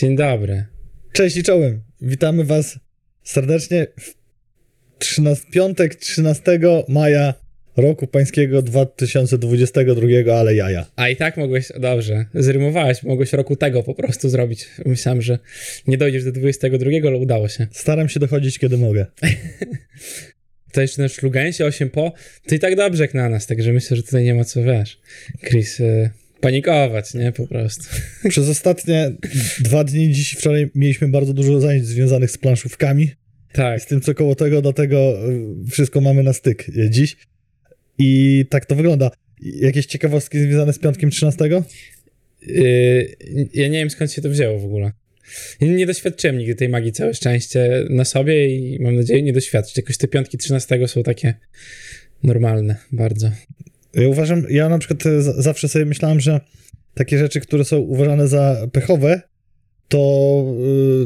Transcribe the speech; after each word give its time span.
Dzień 0.00 0.16
dobry. 0.16 0.64
Cześć 1.12 1.36
i 1.36 1.42
czołem. 1.42 1.82
Witamy 2.00 2.44
Was 2.44 2.78
serdecznie 3.24 3.86
w 4.00 4.14
13, 4.98 5.44
piątek 5.52 5.94
13 5.94 6.60
maja 6.88 7.34
roku 7.76 8.06
pańskiego 8.06 8.62
2022, 8.62 10.34
ale 10.38 10.54
jaja. 10.54 10.86
A 10.96 11.08
i 11.08 11.16
tak 11.16 11.36
mogłeś, 11.36 11.68
dobrze, 11.78 12.26
zrymowałeś, 12.34 13.02
mogłeś 13.02 13.32
roku 13.32 13.56
tego 13.56 13.82
po 13.82 13.94
prostu 13.94 14.28
zrobić. 14.28 14.68
Myślałem, 14.86 15.22
że 15.22 15.38
nie 15.86 15.98
dojdziesz 15.98 16.24
do 16.24 16.32
22, 16.32 16.90
ale 17.06 17.16
udało 17.16 17.48
się. 17.48 17.66
Staram 17.72 18.08
się 18.08 18.20
dochodzić, 18.20 18.58
kiedy 18.58 18.78
mogę. 18.78 19.06
To 20.72 20.80
jeszcze 20.80 21.02
na 21.02 21.08
szlugensie 21.08 21.64
8 21.64 21.90
po, 21.90 22.12
to 22.46 22.54
i 22.54 22.58
tak 22.58 22.76
dobrze 22.76 23.02
jak 23.04 23.14
na 23.14 23.28
nas, 23.28 23.46
także 23.46 23.72
myślę, 23.72 23.96
że 23.96 24.02
tutaj 24.02 24.24
nie 24.24 24.34
ma 24.34 24.44
co, 24.44 24.62
wiesz, 24.62 25.00
Chris, 25.44 25.80
y, 25.80 26.10
panikować, 26.40 27.14
nie, 27.14 27.32
po 27.32 27.46
prostu. 27.46 27.84
Przez 28.30 28.48
ostatnie 28.48 29.12
dwa 29.60 29.84
dni, 29.84 30.12
dziś 30.12 30.32
wczoraj, 30.32 30.70
mieliśmy 30.74 31.08
bardzo 31.08 31.34
dużo 31.34 31.60
zajęć 31.60 31.86
związanych 31.86 32.30
z 32.30 32.38
planszówkami. 32.38 33.10
Tak. 33.52 33.82
Z 33.82 33.86
tym, 33.86 34.00
co 34.00 34.14
koło 34.14 34.34
tego, 34.34 34.62
do 34.62 34.72
tego 34.72 35.30
y, 35.30 35.70
wszystko 35.70 36.00
mamy 36.00 36.22
na 36.22 36.32
styk 36.32 36.68
y, 36.68 36.90
dziś. 36.90 37.16
I 37.98 38.44
tak 38.50 38.66
to 38.66 38.76
wygląda. 38.76 39.10
Jakieś 39.42 39.86
ciekawostki 39.86 40.38
związane 40.38 40.72
z 40.72 40.78
piątkiem 40.78 41.10
13? 41.10 41.48
Yy, 42.46 43.16
ja 43.54 43.68
nie 43.68 43.78
wiem 43.78 43.90
skąd 43.90 44.12
się 44.12 44.22
to 44.22 44.30
wzięło 44.30 44.58
w 44.58 44.64
ogóle. 44.64 44.92
Nie 45.60 45.86
doświadczyłem 45.86 46.38
nigdy 46.38 46.54
tej 46.54 46.68
magii, 46.68 46.92
całe 46.92 47.14
szczęście 47.14 47.84
na 47.90 48.04
sobie 48.04 48.56
i 48.56 48.80
mam 48.80 48.96
nadzieję 48.96 49.22
nie 49.22 49.32
doświadczyć. 49.32 49.76
Jakoś 49.76 49.96
te 49.96 50.08
piątki 50.08 50.38
13 50.38 50.88
są 50.88 51.02
takie 51.02 51.34
normalne 52.22 52.76
bardzo. 52.92 53.30
Ja 53.94 54.08
uważam, 54.08 54.42
ja 54.50 54.68
na 54.68 54.78
przykład 54.78 55.06
e, 55.06 55.22
zawsze 55.22 55.68
sobie 55.68 55.84
myślałem, 55.84 56.20
że 56.20 56.40
takie 56.94 57.18
rzeczy, 57.18 57.40
które 57.40 57.64
są 57.64 57.78
uważane 57.78 58.28
za 58.28 58.66
pechowe, 58.72 59.20
to 59.88 60.44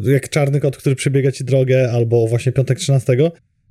y, 0.06 0.12
jak 0.12 0.28
czarny 0.28 0.60
kot, 0.60 0.76
który 0.76 0.96
przebiega 0.96 1.32
ci 1.32 1.44
drogę, 1.44 1.90
albo 1.92 2.26
właśnie 2.26 2.52
piątek 2.52 2.78
13, 2.78 3.16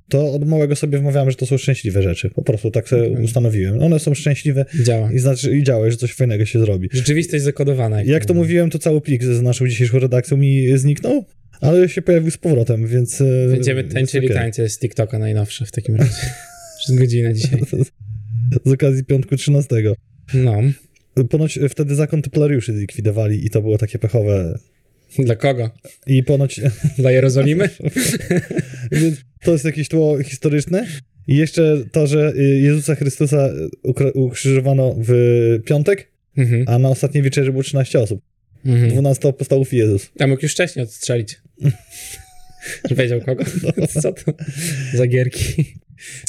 to 0.08 0.32
od 0.32 0.48
małego 0.48 0.76
sobie 0.76 0.98
wmawiałem, 0.98 1.30
że 1.30 1.36
to 1.36 1.46
są 1.46 1.58
szczęśliwe 1.58 2.02
rzeczy. 2.02 2.30
Po 2.30 2.42
prostu 2.42 2.70
tak 2.70 2.88
sobie 2.88 3.02
Mhm. 3.06 3.24
ustanowiłem. 3.24 3.82
One 3.82 3.98
są 3.98 4.14
szczęśliwe 4.14 4.64
Działa. 4.84 5.12
i 5.12 5.18
znaczy 5.18 5.56
i 5.56 5.62
działa, 5.62 5.90
że 5.90 5.96
coś 5.96 6.12
fajnego 6.14 6.44
się 6.46 6.58
zrobi. 6.58 6.88
Rzeczywistość 6.92 7.44
zakodowana. 7.44 8.02
Jak 8.02 8.24
to 8.24 8.34
mówiłem, 8.34 8.70
to 8.70 8.78
cały 8.78 9.00
plik 9.00 9.24
z 9.24 9.42
naszą 9.42 9.68
dzisiejszą 9.68 9.98
redakcją 9.98 10.36
mi 10.36 10.78
zniknął, 10.78 11.24
ale 11.60 11.88
się 11.88 12.02
pojawił 12.02 12.30
z 12.30 12.36
powrotem, 12.36 12.86
więc... 12.86 13.20
e, 13.20 13.24
Będziemy 13.50 13.84
tańczyli 13.84 14.26
okej. 14.26 14.36
tańce 14.38 14.68
z 14.68 14.78
TikToka 14.78 15.18
najnowsze 15.18 15.66
w 15.66 15.70
takim 15.70 15.96
razie. 15.96 16.12
Przez 16.78 16.96
godzinę 16.96 17.34
dzisiaj. 17.34 17.60
Z 18.64 18.72
okazji 18.72 19.04
piątku 19.04 19.36
13. 19.36 19.76
No. 20.34 20.62
Ponoć 21.30 21.58
wtedy 21.68 21.94
zakon 21.94 22.22
templariuszy 22.22 22.72
zlikwidowali 22.72 23.46
i 23.46 23.50
to 23.50 23.62
było 23.62 23.78
takie 23.78 23.98
pechowe. 23.98 24.58
Dla 25.18 25.36
kogo? 25.36 25.70
I 26.06 26.22
ponoć 26.22 26.60
Dla 26.98 27.10
Jerozolimy? 27.10 27.68
Więc 28.92 29.16
to 29.44 29.52
jest 29.52 29.64
jakieś 29.64 29.88
tło 29.88 30.22
historyczne. 30.22 30.86
I 31.26 31.36
jeszcze 31.36 31.76
to, 31.92 32.06
że 32.06 32.32
y, 32.36 32.42
Jezusa 32.60 32.94
Chrystusa 32.94 33.48
ukrzyżowano 34.14 34.96
w 34.98 35.12
piątek, 35.66 36.14
Mhm. 36.36 36.64
a 36.68 36.78
na 36.78 36.88
ostatniej 36.88 37.22
wieczerzy 37.22 37.50
było 37.50 37.62
13 37.62 38.00
osób. 38.00 38.20
Mhm. 38.66 38.90
12 38.90 39.28
apostołów 39.28 39.72
i 39.72 39.76
Jezus. 39.76 40.10
A 40.18 40.26
mógł 40.26 40.42
już 40.42 40.52
wcześniej 40.52 40.84
odstrzelić. 40.84 41.40
Wiedział 42.98 43.20
kogo? 43.20 43.44
Co 43.88 44.12
to 44.12 44.32
za 44.94 45.06
gierki? 45.06 45.74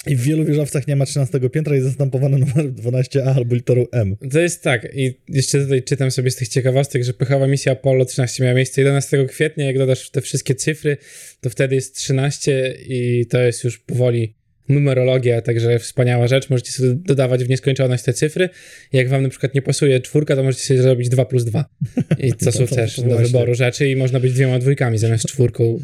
I 0.07 0.15
w 0.15 0.21
wielu 0.21 0.45
wieżowcach 0.45 0.87
nie 0.87 0.95
ma 0.95 1.05
13 1.05 1.39
piętra 1.49 1.75
i 1.75 1.77
jest 1.77 1.87
zastępowane 1.87 2.37
numer 2.37 2.73
12a 2.73 3.35
albo 3.35 3.55
literą 3.55 3.85
M. 3.91 4.15
To 4.31 4.39
jest 4.39 4.63
tak, 4.63 4.87
i 4.95 5.13
jeszcze 5.29 5.59
tutaj 5.63 5.83
czytam 5.83 6.11
sobie 6.11 6.31
z 6.31 6.35
tych 6.35 6.47
ciekawostek, 6.47 7.03
że 7.03 7.13
pechowa 7.13 7.47
misja 7.47 7.71
Apollo 7.71 8.05
13 8.05 8.43
miała 8.43 8.55
miejsce 8.55 8.81
11 8.81 9.25
kwietnia, 9.25 9.65
jak 9.65 9.77
dodasz 9.77 10.09
te 10.09 10.21
wszystkie 10.21 10.55
cyfry, 10.55 10.97
to 11.41 11.49
wtedy 11.49 11.75
jest 11.75 11.95
13 11.95 12.75
i 12.87 13.25
to 13.29 13.41
jest 13.41 13.63
już 13.63 13.79
powoli 13.79 14.35
numerologia, 14.69 15.41
także 15.41 15.79
wspaniała 15.79 16.27
rzecz, 16.27 16.50
możecie 16.50 16.71
sobie 16.71 16.95
dodawać 16.95 17.44
w 17.44 17.50
nieskończoność 17.50 18.03
te 18.03 18.13
cyfry. 18.13 18.50
Jak 18.94 19.09
wam 19.09 19.23
na 19.23 19.29
przykład 19.29 19.53
nie 19.53 19.61
pasuje 19.61 20.00
czwórka, 20.00 20.35
to 20.35 20.44
możecie 20.44 20.63
sobie 20.63 20.81
zrobić 20.81 21.09
2 21.09 21.25
plus 21.25 21.44
2. 21.44 21.66
I 22.19 22.33
to 22.45 22.51
są 22.51 22.67
to- 22.67 22.75
też 22.75 22.95
to 22.95 23.01
do 23.01 23.17
wyboru 23.17 23.55
rzeczy 23.55 23.89
i 23.89 23.95
można 23.95 24.19
być 24.19 24.33
dwiema 24.33 24.59
dwójkami 24.59 24.97
zamiast 24.97 25.25
czwórką. 25.25 25.79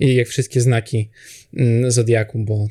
I 0.00 0.14
jak 0.14 0.28
wszystkie 0.28 0.60
znaki 0.60 1.10
mm, 1.56 1.90
Zodiaku, 1.90 2.38
bo 2.38 2.68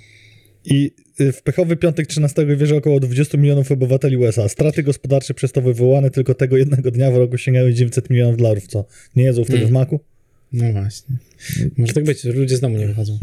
I 0.66 0.92
y, 1.22 1.32
w 1.32 1.42
pechowy 1.42 1.76
piątek 1.76 2.08
13 2.08 2.46
wierzy 2.58 2.76
około 2.76 3.00
20 3.00 3.38
milionów 3.38 3.72
obywateli 3.72 4.18
USA. 4.18 4.50
Straty 4.50 4.84
gospodarcze 4.84 5.34
przez 5.34 5.52
to 5.52 5.62
wywołane 5.62 6.10
tylko 6.10 6.34
tego 6.34 6.58
jednego 6.58 6.92
dnia 6.92 7.12
w 7.12 7.16
roku 7.18 7.38
sięgają 7.38 7.72
900 7.72 8.10
milionów 8.10 8.38
dolarów, 8.38 8.68
co 8.68 8.86
nie 9.16 9.24
jedzą 9.24 9.44
wtedy 9.44 9.58
Mm. 9.58 9.70
w 9.70 9.74
maku? 9.74 10.00
no 10.54 10.72
właśnie. 10.72 11.16
Może 11.78 11.94
tak 11.94 12.04
być, 12.04 12.24
ludzie 12.24 12.58
z 12.58 12.60
domu 12.60 12.78
nie 12.78 12.88
wychodzą. 12.88 13.20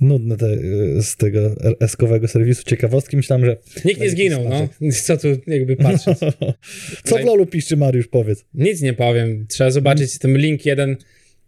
Nudne 0.00 0.36
te 0.36 0.46
y, 0.46 1.02
z 1.02 1.16
tego 1.16 1.38
eskowego 1.80 2.28
serwisu 2.28 2.62
ciekawostki. 2.62 3.16
Myślałem, 3.16 3.44
że 3.44 3.56
Nikt 3.84 4.00
nie 4.00 4.10
zginął, 4.10 4.48
no. 4.48 4.68
Co 4.92 5.16
tu 5.16 5.28
jakby 5.46 5.76
patrzeć. 5.76 6.18
Co 7.04 7.16
w 7.18 7.24
lolu 7.24 7.46
piszczy, 7.46 7.76
Mariusz, 7.76 8.08
powiedz. 8.08 8.44
Nic 8.54 8.80
nie 8.80 8.92
powiem. 8.92 9.46
Trzeba 9.48 9.70
zobaczyć 9.70 10.18
ten 10.18 10.38
link 10.38 10.66
jeden, 10.66 10.96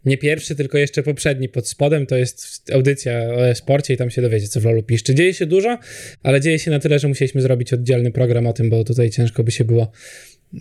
nie 0.07 0.17
pierwszy, 0.17 0.55
tylko 0.55 0.77
jeszcze 0.77 1.03
poprzedni 1.03 1.49
pod 1.49 1.67
spodem. 1.67 2.05
To 2.05 2.17
jest 2.17 2.71
audycja 2.73 3.19
o 3.19 3.47
e-sporcie 3.47 3.93
i 3.93 3.97
tam 3.97 4.09
się 4.09 4.21
dowiecie, 4.21 4.47
co 4.47 4.61
w 4.61 4.65
LoLu 4.65 4.83
piszczy. 4.83 5.15
Dzieje 5.15 5.33
się 5.33 5.45
dużo, 5.45 5.79
ale 6.23 6.41
dzieje 6.41 6.59
się 6.59 6.71
na 6.71 6.79
tyle, 6.79 6.99
że 6.99 7.07
musieliśmy 7.07 7.41
zrobić 7.41 7.73
oddzielny 7.73 8.11
program 8.11 8.47
o 8.47 8.53
tym, 8.53 8.69
bo 8.69 8.83
tutaj 8.83 9.09
ciężko 9.09 9.43
by 9.43 9.51
się 9.51 9.65
było 9.65 9.91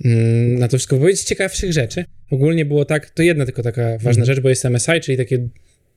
mm, 0.04 0.58
na 0.58 0.68
to 0.68 0.76
wszystko 0.76 0.98
powiedzieć. 0.98 1.22
Ciekawszych 1.22 1.72
rzeczy. 1.72 2.04
Ogólnie 2.30 2.64
było 2.64 2.84
tak, 2.84 3.10
to 3.10 3.22
jedna 3.22 3.44
tylko 3.44 3.62
taka 3.62 3.82
ważna 3.92 4.10
Mhm. 4.22 4.26
rzecz, 4.26 4.40
bo 4.40 4.48
jest 4.48 4.64
MSI, 4.64 5.00
czyli 5.02 5.16
takie 5.18 5.48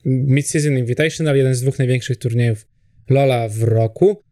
Mid-Season 0.05 0.77
Invitational, 0.79 1.37
jeden 1.37 1.55
z 1.55 1.61
dwóch 1.61 1.79
największych 1.79 2.17
turniejów 2.17 2.67
LoLa 3.09 3.49
w 3.49 3.63
roku. 3.63 4.23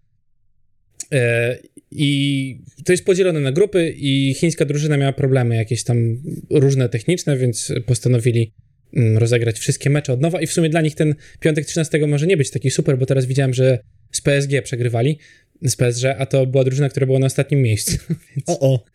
E, 1.11 1.57
I 1.91 2.59
to 2.85 2.93
jest 2.93 3.05
podzielone 3.05 3.39
na 3.39 3.51
grupy 3.51 3.93
i 3.97 4.33
chińska 4.33 4.65
drużyna 4.65 4.97
miała 4.97 5.13
problemy 5.13 5.55
jakieś 5.55 5.83
tam 5.83 6.17
różne 6.49 6.89
techniczne, 6.89 7.37
więc 7.37 7.73
postanowili 7.85 8.41
mm, 8.41 8.66
rozegrać 8.93 9.59
wszystkie 9.59 9.89
mecze 9.89 10.13
od 10.13 10.21
nowa 10.21 10.41
i 10.41 10.47
w 10.47 10.51
sumie 10.51 10.69
dla 10.69 10.81
nich 10.81 10.95
ten 10.95 11.15
piątek 11.39 11.65
13 11.65 12.07
może 12.07 12.27
nie 12.27 12.37
być 12.37 12.51
taki 12.51 12.71
super, 12.71 12.97
bo 12.97 13.05
teraz 13.05 13.25
widziałem, 13.25 13.53
że 13.53 13.79
z 14.11 14.21
PSG 14.21 14.61
przegrywali, 14.63 15.19
z 15.61 15.75
PSG, 15.75 16.05
a 16.17 16.25
to 16.25 16.45
była 16.45 16.63
drużyna, 16.63 16.89
która 16.89 17.05
była 17.05 17.19
na 17.19 17.25
ostatnim 17.25 17.61
miejscu, 17.61 17.97
O, 18.47 18.59
o. 18.59 18.85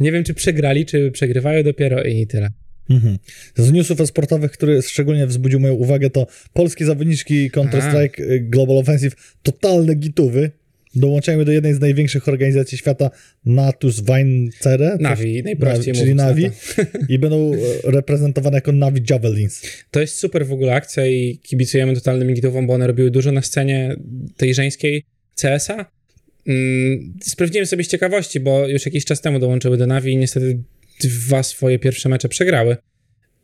nie 0.00 0.12
wiem, 0.12 0.24
czy 0.24 0.34
przegrali, 0.34 0.86
czy 0.86 1.10
przegrywają 1.10 1.62
dopiero 1.62 2.02
i 2.02 2.26
tyle. 2.26 2.48
Mhm. 2.90 3.18
Z 3.56 3.72
newsów 3.72 4.08
sportowych, 4.08 4.52
który 4.52 4.82
szczególnie 4.82 5.26
wzbudził 5.26 5.60
moją 5.60 5.74
uwagę, 5.74 6.10
to 6.10 6.26
polskie 6.52 6.84
zawodniczki 6.84 7.50
Counter-Strike 7.50 8.40
Global 8.40 8.78
Offensive, 8.78 9.16
totalne 9.42 9.94
gituwy. 9.94 10.50
Dołączają 10.94 11.44
do 11.44 11.52
jednej 11.52 11.74
z 11.74 11.80
największych 11.80 12.28
organizacji 12.28 12.78
świata, 12.78 13.10
Natus 13.44 14.00
Weincere. 14.00 14.96
Navi, 15.00 15.42
najprościej 15.42 15.94
czyli 15.94 15.98
mówiąc 15.98 16.18
na 16.18 16.26
Navi. 16.26 16.44
to. 16.44 16.82
I 17.08 17.18
będą 17.18 17.52
e, 17.54 17.90
reprezentowane 17.90 18.56
jako 18.56 18.72
Navi 18.72 19.02
Javelins. 19.10 19.62
To 19.90 20.00
jest 20.00 20.18
super 20.18 20.46
w 20.46 20.52
ogóle 20.52 20.74
akcja 20.74 21.06
i 21.06 21.38
kibicujemy 21.42 21.94
totalnym 21.94 22.34
gitowom, 22.34 22.66
bo 22.66 22.74
one 22.74 22.86
robiły 22.86 23.10
dużo 23.10 23.32
na 23.32 23.42
scenie 23.42 23.96
tej 24.36 24.54
żeńskiej 24.54 25.04
CS-a. 25.42 25.86
Mm, 26.46 27.14
sprawdziłem 27.22 27.66
sobie 27.66 27.84
z 27.84 27.88
ciekawości, 27.88 28.40
bo 28.40 28.68
już 28.68 28.86
jakiś 28.86 29.04
czas 29.04 29.20
temu 29.20 29.38
dołączyły 29.38 29.76
do 29.76 29.86
Navi 29.86 30.12
i 30.12 30.16
niestety 30.16 30.62
dwa 31.00 31.42
swoje 31.42 31.78
pierwsze 31.78 32.08
mecze 32.08 32.28
przegrały. 32.28 32.76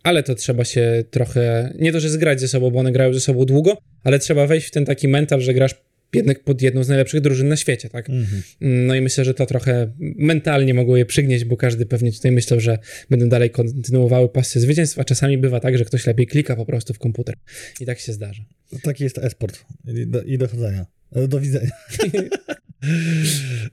Ale 0.02 0.22
to 0.22 0.34
trzeba 0.34 0.64
się 0.64 1.04
trochę, 1.10 1.74
nie 1.78 1.92
to, 1.92 2.00
że 2.00 2.10
zgrać 2.10 2.40
ze 2.40 2.48
sobą, 2.48 2.70
bo 2.70 2.78
one 2.78 2.92
grają 2.92 3.14
ze 3.14 3.20
sobą 3.20 3.44
długo, 3.44 3.78
ale 4.04 4.18
trzeba 4.18 4.46
wejść 4.46 4.66
w 4.66 4.70
ten 4.70 4.84
taki 4.84 5.08
mental, 5.08 5.40
że 5.40 5.54
grasz 5.54 5.74
jednak 6.14 6.44
pod 6.44 6.62
jedną 6.62 6.84
z 6.84 6.88
najlepszych 6.88 7.20
drużyn 7.20 7.48
na 7.48 7.56
świecie, 7.56 7.88
tak? 7.88 8.10
Mhm. 8.10 8.42
No 8.60 8.94
i 8.94 9.00
myślę, 9.00 9.24
że 9.24 9.34
to 9.34 9.46
trochę 9.46 9.92
mentalnie 9.98 10.74
mogło 10.74 10.96
je 10.96 11.06
przygnieść, 11.06 11.44
bo 11.44 11.56
każdy 11.56 11.86
pewnie 11.86 12.12
tutaj 12.12 12.32
myślał, 12.32 12.60
że 12.60 12.78
będą 13.10 13.28
dalej 13.28 13.50
kontynuowały 13.50 14.28
pasję 14.28 14.60
zwycięstw, 14.60 14.98
a 14.98 15.04
czasami 15.04 15.38
bywa 15.38 15.60
tak, 15.60 15.78
że 15.78 15.84
ktoś 15.84 16.06
lepiej 16.06 16.26
klika 16.26 16.56
po 16.56 16.66
prostu 16.66 16.94
w 16.94 16.98
komputer. 16.98 17.34
I 17.80 17.86
tak 17.86 17.98
się 17.98 18.12
zdarza. 18.12 18.44
Taki 18.82 19.04
jest 19.04 19.18
esport. 19.18 19.64
I 19.86 20.06
do, 20.06 20.22
i 20.22 20.38
do 20.38 20.48
chodzenia. 20.48 20.80
E, 20.80 20.93
Do 21.28 21.40
widzenia. 21.40 21.70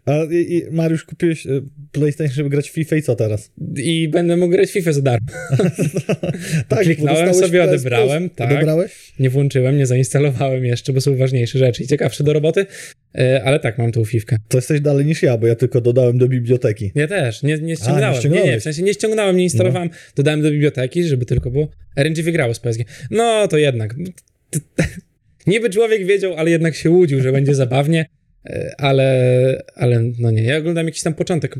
A 0.05 0.11
i, 0.31 0.53
i 0.53 0.71
Mariusz, 0.71 1.03
kupiłeś 1.03 1.47
e, 1.47 1.49
PlayStation, 1.91 2.35
żeby 2.35 2.49
grać 2.49 2.69
w 2.69 2.73
FIFA 2.73 2.95
i 2.95 3.01
co 3.01 3.15
teraz? 3.15 3.51
I 3.75 4.07
będę 4.07 4.37
mógł 4.37 4.51
grać 4.51 4.69
w 4.69 4.73
FIFA 4.73 4.91
za 4.91 5.01
darmo. 5.01 5.27
tak, 6.67 6.83
Kliknąłem 6.83 7.33
sobie, 7.33 7.63
odebrałem, 7.63 8.29
tak. 8.29 8.51
Odebrałeś? 8.51 9.13
Nie 9.19 9.29
włączyłem, 9.29 9.77
nie 9.77 9.85
zainstalowałem 9.85 10.65
jeszcze, 10.65 10.93
bo 10.93 11.01
są 11.01 11.17
ważniejsze 11.17 11.59
rzeczy 11.59 11.83
i 11.83 11.87
ciekawsze 11.87 12.23
do 12.23 12.33
roboty, 12.33 12.65
E, 13.15 13.43
ale 13.43 13.59
tak, 13.59 13.77
mam 13.77 13.91
tą 13.91 14.05
fifkę. 14.05 14.37
To 14.47 14.57
jesteś 14.57 14.81
dalej 14.81 15.05
niż 15.05 15.23
ja, 15.23 15.37
bo 15.37 15.47
ja 15.47 15.55
tylko 15.55 15.81
dodałem 15.81 16.17
do 16.17 16.27
biblioteki. 16.27 16.91
Ja 16.95 17.07
też, 17.07 17.43
nie, 17.43 17.57
nie 17.57 17.75
ściągnąłem. 17.75 18.09
nie, 18.09 18.15
nie, 18.15 18.19
ściągnąłeś. 18.19 18.59
w 18.59 18.63
sensie 18.63 18.83
nie 18.83 18.93
ściągnąłem, 18.93 19.37
nie 19.37 19.43
instalowałem, 19.43 19.89
dodałem 20.15 20.41
do 20.41 20.51
biblioteki, 20.51 21.03
żeby 21.03 21.25
tylko 21.25 21.51
było. 21.51 21.67
RNG 21.95 22.23
wygrało 22.23 22.53
z 22.53 22.59
PSG. 22.59 22.81
No 23.11 23.47
to 23.47 23.57
jednak. 23.57 23.95
Niby 25.47 25.69
człowiek 25.69 26.05
wiedział, 26.05 26.33
ale 26.33 26.51
jednak 26.51 26.75
się 26.75 26.89
łudził, 26.89 27.21
że 27.21 27.31
będzie 27.31 27.55
zabawnie. 27.55 28.05
e, 28.45 28.75
ale, 28.77 29.63
ale 29.75 30.11
no 30.19 30.31
nie. 30.31 30.43
Ja 30.43 30.57
oglądam 30.57 30.85
jakiś 30.85 31.01
tam 31.01 31.13
początek 31.13 31.55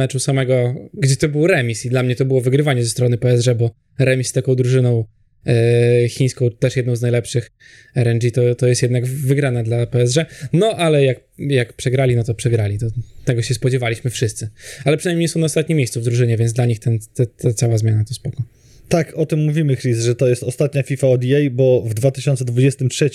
meczu 0.00 0.18
samego, 0.20 0.74
gdzie 0.94 1.16
to 1.16 1.28
był 1.28 1.46
remis 1.46 1.86
i 1.86 1.90
dla 1.90 2.02
mnie 2.02 2.16
to 2.16 2.24
było 2.24 2.40
wygrywanie 2.40 2.84
ze 2.84 2.90
strony 2.90 3.18
PSG, 3.18 3.54
bo 3.54 3.70
remis 3.98 4.28
z 4.28 4.32
taką 4.32 4.54
drużyną 4.54 5.04
e, 5.46 6.08
chińską, 6.08 6.50
też 6.50 6.76
jedną 6.76 6.96
z 6.96 7.02
najlepszych 7.02 7.50
RNG, 7.96 8.30
to, 8.34 8.54
to 8.54 8.66
jest 8.66 8.82
jednak 8.82 9.06
wygrana 9.06 9.62
dla 9.62 9.86
PSG. 9.86 10.18
No 10.52 10.70
ale 10.70 11.04
jak, 11.04 11.20
jak 11.38 11.72
przegrali, 11.72 12.16
no 12.16 12.24
to 12.24 12.34
przegrali. 12.34 12.78
To, 12.78 12.86
tego 13.24 13.42
się 13.42 13.54
spodziewaliśmy 13.54 14.10
wszyscy. 14.10 14.50
Ale 14.84 14.96
przynajmniej 14.96 15.24
nie 15.24 15.28
są 15.28 15.40
na 15.40 15.46
ostatnim 15.46 15.78
miejscu 15.78 16.00
w 16.00 16.04
drużynie, 16.04 16.36
więc 16.36 16.52
dla 16.52 16.66
nich 16.66 16.78
ten, 16.78 16.98
te, 17.14 17.26
ta 17.26 17.52
cała 17.52 17.78
zmiana 17.78 18.04
to 18.04 18.14
spoko. 18.14 18.42
Tak, 18.90 19.14
o 19.14 19.26
tym 19.26 19.44
mówimy, 19.44 19.76
Chris, 19.76 19.98
że 19.98 20.14
to 20.14 20.28
jest 20.28 20.42
ostatnia 20.42 20.82
FIFA 20.82 21.06
od 21.06 21.24
EA, 21.24 21.50
bo 21.50 21.82
w 21.82 21.94
2023 21.94 23.10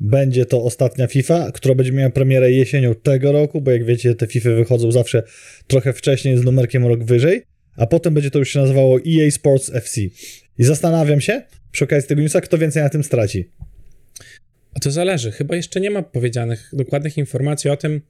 będzie 0.00 0.46
to 0.46 0.64
ostatnia 0.64 1.06
FIFA, 1.06 1.52
która 1.52 1.74
będzie 1.74 1.92
miała 1.92 2.10
premierę 2.10 2.52
jesienią 2.52 2.94
tego 2.94 3.32
roku, 3.32 3.60
bo 3.60 3.70
jak 3.70 3.84
wiecie, 3.84 4.14
te 4.14 4.26
FIFA 4.26 4.50
wychodzą 4.50 4.92
zawsze 4.92 5.22
trochę 5.66 5.92
wcześniej 5.92 6.36
z 6.36 6.44
numerkiem 6.44 6.86
rok 6.86 7.04
wyżej, 7.04 7.42
a 7.76 7.86
potem 7.86 8.14
będzie 8.14 8.30
to 8.30 8.38
już 8.38 8.52
się 8.52 8.60
nazywało 8.60 8.98
EA 8.98 9.30
Sports 9.30 9.70
FC. 9.74 10.00
I 10.58 10.64
zastanawiam 10.64 11.20
się, 11.20 11.42
przy 11.72 11.84
okazji 11.84 12.08
tego 12.08 12.22
newsa, 12.22 12.40
kto 12.40 12.58
więcej 12.58 12.82
na 12.82 12.88
tym 12.88 13.04
straci. 13.04 13.50
A 14.74 14.80
to 14.80 14.90
zależy. 14.90 15.32
Chyba 15.32 15.56
jeszcze 15.56 15.80
nie 15.80 15.90
ma 15.90 16.02
powiedzianych 16.02 16.70
dokładnych 16.72 17.18
informacji 17.18 17.70
o 17.70 17.76
tym, 17.76 18.00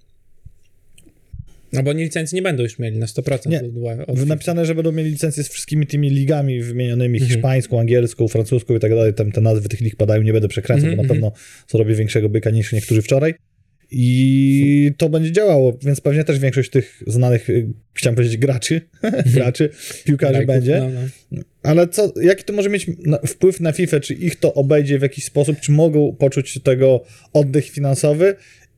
no 1.73 1.83
bo 1.83 1.91
oni 1.91 2.03
licencji 2.03 2.37
nie 2.37 2.43
będą 2.43 2.63
już 2.63 2.79
mieli 2.79 2.99
na 2.99 3.07
100%. 3.07 3.49
Nie. 3.49 3.63
Od 4.07 4.27
Napisane, 4.27 4.67
że 4.67 4.75
będą 4.75 4.93
mieli 4.93 5.11
licencję 5.11 5.45
z 5.45 5.49
wszystkimi 5.49 5.87
tymi 5.87 6.11
ligami 6.11 6.63
wymienionymi, 6.63 7.19
mhm. 7.19 7.33
hiszpańską, 7.33 7.81
angielską, 7.81 8.29
francuską 8.29 8.77
i 8.77 8.81
tak 8.81 8.95
dalej. 8.95 9.15
Tam 9.15 9.33
te 9.33 9.41
nazwy 9.41 9.69
tych 9.69 9.81
lig 9.81 9.97
padają, 9.97 10.23
nie 10.23 10.33
będę 10.33 10.49
przekręcał, 10.49 10.91
mhm, 10.91 10.97
bo 10.97 11.03
na 11.03 11.15
mhm. 11.15 11.33
pewno 11.33 11.45
zrobię 11.69 11.95
większego 11.95 12.29
byka 12.29 12.51
niż 12.51 12.73
niektórzy 12.73 13.03
wczoraj. 13.03 13.35
I 13.93 14.93
to 14.97 15.09
będzie 15.09 15.33
działało, 15.33 15.79
więc 15.83 16.01
pewnie 16.01 16.25
też 16.25 16.39
większość 16.39 16.71
tych 16.71 17.03
znanych, 17.07 17.51
y, 17.51 17.67
chciałem 17.95 18.15
powiedzieć 18.17 18.37
graczy, 18.37 18.81
graczy, 19.35 19.71
piłkarzy 20.05 20.33
Lajków, 20.33 20.55
będzie. 20.55 20.81
No, 20.81 21.01
no. 21.31 21.43
Ale 21.63 21.89
co, 21.89 22.13
jaki 22.23 22.45
to 22.45 22.53
może 22.53 22.71
mieć 22.71 22.87
wpływ 23.27 23.61
na 23.61 23.73
FIFA? 23.73 24.01
Czy 24.01 24.15
ich 24.15 24.37
to 24.37 24.55
obejdzie 24.55 24.99
w 24.99 25.03
jakiś 25.03 25.25
sposób? 25.25 25.61
Czy 25.61 25.73
mogą 25.73 26.17
poczuć 26.19 26.61
tego 26.63 27.05
oddech 27.33 27.71
finansowy 27.71 28.35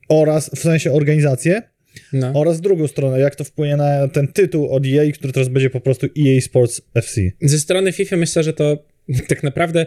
oraz 0.08 0.50
w 0.56 0.58
sensie 0.58 0.92
organizację? 0.92 1.62
No. 2.12 2.32
Oraz 2.34 2.60
drugą 2.60 2.88
stronę, 2.88 3.20
jak 3.20 3.36
to 3.36 3.44
wpłynie 3.44 3.76
na 3.76 4.08
ten 4.08 4.28
tytuł 4.28 4.70
od 4.70 4.86
EA, 4.86 5.12
który 5.12 5.32
teraz 5.32 5.48
będzie 5.48 5.70
po 5.70 5.80
prostu 5.80 6.06
EA 6.06 6.40
Sports 6.40 6.82
FC. 6.94 7.20
Ze 7.40 7.58
strony 7.58 7.92
FIFA 7.92 8.16
myślę, 8.16 8.42
że 8.42 8.52
to 8.52 8.84
tak 9.28 9.42
naprawdę 9.42 9.86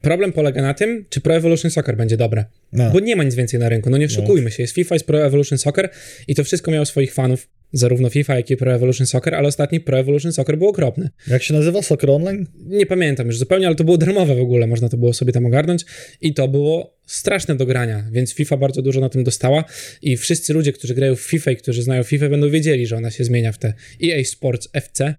problem 0.00 0.32
polega 0.32 0.62
na 0.62 0.74
tym, 0.74 1.04
czy 1.10 1.20
Pro 1.20 1.34
Evolution 1.34 1.70
Soccer 1.70 1.96
będzie 1.96 2.16
dobre. 2.16 2.44
No. 2.72 2.90
Bo 2.90 3.00
nie 3.00 3.16
ma 3.16 3.24
nic 3.24 3.34
więcej 3.34 3.60
na 3.60 3.68
rynku. 3.68 3.90
No 3.90 3.98
nie 3.98 4.06
no. 4.06 4.12
oszukujmy 4.12 4.50
się. 4.50 4.62
Jest 4.62 4.74
FIFA, 4.74 4.94
jest 4.94 5.06
Pro 5.06 5.26
Evolution 5.26 5.58
Soccer 5.58 5.90
i 6.28 6.34
to 6.34 6.44
wszystko 6.44 6.70
miało 6.70 6.86
swoich 6.86 7.14
fanów 7.14 7.48
zarówno 7.72 8.10
FIFA, 8.10 8.36
jak 8.36 8.50
i 8.50 8.56
Pro 8.56 8.72
Evolution 8.74 9.06
Soccer, 9.06 9.34
ale 9.34 9.48
ostatni 9.48 9.80
Pro 9.80 9.98
Evolution 9.98 10.32
Soccer 10.32 10.58
był 10.58 10.68
okropny. 10.68 11.10
Jak 11.26 11.42
się 11.42 11.54
nazywa? 11.54 11.82
Soccer 11.82 12.10
Online? 12.10 12.46
Nie 12.66 12.86
pamiętam 12.86 13.26
już 13.26 13.38
zupełnie, 13.38 13.66
ale 13.66 13.76
to 13.76 13.84
było 13.84 13.98
darmowe 13.98 14.34
w 14.34 14.40
ogóle, 14.40 14.66
można 14.66 14.88
to 14.88 14.96
było 14.96 15.12
sobie 15.12 15.32
tam 15.32 15.46
ogarnąć 15.46 15.84
i 16.20 16.34
to 16.34 16.48
było 16.48 16.98
straszne 17.06 17.56
do 17.56 17.66
grania, 17.66 18.04
więc 18.12 18.34
FIFA 18.34 18.56
bardzo 18.56 18.82
dużo 18.82 19.00
na 19.00 19.08
tym 19.08 19.24
dostała 19.24 19.64
i 20.02 20.16
wszyscy 20.16 20.54
ludzie, 20.54 20.72
którzy 20.72 20.94
grają 20.94 21.16
w 21.16 21.20
FIFA 21.20 21.50
i 21.50 21.56
którzy 21.56 21.82
znają 21.82 22.02
FIFA 22.02 22.28
będą 22.28 22.50
wiedzieli, 22.50 22.86
że 22.86 22.96
ona 22.96 23.10
się 23.10 23.24
zmienia 23.24 23.52
w 23.52 23.58
te 23.58 23.72
EA 24.04 24.24
Sports 24.24 24.68
FC, 24.72 25.14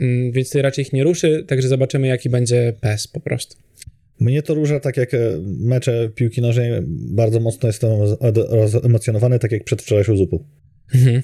mm, 0.00 0.32
więc 0.32 0.50
to 0.50 0.62
raczej 0.62 0.84
ich 0.84 0.92
nie 0.92 1.04
ruszy, 1.04 1.44
także 1.48 1.68
zobaczymy 1.68 2.06
jaki 2.06 2.30
będzie 2.30 2.72
PES 2.80 3.08
po 3.08 3.20
prostu. 3.20 3.56
Mnie 4.20 4.42
to 4.42 4.54
róża, 4.54 4.80
tak 4.80 4.96
jak 4.96 5.14
e, 5.14 5.18
mecze 5.44 6.10
piłki 6.14 6.40
nożnej, 6.40 6.72
bardzo 6.88 7.40
mocno 7.40 7.68
jestem 7.68 7.90
emocjonowany, 8.84 9.38
tak 9.38 9.52
jak 9.52 9.64
przed 9.64 9.82
wczorajszą 9.82 10.16
zupą. 10.16 10.44
Mhm. 10.94 11.22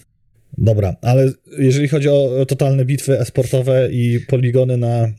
Dobra, 0.60 0.96
ale 1.02 1.32
jeżeli 1.58 1.88
chodzi 1.88 2.08
o 2.08 2.46
totalne 2.48 2.84
bitwy 2.84 3.20
esportowe 3.20 3.88
i 3.92 4.20
poligony 4.20 4.76
na 4.76 5.12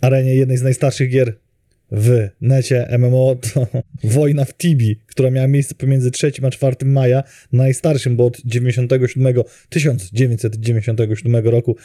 arenie 0.00 0.34
jednej 0.34 0.56
z 0.56 0.62
najstarszych 0.62 1.10
gier 1.10 1.38
w 1.92 2.28
necie 2.40 2.88
MMO, 2.98 3.36
to 3.36 3.66
wojna 4.18 4.44
w 4.44 4.56
Tibi, 4.56 5.00
która 5.06 5.30
miała 5.30 5.46
miejsce 5.46 5.74
pomiędzy 5.74 6.10
3 6.10 6.32
a 6.42 6.50
4 6.50 6.76
maja, 6.84 7.22
najstarszym, 7.52 8.16
bo 8.16 8.26
od 8.26 8.40
97, 8.44 9.34
1997 9.68 11.36
roku 11.48 11.76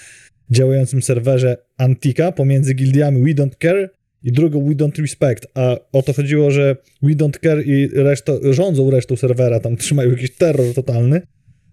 działającym 0.50 1.01
serwerze 1.01 1.57
Antika 1.77 2.31
pomiędzy 2.31 2.73
gildiami 2.73 3.21
We 3.21 3.44
Don't 3.44 3.57
Care 3.61 3.89
i 4.23 4.31
drugą 4.31 4.65
We 4.65 4.75
Don't 4.75 5.01
Respect, 5.01 5.47
a 5.53 5.75
o 5.91 6.01
to 6.01 6.13
chodziło, 6.13 6.51
że 6.51 6.75
We 7.01 7.11
Don't 7.11 7.39
Care 7.44 7.67
i 7.67 7.88
reszta, 7.88 8.33
rządzą 8.51 8.91
resztą 8.91 9.15
serwera, 9.15 9.59
tam 9.59 9.77
trzymają 9.77 10.11
jakiś 10.11 10.35
terror 10.35 10.73
totalny, 10.73 11.21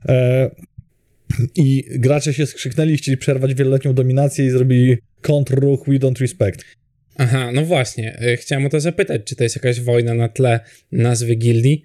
E, 0.08 0.50
I 1.56 1.84
gracze 1.90 2.34
się 2.34 2.46
skrzyknęli, 2.46 2.96
chcieli 2.96 3.16
przerwać 3.16 3.54
wieloletnią 3.54 3.94
dominację 3.94 4.46
i 4.46 4.50
zrobili 4.50 4.96
kontrruch 5.20 5.86
We 5.88 5.98
Don't 5.98 6.20
Respect. 6.20 6.64
Aha, 7.16 7.50
no 7.52 7.64
właśnie. 7.64 8.18
E, 8.18 8.36
chciałem 8.36 8.66
o 8.66 8.68
to 8.68 8.80
zapytać, 8.80 9.22
czy 9.24 9.36
to 9.36 9.42
jest 9.42 9.56
jakaś 9.56 9.80
wojna 9.80 10.14
na 10.14 10.28
tle 10.28 10.60
nazwy 10.92 11.34
gildii, 11.34 11.82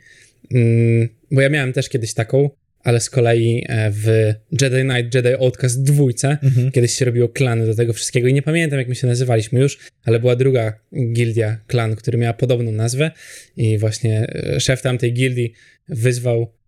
mm, 0.53 1.09
bo 1.31 1.41
ja 1.41 1.49
miałem 1.49 1.73
też 1.73 1.89
kiedyś 1.89 2.13
taką, 2.13 2.49
ale 2.79 2.99
z 2.99 3.09
kolei 3.09 3.65
e, 3.69 3.91
w 3.91 4.33
Jedi 4.61 4.81
Knight, 4.81 5.15
Jedi 5.15 5.33
Outcast 5.33 5.83
dwójce, 5.83 6.37
mhm. 6.43 6.71
kiedyś 6.71 6.93
się 6.93 7.05
robiło 7.05 7.29
klany 7.29 7.65
do 7.65 7.75
tego 7.75 7.93
wszystkiego 7.93 8.27
i 8.27 8.33
nie 8.33 8.41
pamiętam, 8.41 8.79
jak 8.79 8.87
my 8.87 8.95
się 8.95 9.07
nazywaliśmy 9.07 9.59
już, 9.59 9.79
ale 10.03 10.19
była 10.19 10.35
druga 10.35 10.79
gildia, 11.13 11.57
klan, 11.67 11.95
który 11.95 12.17
miała 12.17 12.33
podobną 12.33 12.71
nazwę 12.71 13.11
i 13.57 13.77
właśnie 13.77 14.27
szef 14.59 14.81
tamtej 14.81 15.13
gildii 15.13 15.53
wyzwał 15.89 16.41
E, 16.41 16.60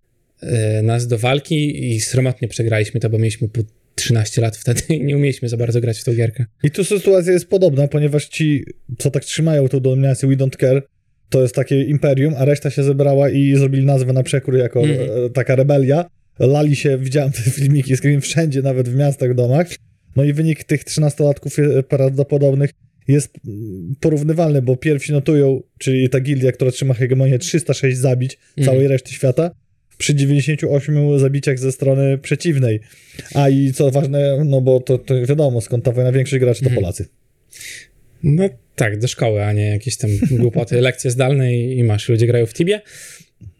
nas 0.83 1.07
do 1.07 1.17
walki 1.17 1.91
i 1.93 2.01
sromotnie 2.01 2.47
przegraliśmy 2.47 2.99
to, 2.99 3.09
bo 3.09 3.17
mieliśmy 3.17 3.49
po 3.49 3.61
13 3.95 4.41
lat 4.41 4.57
wtedy 4.57 4.81
i 4.89 5.03
nie 5.03 5.17
umieliśmy 5.17 5.49
za 5.49 5.57
bardzo 5.57 5.81
grać 5.81 5.99
w 5.99 6.03
tą 6.03 6.15
gierkę. 6.15 6.45
I 6.63 6.71
tu 6.71 6.83
sytuacja 6.83 7.33
jest 7.33 7.47
podobna, 7.47 7.87
ponieważ 7.87 8.27
ci, 8.27 8.63
co 8.97 9.11
tak 9.11 9.25
trzymają 9.25 9.67
tą 9.67 9.79
dominację 9.79 10.29
We 10.29 10.35
Don't 10.35 10.57
Care, 10.59 10.83
to 11.29 11.41
jest 11.41 11.55
takie 11.55 11.83
imperium, 11.83 12.33
a 12.37 12.45
reszta 12.45 12.69
się 12.69 12.83
zebrała 12.83 13.29
i 13.29 13.55
zrobili 13.55 13.85
nazwę 13.85 14.13
na 14.13 14.23
przekór 14.23 14.57
jako 14.57 14.81
mm. 14.81 14.97
taka 15.33 15.55
rebelia. 15.55 16.05
Lali 16.39 16.75
się, 16.75 16.97
widziałem 16.97 17.31
te 17.31 17.41
filmiki, 17.57 17.97
screen 17.97 18.21
wszędzie, 18.21 18.61
nawet 18.61 18.89
w 18.89 18.95
miastach, 18.95 19.35
domach. 19.35 19.67
No 20.15 20.23
i 20.23 20.33
wynik 20.33 20.63
tych 20.63 20.83
13-latków 20.83 21.77
e, 21.77 21.83
prawdopodobnych 21.83 22.69
jest 23.07 23.33
porównywalny, 23.99 24.61
bo 24.61 24.77
pierwsi 24.77 25.11
notują, 25.11 25.61
czyli 25.77 26.09
ta 26.09 26.19
gildia, 26.19 26.51
która 26.51 26.71
trzyma 26.71 26.93
hegemonię, 26.93 27.39
306 27.39 27.97
zabić 27.97 28.37
mm. 28.57 28.69
całej 28.69 28.87
reszty 28.87 29.11
świata, 29.13 29.51
przy 30.03 30.15
98 30.15 31.19
zabiciach 31.19 31.59
ze 31.59 31.71
strony 31.71 32.17
przeciwnej. 32.17 32.79
A 33.33 33.49
i 33.49 33.73
co 33.73 33.91
ważne, 33.91 34.43
no 34.45 34.61
bo 34.61 34.79
to, 34.79 34.97
to 34.97 35.25
wiadomo, 35.25 35.61
skąd 35.61 35.83
ta 35.83 35.91
wojna 35.91 36.11
większość 36.11 36.39
graczy 36.39 36.61
to 36.61 36.69
mhm. 36.69 36.81
Polacy. 36.81 37.05
No 38.23 38.49
tak, 38.75 38.99
do 38.99 39.07
szkoły, 39.07 39.43
a 39.43 39.53
nie 39.53 39.67
jakieś 39.67 39.97
tam 39.97 40.09
głupoty, 40.31 40.81
lekcje 40.87 41.11
zdalne 41.11 41.53
i, 41.53 41.77
i 41.77 41.83
masz, 41.83 42.09
ludzie 42.09 42.27
grają 42.27 42.45
w 42.45 42.53
Tibie. 42.53 42.81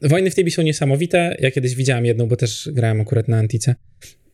Wojny 0.02 0.32
w 0.32 0.36
Tibie 0.36 0.52
są 0.52 0.62
niesamowite. 0.62 1.38
Ja 1.40 1.52
kiedyś 1.52 1.76
widziałem 1.76 2.06
jedną, 2.06 2.28
bo 2.28 2.36
też 2.36 2.70
grałem 2.74 3.02
akurat 3.02 3.28
na 3.28 3.38
Antice. 3.38 3.76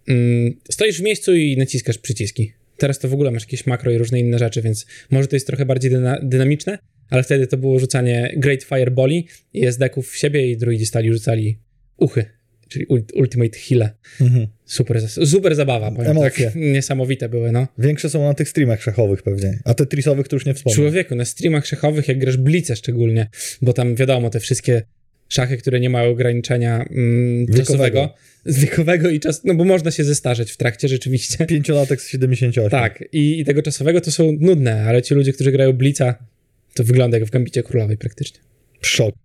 Mm, 0.07 0.57
stoisz 0.71 0.97
w 0.97 1.03
miejscu 1.03 1.35
i 1.35 1.57
naciskasz 1.57 1.97
przyciski. 1.97 2.53
Teraz 2.77 2.99
to 2.99 3.07
w 3.07 3.13
ogóle 3.13 3.31
masz 3.31 3.43
jakieś 3.43 3.65
makro 3.65 3.91
i 3.91 3.97
różne 3.97 4.19
inne 4.19 4.39
rzeczy, 4.39 4.61
więc 4.61 4.85
może 5.11 5.27
to 5.27 5.35
jest 5.35 5.47
trochę 5.47 5.65
bardziej 5.65 5.91
dyna 5.91 6.19
dynamiczne, 6.23 6.77
ale 7.09 7.23
wtedy 7.23 7.47
to 7.47 7.57
było 7.57 7.79
rzucanie 7.79 8.33
Great 8.37 8.63
Fireballi 8.63 9.27
i 9.53 9.65
SD-ków 9.65 10.09
w 10.11 10.17
siebie 10.17 10.51
i 10.51 10.57
druidzi 10.57 10.85
stali 10.85 11.13
rzucali 11.13 11.57
uchy, 11.99 12.25
czyli 12.69 12.85
Ultimate 13.13 13.59
Heal. 13.59 13.89
Mhm. 14.21 14.47
Super, 14.65 15.09
super 15.09 15.55
zabawa, 15.55 15.91
powiem 15.91 16.11
Emocje. 16.11 16.45
tak. 16.45 16.55
Niesamowite 16.75 17.29
były, 17.29 17.51
no. 17.51 17.67
Większe 17.77 18.09
są 18.09 18.23
na 18.23 18.33
tych 18.33 18.49
streamach 18.49 18.81
szachowych 18.81 19.23
pewnie, 19.23 19.59
a 19.65 19.73
te 19.73 19.85
trisowych 19.85 20.27
to 20.27 20.35
już 20.35 20.45
nie 20.45 20.53
wspomnę. 20.53 20.75
Człowieku, 20.75 21.15
na 21.15 21.25
streamach 21.25 21.67
szachowych, 21.67 22.07
jak 22.07 22.19
grasz 22.19 22.37
blice 22.37 22.75
szczególnie, 22.75 23.27
bo 23.61 23.73
tam 23.73 23.95
wiadomo, 23.95 24.29
te 24.29 24.39
wszystkie 24.39 24.81
szachy, 25.29 25.57
które 25.57 25.79
nie 25.79 25.89
mają 25.89 26.11
ograniczenia 26.11 26.85
mm, 26.89 27.47
czasowego, 27.57 28.13
wiekowego 28.45 29.09
i 29.09 29.19
czas, 29.19 29.41
no 29.43 29.55
bo 29.55 29.65
można 29.65 29.91
się 29.91 30.03
zestarzeć 30.03 30.51
w 30.51 30.57
trakcie 30.57 30.87
rzeczywiście. 30.87 31.45
Pięciolatek 31.45 32.01
z 32.01 32.09
78. 32.09 32.69
Tak, 32.69 33.03
i, 33.11 33.39
i 33.39 33.45
tego 33.45 33.61
czasowego 33.61 34.01
to 34.01 34.11
są 34.11 34.31
nudne, 34.39 34.83
ale 34.83 35.01
ci 35.01 35.13
ludzie, 35.13 35.33
którzy 35.33 35.51
grają 35.51 35.73
blica, 35.73 36.15
to 36.73 36.83
wygląda 36.83 37.17
jak 37.17 37.27
w 37.27 37.31
Gambicie 37.31 37.63
Królowej 37.63 37.97
praktycznie. 37.97 38.39
Szok. 38.81 39.15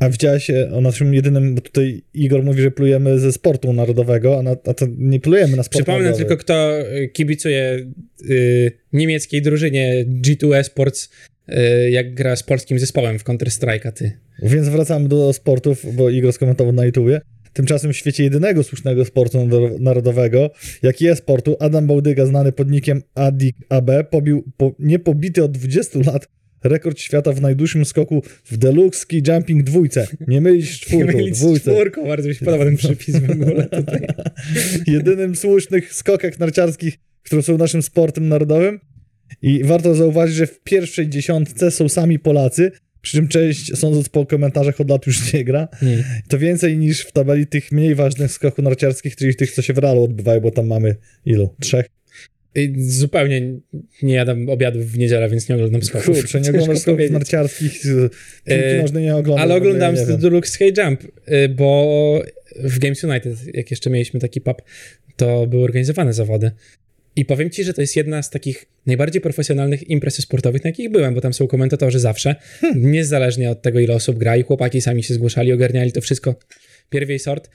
A 0.00 0.08
widziałeś 0.08 0.50
e, 0.50 0.72
o 0.72 0.80
naszym 0.80 1.14
jedynym, 1.14 1.54
bo 1.54 1.60
tutaj 1.60 2.02
Igor 2.14 2.42
mówi, 2.42 2.62
że 2.62 2.70
plujemy 2.70 3.18
ze 3.18 3.32
sportu 3.32 3.72
narodowego, 3.72 4.38
a, 4.38 4.42
na, 4.42 4.50
a 4.50 4.74
to 4.74 4.86
nie 4.98 5.20
plujemy 5.20 5.56
na 5.56 5.62
sport 5.62 5.76
Przypomnę 5.76 6.04
narodowy. 6.04 6.24
tylko, 6.24 6.36
kto 6.36 6.78
e, 6.78 7.08
kibicuje 7.08 7.86
y, 8.30 8.72
niemieckiej 8.92 9.42
drużynie 9.42 10.04
G2 10.06 10.56
Esports, 10.56 11.10
y, 11.48 11.90
jak 11.90 12.14
gra 12.14 12.36
z 12.36 12.42
polskim 12.42 12.78
zespołem 12.78 13.18
w 13.18 13.24
Counter-Strike'a, 13.24 13.92
ty. 13.92 14.12
Więc 14.42 14.68
wracamy 14.68 15.08
do 15.08 15.32
sportów, 15.32 15.96
bo 15.96 16.10
Igor 16.10 16.32
skomentował 16.32 16.72
na 16.72 16.84
YouTubie. 16.84 17.20
Tymczasem 17.52 17.92
w 17.92 17.96
świecie 17.96 18.24
jedynego 18.24 18.62
słusznego 18.62 19.04
sportu 19.04 19.48
narodowego, 19.78 20.50
jaki 20.82 21.04
jest 21.04 21.22
sportu, 21.22 21.56
Adam 21.60 21.86
Bałdyga, 21.86 22.26
znany 22.26 22.52
podnikiem 22.52 23.02
Adik 23.14 23.56
AB, 23.68 23.90
pobił 24.10 24.44
po, 24.56 24.74
niepobity 24.78 25.44
od 25.44 25.52
20 25.52 25.98
lat 26.12 26.28
rekord 26.64 27.00
świata 27.00 27.32
w 27.32 27.40
najdłuższym 27.40 27.84
skoku 27.84 28.22
w 28.44 28.56
deluxe 28.56 29.00
ski 29.00 29.22
jumping 29.28 29.62
dwójce. 29.62 30.06
Nie 30.28 30.40
mylić 30.40 30.70
czwórką, 30.80 31.06
Nie 31.12 31.16
mylić 31.16 31.38
dwójce. 31.38 31.70
czwórką, 31.70 32.06
bardzo 32.06 32.28
mi 32.28 32.34
się 32.34 32.44
podoba 32.44 32.64
ten 32.64 32.76
przypis 32.76 33.16
w 33.16 33.30
ogóle 33.30 33.66
tutaj. 33.66 34.06
Jedynym 34.86 35.36
słusznych 35.36 35.94
skokach 35.94 36.38
narciarskich, 36.38 36.98
które 37.22 37.42
są 37.42 37.58
naszym 37.58 37.82
sportem 37.82 38.28
narodowym. 38.28 38.80
I 39.42 39.64
warto 39.64 39.94
zauważyć, 39.94 40.36
że 40.36 40.46
w 40.46 40.60
pierwszej 40.60 41.08
dziesiątce 41.08 41.70
są 41.70 41.88
sami 41.88 42.18
Polacy, 42.18 42.72
przy 43.00 43.16
czym 43.16 43.28
część, 43.28 43.78
sądząc 43.78 44.08
po 44.08 44.26
komentarzach, 44.26 44.80
od 44.80 44.90
lat 44.90 45.06
już 45.06 45.32
nie 45.32 45.44
gra. 45.44 45.68
Hmm. 45.72 46.02
To 46.28 46.38
więcej 46.38 46.78
niż 46.78 47.00
w 47.00 47.12
tabeli 47.12 47.46
tych 47.46 47.72
mniej 47.72 47.94
ważnych 47.94 48.32
skoków 48.32 48.64
narciarskich, 48.64 49.16
czyli 49.16 49.34
tych, 49.34 49.52
co 49.52 49.62
się 49.62 49.72
w 49.72 49.78
realu 49.78 50.04
odbywają, 50.04 50.40
bo 50.40 50.50
tam 50.50 50.66
mamy 50.66 50.96
ilu? 51.24 51.54
Trzech? 51.60 51.86
I 52.54 52.74
Zupełnie 52.78 53.42
nie 54.02 54.14
jadam 54.14 54.48
obiadów 54.48 54.92
w 54.92 54.98
niedzielę, 54.98 55.28
więc 55.28 55.48
nie 55.48 55.54
oglądam 55.54 55.82
skoków. 55.82 56.16
Kurczę, 56.16 56.40
nie 56.40 56.50
oglądasz 56.50 56.78
skoków 56.78 56.96
powiedzieć. 56.96 57.12
narciarskich, 57.12 57.82
piłki 57.82 58.14
E, 58.46 58.82
nożnej 58.82 59.04
nie 59.04 59.16
oglądam. 59.16 59.42
Ale 59.42 59.54
oglądam 59.54 59.94
ja. 59.94 60.16
Deluxe 60.16 60.52
Skate 60.52 60.84
Jump, 60.84 61.04
y, 61.04 61.48
bo 61.48 62.22
w 62.56 62.78
Games 62.78 63.04
United, 63.04 63.54
jak 63.54 63.70
jeszcze 63.70 63.90
mieliśmy 63.90 64.20
taki 64.20 64.40
pub, 64.40 64.62
to 65.16 65.46
były 65.46 65.64
organizowane 65.64 66.12
zawody. 66.12 66.50
I 67.16 67.24
powiem 67.24 67.50
ci, 67.50 67.64
że 67.64 67.74
to 67.74 67.80
jest 67.80 67.96
jedna 67.96 68.22
z 68.22 68.30
takich 68.30 68.66
najbardziej 68.86 69.22
profesjonalnych 69.22 69.90
imprez 69.90 70.14
sportowych, 70.14 70.64
na 70.64 70.68
jakich 70.68 70.90
byłem, 70.90 71.14
bo 71.14 71.20
tam 71.20 71.34
są 71.34 71.46
komentatorzy 71.46 71.98
zawsze, 71.98 72.34
Hmm. 72.60 72.92
niezależnie 72.92 73.50
od 73.50 73.62
tego, 73.62 73.80
ile 73.80 73.94
osób 73.94 74.18
gra 74.18 74.36
i 74.36 74.42
chłopaki 74.42 74.80
sami 74.80 75.02
się 75.02 75.14
zgłaszali, 75.14 75.52
ogarniali 75.52 75.92
to 75.92 76.00
wszystko 76.00 76.34
pierwiej 76.90 77.18
sort. 77.18 77.50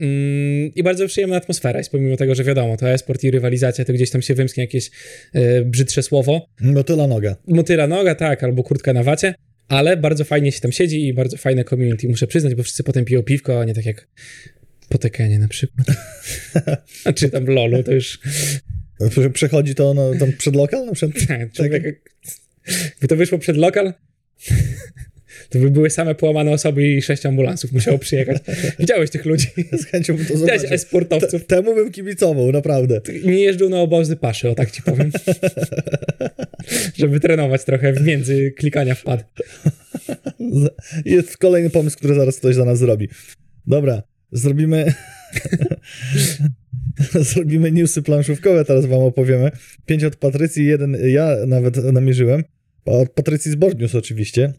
Mm, 0.00 0.70
I 0.74 0.82
bardzo 0.82 1.06
przyjemna 1.06 1.36
atmosfera 1.36 1.78
jest, 1.78 1.90
pomimo 1.90 2.16
tego, 2.16 2.34
że 2.34 2.44
wiadomo, 2.44 2.76
to 2.76 2.90
e-sport 2.90 3.24
i 3.24 3.30
rywalizacja, 3.30 3.84
to 3.84 3.92
gdzieś 3.92 4.10
tam 4.10 4.22
się 4.22 4.34
wymsknie 4.34 4.62
jakieś 4.64 4.90
e, 5.32 5.62
brzydsze 5.64 6.02
słowo, 6.02 6.46
Motyla 6.60 7.06
noga. 7.06 7.36
motyla 7.48 7.86
noga, 7.86 8.14
tak, 8.14 8.44
albo 8.44 8.62
kurtka 8.62 8.92
na 8.92 9.02
wacie, 9.02 9.34
ale 9.68 9.96
bardzo 9.96 10.24
fajnie 10.24 10.52
się 10.52 10.60
tam 10.60 10.72
siedzi 10.72 11.06
i 11.08 11.14
bardzo 11.14 11.36
fajne 11.36 11.64
community, 11.64 12.08
muszę 12.08 12.26
przyznać, 12.26 12.54
bo 12.54 12.62
wszyscy 12.62 12.82
potem 12.84 13.04
piją 13.04 13.22
piwko, 13.22 13.60
a 13.60 13.64
nie 13.64 13.74
tak 13.74 13.86
jak 13.86 14.08
po 14.88 14.98
Tekenie 14.98 15.38
na 15.38 15.48
przykład. 15.48 15.86
a 17.04 17.12
czy 17.18 17.30
tam 17.30 17.46
LoLu, 17.46 17.82
to 17.82 17.92
już 17.92 18.18
Prze- 19.10 19.30
Przechodzi 19.30 19.74
to 19.74 19.94
no, 19.94 20.10
tam 20.20 20.32
przed 20.32 20.56
lokal 20.56 20.86
na 20.86 20.92
przykład? 20.92 21.26
tak, 21.28 21.52
człowiek, 21.52 21.82
gdyby 22.98 23.08
to 23.08 23.16
wyszło 23.16 23.38
przed 23.38 23.56
lokal, 23.56 23.92
to 25.50 25.58
by 25.58 25.70
były 25.70 25.90
same 25.90 26.14
połamane 26.14 26.50
osoby 26.50 26.88
i 26.88 27.02
sześć 27.02 27.26
ambulansów 27.26 27.72
musiało 27.72 27.98
przyjechać. 27.98 28.38
Widziałeś 28.78 29.10
tych 29.10 29.24
ludzi? 29.24 29.46
Z 29.72 29.84
chęcią 29.86 30.16
bym 30.16 30.26
to 30.26 30.34
Widziałeś 30.34 30.60
zobaczył. 30.60 30.74
e-sportowców? 30.74 31.46
Te- 31.46 31.56
Temu 31.56 31.74
bym 31.74 31.90
kibicował, 31.92 32.52
naprawdę. 32.52 33.00
Nie 33.24 33.40
jeżdżą 33.40 33.68
na 33.68 33.80
obozy 33.80 34.16
paszy, 34.16 34.48
o 34.48 34.54
tak 34.54 34.70
ci 34.70 34.82
powiem. 34.82 35.10
Żeby 36.98 37.20
trenować 37.20 37.64
trochę 37.64 37.92
w 37.92 38.06
między 38.06 38.50
klikania 38.50 38.94
wpad. 38.94 39.24
Jest 41.04 41.36
kolejny 41.36 41.70
pomysł, 41.70 41.96
który 41.98 42.14
zaraz 42.14 42.36
ktoś 42.36 42.54
za 42.54 42.64
nas 42.64 42.78
zrobi. 42.78 43.08
Dobra, 43.66 44.02
zrobimy... 44.32 44.92
zrobimy 47.20 47.72
newsy 47.72 48.02
planszówkowe, 48.02 48.64
teraz 48.64 48.86
wam 48.86 49.00
opowiemy. 49.00 49.50
Pięć 49.86 50.04
od 50.04 50.16
Patrycji, 50.16 50.66
jeden 50.66 50.96
ja 51.08 51.36
nawet 51.46 51.76
namierzyłem. 51.92 52.44
Od 52.84 53.10
Patrycji 53.10 53.50
z 53.52 53.54
Board 53.54 53.78
News 53.80 53.94
oczywiście. 53.94 54.52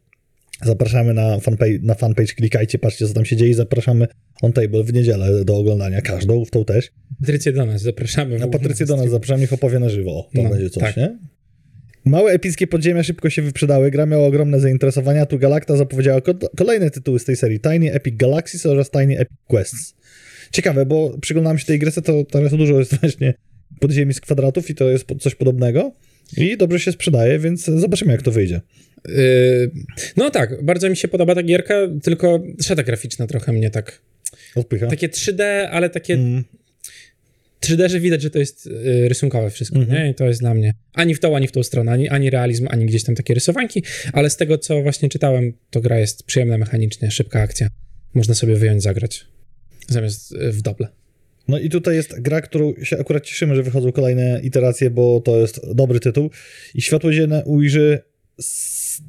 Zapraszamy 0.64 1.14
na 1.14 1.40
fanpage, 1.40 1.80
na 1.82 1.94
fanpage, 1.96 2.34
klikajcie, 2.34 2.80
patrzcie 2.80 3.08
co 3.08 3.14
tam 3.14 3.26
się 3.26 3.36
dzieje. 3.36 3.54
Zapraszamy 3.54 4.08
on 4.42 4.54
table 4.54 4.84
w 4.84 4.94
niedzielę 4.94 5.46
do 5.46 5.58
oglądania, 5.58 6.02
każdą, 6.02 6.46
w 6.46 6.52
tą 6.52 6.66
też. 6.66 6.92
Patrycję 7.20 7.52
do 7.54 7.66
nas, 7.66 7.82
zapraszamy. 7.82 8.38
Na 8.40 8.48
Patrycję 8.48 8.86
do 8.86 8.98
nas 8.98 9.10
zapraszam, 9.10 9.40
niech 9.40 9.54
opowie 9.54 9.80
na 9.80 9.90
żywo. 9.90 10.12
O, 10.12 10.30
To 10.36 10.44
No, 10.44 10.50
będzie 10.50 10.70
coś, 10.70 10.84
tak. 10.84 10.98
nie? 10.98 11.18
Małe 12.06 12.32
epickie 12.32 12.68
podziemia 12.68 13.04
szybko 13.04 13.30
się 13.30 13.42
wyprzedały, 13.42 13.92
gra 13.92 14.06
miała 14.06 14.28
ogromne 14.28 14.60
zainteresowania, 14.60 15.26
tu 15.26 15.40
Galacta 15.40 15.78
zapowiedziała 15.78 16.22
ko- 16.22 16.34
kolejne 16.58 16.90
tytuły 16.90 17.20
z 17.20 17.26
tej 17.26 17.36
serii, 17.36 17.60
Tiny 17.60 17.94
Epic 17.94 18.16
Galaxies 18.18 18.66
oraz 18.66 18.92
Tiny 18.92 19.18
Epic 19.20 19.38
Quests. 19.48 19.94
Ciekawe, 20.52 20.86
bo 20.86 21.18
przyglądałem 21.22 21.58
się 21.60 21.66
tej 21.66 21.80
grze, 21.80 21.92
to 22.02 22.24
teraz 22.24 22.52
dużo 22.52 22.80
jest 22.80 22.96
właśnie 23.00 23.34
podziemi 23.80 24.14
z 24.14 24.22
kwadratów 24.22 24.70
i 24.70 24.76
to 24.76 24.90
jest 24.90 25.06
coś 25.20 25.36
podobnego 25.36 25.92
i 26.38 26.58
dobrze 26.58 26.80
się 26.80 26.92
sprzedaje, 26.92 27.40
więc 27.40 27.66
zobaczymy 27.66 28.12
jak 28.12 28.22
to 28.22 28.32
wyjdzie. 28.32 28.62
Yy, 29.08 29.72
no 30.18 30.30
tak, 30.30 30.64
bardzo 30.64 30.90
mi 30.90 30.98
się 30.98 31.08
podoba 31.08 31.36
ta 31.36 31.44
gierka, 31.44 31.76
tylko 32.04 32.44
szata 32.62 32.84
graficzna 32.84 33.28
trochę 33.28 33.54
mnie 33.54 33.70
tak. 33.70 34.02
Odpycha. 34.56 34.88
Takie 34.88 35.10
3D, 35.10 35.44
ale 35.72 35.90
takie 35.90 36.14
Mm, 36.14 36.44
3D, 37.62 37.90
że 37.90 38.00
widać, 38.00 38.22
że 38.22 38.30
to 38.30 38.40
jest 38.40 38.66
yy, 38.66 39.10
rysunkowe 39.10 39.50
wszystko, 39.50 39.80
Mhm. 39.80 40.04
nie? 40.04 40.10
I 40.12 40.16
to 40.16 40.26
jest 40.26 40.40
dla 40.40 40.54
mnie 40.54 40.74
ani 40.94 41.16
w 41.16 41.20
tą, 41.20 41.36
ani 41.36 41.48
w 41.48 41.52
tą 41.52 41.64
stronę, 41.64 41.92
ani, 41.92 42.10
ani 42.10 42.30
realizm, 42.30 42.68
ani 42.70 42.86
gdzieś 42.86 43.04
tam 43.04 43.16
takie 43.16 43.34
rysowanki, 43.34 43.84
ale 44.14 44.30
z 44.30 44.38
tego, 44.38 44.58
co 44.58 44.82
właśnie 44.82 45.10
czytałem, 45.10 45.54
to 45.70 45.82
gra 45.82 46.00
jest 46.00 46.24
przyjemna 46.24 46.58
mechanicznie, 46.58 47.12
szybka 47.12 47.42
akcja. 47.42 47.68
Można 48.14 48.36
sobie 48.36 48.56
wyjąć, 48.56 48.84
zagrać. 48.84 49.26
Zamiast 49.88 50.32
yy, 50.32 50.52
w 50.52 50.62
doble. 50.62 50.88
No 51.48 51.60
i 51.60 51.70
tutaj 51.70 51.96
jest 51.96 52.22
gra, 52.22 52.42
którą 52.42 52.74
się 52.84 53.00
akurat 53.00 53.26
cieszymy, 53.26 53.56
że 53.56 53.64
wychodzą 53.64 53.92
kolejne 53.92 54.42
iteracje, 54.44 54.90
bo 54.90 55.22
to 55.22 55.38
jest 55.40 55.74
dobry 55.74 56.00
tytuł. 56.00 56.30
I 56.76 56.82
światło 56.82 57.12
dzienne 57.12 57.44
ujrzy 57.46 58.00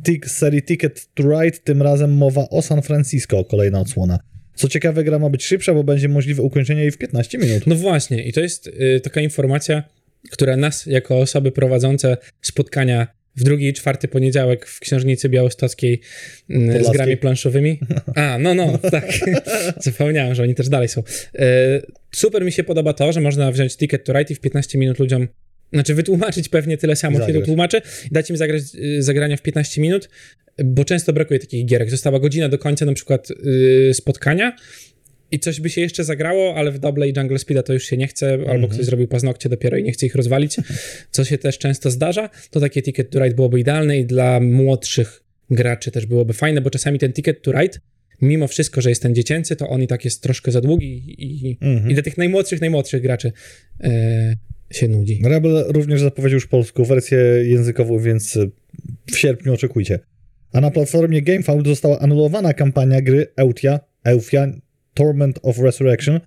z 0.07 0.31
z 0.31 0.37
serii 0.37 0.63
Ticket 0.63 1.09
to 1.15 1.23
Ride, 1.23 1.59
tym 1.65 1.83
razem 1.83 2.13
mowa 2.13 2.49
o 2.49 2.63
San 2.63 2.83
Francisco, 2.83 3.45
kolejna 3.45 3.81
odsłona. 3.81 4.19
Co 4.55 4.69
ciekawe, 4.69 5.05
gra 5.05 5.19
ma 5.19 5.31
być 5.31 5.45
szybsza, 5.45 5.75
bo 5.75 5.85
będzie 5.85 6.09
możliwe 6.09 6.43
ukończenie 6.43 6.81
jej 6.81 6.91
w 6.91 6.99
15 6.99 7.39
minut. 7.39 7.67
No 7.67 7.75
właśnie, 7.75 8.23
i 8.25 8.33
to 8.33 8.41
jest 8.41 8.67
y, 8.67 9.01
taka 9.01 9.21
informacja, 9.21 9.83
która 10.31 10.57
nas, 10.57 10.87
jako 10.87 11.19
osoby 11.19 11.53
prowadzące 11.53 12.17
spotkania 12.41 13.07
w 13.37 13.45
drugi 13.45 13.69
i 13.69 13.73
czwarty 13.73 14.09
poniedziałek 14.09 14.67
w 14.67 14.81
księżnicy 14.81 15.29
białostockiej 15.29 15.95
y, 15.95 16.55
z 16.55 16.59
Podlaskiej. 16.59 16.93
grami 16.93 17.17
planszowymi. 17.17 17.81
A, 18.15 18.39
no, 18.39 18.55
no, 18.55 18.79
tak. 18.79 19.13
Zapomniałem, 19.81 20.35
że 20.35 20.43
oni 20.43 20.55
też 20.55 20.69
dalej 20.69 20.89
są. 20.89 21.01
Y, 21.01 21.43
super 22.11 22.45
mi 22.45 22.53
się 22.53 22.65
podoba 22.65 22.93
to, 22.93 23.13
że 23.13 23.21
można 23.21 23.53
wziąć 23.53 23.77
ticket 23.77 24.05
to 24.05 24.13
ride 24.13 24.33
i 24.33 24.35
w 24.35 24.41
15 24.41 24.79
minut 24.79 24.99
ludziom 24.99 25.29
znaczy 25.73 25.95
wytłumaczyć 25.95 26.49
pewnie 26.49 26.76
tyle 26.79 26.97
samo, 26.97 27.17
ile 27.17 27.26
to 27.26 27.33
Zagrać. 27.33 27.47
tłumaczy, 27.47 27.83
dać 28.11 28.31
im 28.31 28.37
zagrać 28.37 28.62
y, 28.75 29.02
zagrania 29.02 29.37
w 29.37 29.43
15 29.43 29.81
minut, 29.83 30.09
bo 30.64 30.85
często 30.85 31.12
brakuje 31.12 31.41
takich 31.41 31.67
gierek. 31.67 31.91
Została 31.91 32.21
godzina 32.21 32.49
do 32.49 32.59
końca 32.59 32.85
na 32.87 32.93
przykład 32.93 33.29
y, 33.31 33.95
spotkania 33.95 34.57
i 35.31 35.38
coś 35.38 35.61
by 35.61 35.71
się 35.71 35.81
jeszcze 35.81 36.05
zagrało, 36.05 36.55
ale 36.57 36.71
w 36.73 36.79
Double 36.79 37.09
i 37.09 37.12
Jungle 37.17 37.38
Speeda 37.38 37.62
to 37.62 37.73
już 37.73 37.85
się 37.85 37.97
nie 37.97 38.07
chce, 38.09 38.33
albo 38.33 38.45
Mhm. 38.52 38.69
ktoś 38.69 38.85
zrobił 38.87 39.09
paznokcie 39.09 39.49
dopiero 39.49 39.76
i 39.76 39.83
nie 39.83 39.93
chce 39.93 40.07
ich 40.07 40.14
rozwalić, 40.14 40.57
co 41.11 41.25
się 41.25 41.38
też 41.38 41.59
często 41.59 41.91
zdarza, 41.91 42.31
to 42.50 42.61
takie 42.61 42.83
Ticket 42.83 43.11
to 43.11 43.19
Ride 43.25 43.35
byłoby 43.37 43.61
idealne 43.61 43.99
i 43.99 44.05
dla 44.07 44.41
młodszych 44.41 45.23
graczy 45.50 45.91
też 45.91 46.07
byłoby 46.07 46.33
fajne, 46.33 46.61
bo 46.61 46.71
czasami 46.71 46.99
ten 46.99 47.12
Ticket 47.12 47.43
to 47.43 47.52
Ride, 47.52 47.79
mimo 48.23 48.49
wszystko, 48.49 48.81
że 48.81 48.88
jest 48.88 49.02
ten 49.02 49.14
dziecięcy, 49.14 49.57
to 49.57 49.69
on 49.69 49.83
i 49.83 49.87
tak 49.87 50.05
jest 50.05 50.23
troszkę 50.23 50.52
za 50.52 50.61
długi 50.61 51.14
i, 51.19 51.59
Mhm. 51.61 51.91
i 51.91 51.95
dla 51.95 52.02
tych 52.02 52.19
najmłodszych, 52.19 52.61
najmłodszych 52.61 53.02
graczy 53.02 53.33
e, 53.81 54.35
się 54.73 54.88
nudzi. 54.88 55.23
Rebel 55.25 55.64
również 55.69 56.00
zapowiedział 56.00 56.35
już 56.35 56.47
polską 56.47 56.85
wersję 56.85 57.19
językową, 57.43 57.99
więc 57.99 58.37
y, 58.37 58.50
w 59.12 59.19
sierpniu 59.19 59.55
oczekujcie. 59.55 59.99
A 60.52 60.61
na 60.61 60.71
platformie 60.71 61.23
GameFound 61.23 61.67
została 61.67 61.99
anulowana 61.99 62.55
kampania 62.55 63.02
gry 63.02 63.26
Eutia, 63.37 63.81
Eufia 64.05 64.47
Torment 64.95 65.38
of 65.43 65.59
Resurrection. 65.59 66.21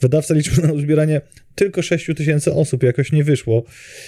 Wydawca 0.00 0.34
liczył 0.34 0.66
na 0.66 0.72
uzbieranie 0.72 1.20
tylko 1.54 1.82
6 1.82 2.10
tysięcy 2.16 2.52
osób, 2.52 2.82
jakoś 2.82 3.12
nie 3.12 3.24
wyszło 3.24 3.64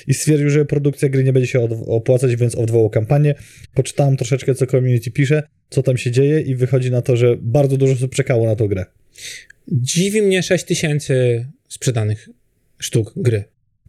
i 0.06 0.14
stwierdził, 0.14 0.50
że 0.50 0.64
produkcja 0.64 1.08
gry 1.08 1.24
nie 1.24 1.32
będzie 1.32 1.46
się 1.46 1.60
opłacać, 1.86 2.36
więc 2.36 2.54
odwołał 2.54 2.90
kampanię. 2.90 3.34
Poczytałem 3.74 4.16
troszeczkę, 4.16 4.54
co 4.54 4.66
community 4.66 5.10
pisze, 5.10 5.42
co 5.70 5.82
tam 5.82 5.96
się 5.96 6.10
dzieje 6.10 6.40
i 6.40 6.54
wychodzi 6.54 6.90
na 6.90 7.02
to, 7.02 7.16
że 7.16 7.36
bardzo 7.40 7.76
dużo 7.76 7.92
osób 7.92 8.14
czekało 8.14 8.46
na 8.46 8.56
tą 8.56 8.68
grę. 8.68 8.84
Dziwi 9.68 10.22
mnie 10.22 10.42
6 10.42 10.64
tysięcy 10.64 11.46
sprzedanych 11.68 12.28
sztuk 12.78 13.12
gry, 13.16 13.44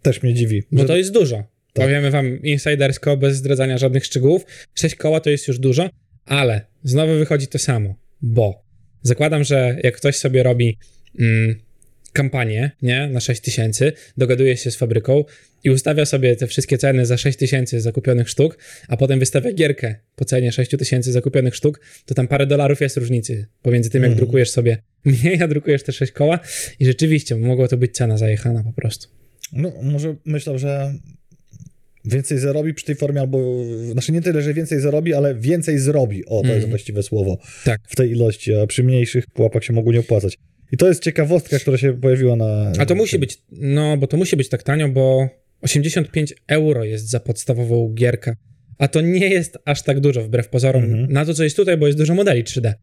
Też 0.06 0.24
mnie 0.24 0.34
dziwi. 0.34 0.64
bo 0.72 0.82
że- 0.82 0.88
to 0.88 0.98
jest 0.98 1.12
dużo. 1.14 1.36
Tak. 1.38 1.86
Powiemy 1.86 2.12
wam 2.12 2.42
insidersko, 2.44 3.18
bez 3.18 3.38
zdradzania 3.38 3.78
żadnych 3.78 4.06
szczegółów. 4.06 4.46
6 4.76 4.96
koła 4.96 5.20
to 5.20 5.30
jest 5.30 5.48
już 5.48 5.60
dużo, 5.60 5.90
ale 6.26 6.62
znowu 6.84 7.14
wychodzi 7.14 7.48
to 7.48 7.60
samo, 7.60 7.96
bo 8.22 8.64
zakładam, 9.02 9.44
że 9.44 9.78
jak 9.84 9.96
ktoś 9.96 10.16
sobie 10.16 10.44
robi 10.44 10.78
mm, 11.20 11.56
kampanię, 12.14 12.72
nie, 12.82 13.08
na 13.08 13.20
6 13.20 13.42
tysięcy, 13.42 13.94
dogaduje 14.18 14.58
się 14.58 14.72
z 14.72 14.76
fabryką 14.76 15.24
i 15.64 15.70
ustawia 15.70 16.06
sobie 16.06 16.36
te 16.36 16.48
wszystkie 16.48 16.78
ceny 16.78 17.06
za 17.06 17.18
6 17.18 17.38
tysięcy 17.38 17.82
zakupionych 17.82 18.30
sztuk, 18.30 18.58
a 18.88 18.98
potem 18.98 19.20
wystawia 19.20 19.54
gierkę 19.54 19.96
po 20.16 20.26
cenie 20.26 20.52
6 20.52 20.72
tysięcy 20.72 21.12
zakupionych 21.12 21.56
sztuk, 21.56 21.80
to 22.06 22.14
tam 22.16 22.28
parę 22.28 22.48
dolarów 22.48 22.82
jest 22.82 22.98
różnicy 22.98 23.48
pomiędzy 23.62 23.90
tym, 23.90 24.04
jak 24.04 24.12
Mhm. 24.12 24.18
drukujesz 24.26 24.50
sobie 24.52 24.78
mniej, 25.06 25.42
a 25.42 25.48
drukujesz 25.48 25.84
te 25.84 25.92
6 25.92 26.12
koła 26.12 26.40
i 26.80 26.86
rzeczywiście 26.86 27.36
mogło 27.36 27.68
to 27.68 27.78
być 27.78 27.92
cena 27.96 28.18
zajechana 28.18 28.64
po 28.64 28.74
prostu. 28.74 29.08
No, 29.54 29.72
może 29.84 30.16
myślał, 30.26 30.58
że 30.58 30.94
więcej 32.06 32.40
zarobi 32.40 32.74
przy 32.74 32.86
tej 32.86 32.96
formie, 32.96 33.22
albo, 33.22 33.64
znaczy 33.92 34.12
nie 34.12 34.22
tyle, 34.22 34.42
że 34.42 34.54
więcej 34.54 34.80
zarobi, 34.80 35.14
ale 35.14 35.36
więcej 35.36 35.80
zrobi. 35.80 36.26
O, 36.26 36.30
to 36.30 36.38
Mhm. 36.40 36.56
jest 36.56 36.70
właściwe 36.70 37.04
słowo. 37.04 37.38
Tak. 37.66 37.82
W 37.88 37.96
tej 37.96 38.12
ilości, 38.12 38.56
a 38.56 38.68
przy 38.68 38.84
mniejszych 38.84 39.28
pułapach 39.28 39.64
się 39.64 39.74
mogło 39.74 39.94
nie 39.94 40.00
opłacać. 40.00 40.38
I 40.72 40.78
to 40.78 40.88
jest 40.88 41.04
ciekawostka, 41.04 41.60
która 41.60 41.78
się 41.78 41.94
pojawiła 41.94 42.36
na... 42.36 42.72
A 42.80 42.86
to 42.86 42.96
musi 42.96 43.20
być, 43.20 43.38
no 43.52 43.98
bo 43.98 44.08
to 44.08 44.18
musi 44.18 44.38
być 44.38 44.50
tak 44.50 44.64
tanio, 44.64 44.90
bo 44.90 45.30
85 45.62 46.34
euro 46.48 46.84
jest 46.84 47.10
za 47.10 47.20
podstawową 47.20 47.94
gierkę, 47.94 48.36
A 48.78 48.88
to 48.88 49.02
nie 49.02 49.28
jest 49.28 49.58
aż 49.66 49.84
tak 49.84 50.00
dużo, 50.00 50.22
wbrew 50.24 50.48
pozorom, 50.50 50.84
Mhm. 50.84 51.12
na 51.12 51.26
to, 51.26 51.34
co 51.34 51.44
jest 51.44 51.56
tutaj, 51.56 51.78
bo 51.78 51.86
jest 51.88 51.98
dużo 52.00 52.16
modeli 52.16 52.44
3D. 52.44 52.74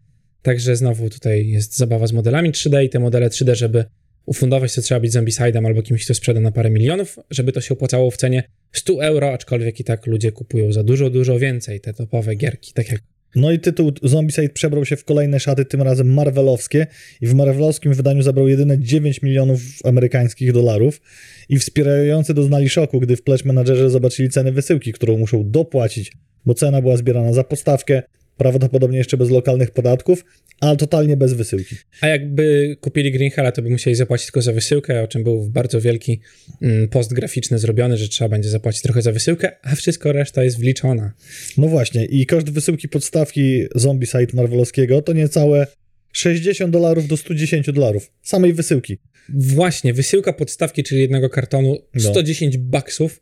Także 0.42 0.76
znowu 0.76 1.10
tutaj 1.10 1.48
jest 1.48 1.76
zabawa 1.76 2.06
z 2.06 2.12
modelami 2.12 2.52
3D 2.52 2.84
i 2.84 2.88
te 2.88 2.98
modele 2.98 3.28
3D, 3.28 3.54
żeby 3.54 3.84
ufundować, 4.26 4.74
to 4.74 4.82
trzeba 4.82 5.00
być 5.00 5.12
Zombicide'em 5.12 5.66
albo 5.66 5.82
kimś, 5.82 6.04
kto 6.04 6.14
sprzeda 6.14 6.40
na 6.40 6.52
parę 6.52 6.70
milionów, 6.70 7.18
żeby 7.30 7.52
to 7.52 7.60
się 7.60 7.74
opłacało 7.74 8.10
w 8.10 8.16
cenie 8.16 8.42
100 8.72 9.04
euro, 9.04 9.32
aczkolwiek 9.32 9.80
i 9.80 9.84
tak 9.84 10.06
ludzie 10.06 10.32
kupują 10.32 10.72
za 10.72 10.82
dużo, 10.82 11.10
dużo 11.10 11.38
więcej 11.38 11.80
te 11.80 11.94
topowe 11.94 12.34
gierki, 12.34 12.72
tak 12.72 12.92
jak 12.92 13.00
No 13.36 13.52
i 13.52 13.58
tytuł 13.58 13.92
Zombicide 14.02 14.48
przebrał 14.48 14.84
się 14.84 14.96
w 14.96 15.04
kolejne 15.04 15.40
szaty, 15.40 15.64
tym 15.64 15.82
razem 15.82 16.14
marvelowskie. 16.14 16.86
I 17.20 17.26
w 17.26 17.34
marvelowskim 17.34 17.94
wydaniu 17.94 18.22
zabrał 18.22 18.48
jedyne 18.48 18.78
9 18.78 19.22
milionów 19.22 19.60
amerykańskich 19.84 20.52
dolarów. 20.52 21.00
I 21.48 21.58
wspierający 21.58 22.34
doznali 22.34 22.68
szoku, 22.68 23.00
gdy 23.00 23.16
w 23.16 23.22
Pledge 23.22 23.44
Managerze 23.44 23.90
zobaczyli 23.90 24.30
cenę 24.30 24.52
wysyłki, 24.52 24.92
którą 24.92 25.18
muszą 25.18 25.50
dopłacić, 25.50 26.12
bo 26.46 26.54
cena 26.54 26.82
była 26.82 26.96
zbierana 26.96 27.32
za 27.32 27.44
postawkę, 27.44 28.02
prawdopodobnie 28.36 28.98
jeszcze 28.98 29.16
bez 29.16 29.30
lokalnych 29.30 29.70
podatków, 29.70 30.24
ale 30.60 30.76
totalnie 30.76 31.16
bez 31.16 31.32
wysyłki. 31.32 31.76
A 32.00 32.08
jakby 32.08 32.76
kupili 32.80 33.12
Green 33.12 33.30
Hella, 33.30 33.52
to 33.52 33.62
by 33.62 33.70
musieli 33.70 33.96
zapłacić 33.96 34.26
tylko 34.26 34.42
za 34.42 34.52
wysyłkę, 34.52 35.02
o 35.02 35.08
czym 35.08 35.24
był 35.24 35.48
bardzo 35.48 35.80
wielki 35.80 36.20
mm, 36.62 36.88
post 36.88 37.12
graficzny 37.14 37.58
zrobiony, 37.58 37.96
że 37.96 38.08
trzeba 38.08 38.28
będzie 38.28 38.48
zapłacić 38.48 38.82
trochę 38.82 39.02
za 39.02 39.12
wysyłkę, 39.12 39.52
a 39.62 39.74
wszystko 39.74 40.12
reszta 40.12 40.44
jest 40.44 40.58
wliczona. 40.58 41.12
No 41.58 41.68
właśnie, 41.68 42.04
i 42.04 42.26
koszt 42.26 42.50
wysyłki 42.50 42.88
podstawki 42.88 43.64
Zombicide 43.74 44.26
marvelowskiego 44.34 45.02
to 45.02 45.12
niecałe 45.12 45.66
60 46.12 46.72
dolarów 46.72 47.08
do 47.08 47.16
110 47.16 47.72
dolarów 47.72 48.12
samej 48.22 48.52
wysyłki. 48.52 48.98
Właśnie, 49.28 49.94
wysyłka 49.94 50.32
podstawki, 50.32 50.82
czyli 50.82 51.00
jednego 51.00 51.30
kartonu, 51.30 51.78
No. 51.94 52.00
110 52.00 52.58
baksów. 52.58 53.20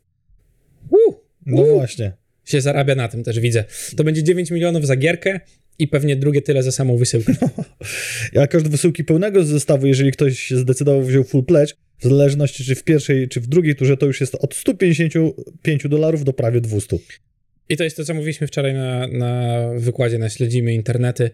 Uh, 0.89 1.15
No 1.45 1.61
uh, 1.61 1.69
właśnie. 1.69 2.20
Się 2.45 2.61
zarabia 2.61 2.95
na 2.95 3.07
tym, 3.07 3.23
też 3.23 3.39
widzę. 3.39 3.63
To 3.97 4.03
będzie 4.03 4.23
9 4.23 4.51
milionów 4.51 4.87
za 4.87 4.95
gierkę 4.95 5.39
i 5.79 5.87
pewnie 5.87 6.15
drugie 6.15 6.41
tyle 6.41 6.63
za 6.63 6.71
samą 6.71 6.97
wysyłkę. 6.97 7.33
A 8.41 8.47
koszt 8.47 8.67
wysyłki 8.67 9.03
pełnego 9.03 9.43
zestawu, 9.43 9.87
jeżeli 9.87 10.11
ktoś 10.11 10.39
się 10.39 10.57
zdecydował, 10.57 11.03
wziął 11.03 11.23
full 11.23 11.43
pledge, 11.43 11.73
w 11.99 12.03
zależności 12.03 12.63
czy 12.63 12.75
w 12.75 12.83
pierwszej, 12.83 13.27
czy 13.27 13.41
w 13.41 13.47
drugiej 13.47 13.75
turze, 13.75 13.97
to 13.97 14.05
już 14.05 14.21
jest 14.21 14.35
od 14.35 14.55
155 14.55 15.87
dolarów 15.87 16.23
do 16.23 16.33
prawie 16.33 16.61
200. 16.61 16.97
I 17.69 17.77
to 17.77 17.83
jest 17.83 17.97
to, 17.97 18.05
co 18.05 18.13
mówiliśmy 18.13 18.47
wczoraj 18.47 18.73
na, 18.73 19.07
na 19.07 19.61
wykładzie 19.77 20.17
na 20.17 20.29
Śledzimy 20.29 20.73
Internety, 20.73 21.31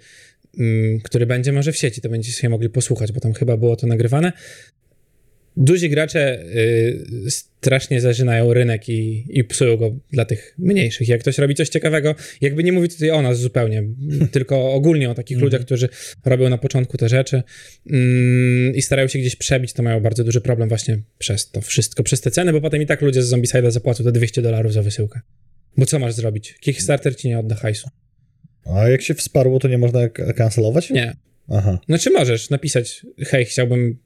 mm, 0.59 0.99
który 0.99 1.25
będzie 1.25 1.51
może 1.51 1.71
w 1.71 1.77
sieci, 1.77 2.01
to 2.01 2.09
będziecie 2.09 2.37
sobie 2.37 2.49
mogli 2.49 2.69
posłuchać, 2.69 3.11
bo 3.11 3.19
tam 3.19 3.33
chyba 3.33 3.57
było 3.57 3.75
to 3.75 3.87
nagrywane. 3.87 4.31
Duzi 5.57 5.89
gracze 5.89 6.43
y, 6.43 7.31
strasznie 7.31 8.01
zażynają 8.01 8.53
rynek 8.53 8.89
i, 8.89 9.25
i 9.29 9.43
psują 9.43 9.77
go 9.77 9.95
dla 10.11 10.25
tych 10.25 10.55
mniejszych. 10.57 11.07
Jak 11.07 11.21
ktoś 11.21 11.37
robi 11.37 11.55
coś 11.55 11.69
ciekawego, 11.69 12.15
jakby 12.41 12.63
nie 12.63 12.71
mówi 12.71 12.89
tutaj 12.89 13.11
o 13.11 13.21
nas 13.21 13.39
zupełnie, 13.39 13.83
tylko 14.31 14.73
ogólnie 14.73 15.09
o 15.09 15.13
takich 15.13 15.37
Mhm. 15.37 15.45
ludziach, 15.45 15.65
którzy 15.65 15.89
robią 16.25 16.49
na 16.49 16.57
początku 16.57 16.97
te 16.97 17.09
rzeczy 17.09 17.43
mm, 17.91 18.75
i 18.75 18.81
starają 18.81 19.07
się 19.07 19.19
gdzieś 19.19 19.35
przebić, 19.35 19.73
to 19.73 19.83
mają 19.83 19.99
bardzo 19.99 20.23
duży 20.23 20.41
problem 20.41 20.69
właśnie 20.69 20.99
przez 21.17 21.51
to 21.51 21.61
wszystko, 21.61 22.03
przez 22.03 22.21
te 22.21 22.31
ceny, 22.31 22.53
bo 22.53 22.61
potem 22.61 22.81
i 22.81 22.85
tak 22.85 23.01
ludzie 23.01 23.23
z 23.23 23.33
Zombicide'a 23.33 23.71
zapłacą 23.71 24.03
te 24.03 24.11
200 24.11 24.41
dolarów 24.41 24.73
za 24.73 24.81
wysyłkę. 24.83 25.19
Bo 25.77 25.85
co 25.85 25.99
masz 25.99 26.13
zrobić? 26.13 26.55
Kickstarter 26.59 27.15
ci 27.15 27.27
nie 27.27 27.39
odda 27.39 27.55
hajsu. 27.55 27.89
A 28.65 28.89
jak 28.89 29.01
się 29.01 29.13
wsparło, 29.13 29.59
to 29.59 29.67
nie 29.67 29.77
można 29.77 30.09
kancelować? 30.09 30.89
Nie. 30.89 31.15
Aha. 31.49 31.79
Znaczy 31.87 32.09
możesz 32.11 32.49
napisać, 32.49 33.05
hej, 33.25 33.45
chciałbym 33.45 33.97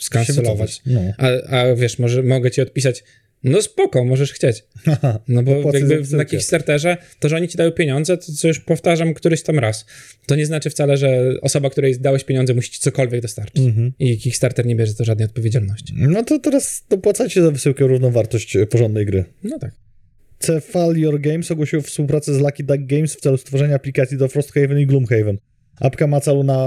skancelować. 0.00 0.82
No. 0.86 1.00
A, 1.18 1.56
a 1.56 1.74
wiesz, 1.74 1.98
może 1.98 2.22
mogę 2.22 2.50
ci 2.50 2.60
odpisać, 2.60 3.04
no 3.44 3.62
spoko, 3.62 4.04
możesz 4.04 4.32
chcieć. 4.32 4.64
No 5.28 5.42
bo 5.42 5.72
jakby 5.72 6.16
na 6.16 6.24
Kickstarterze 6.24 6.96
to, 7.20 7.28
że 7.28 7.36
oni 7.36 7.48
ci 7.48 7.58
dają 7.58 7.70
pieniądze, 7.70 8.16
to 8.16 8.32
co 8.32 8.48
już 8.48 8.60
powtarzam 8.60 9.14
któryś 9.14 9.42
tam 9.42 9.58
raz. 9.58 9.86
To 10.26 10.36
nie 10.36 10.46
znaczy 10.46 10.70
wcale, 10.70 10.96
że 10.96 11.34
osoba, 11.42 11.70
której 11.70 12.00
dałeś 12.00 12.24
pieniądze 12.24 12.54
musi 12.54 12.70
ci 12.70 12.80
cokolwiek 12.80 13.22
dostarczyć. 13.22 13.64
Mhm. 13.64 13.92
I 13.98 14.18
Kickstarter 14.18 14.66
nie 14.66 14.76
bierze 14.76 14.94
to 14.94 15.04
żadnej 15.04 15.26
odpowiedzialności. 15.26 15.94
No 15.96 16.24
to 16.24 16.38
teraz 16.38 16.84
dopłacacie 16.90 17.42
za 17.42 17.50
wysyłkę 17.50 17.86
równą 17.86 18.10
wartość 18.10 18.56
e, 18.56 18.66
porządnej 18.66 19.06
gry. 19.06 19.24
No 19.44 19.58
tak. 19.58 19.74
Cephalior 20.38 21.20
Games 21.20 21.50
ogłosił 21.50 21.82
współpracę 21.82 22.34
z 22.34 22.38
Lucky 22.38 22.64
Duck 22.64 22.80
Games 22.80 23.14
w 23.14 23.20
celu 23.20 23.36
stworzenia 23.36 23.74
aplikacji 23.74 24.16
do 24.16 24.28
Frosthaven 24.28 24.78
i 24.78 24.86
Gloomhaven. 24.86 25.38
Apka 25.80 26.06
ma 26.06 26.20
celu 26.20 26.42
na 26.42 26.66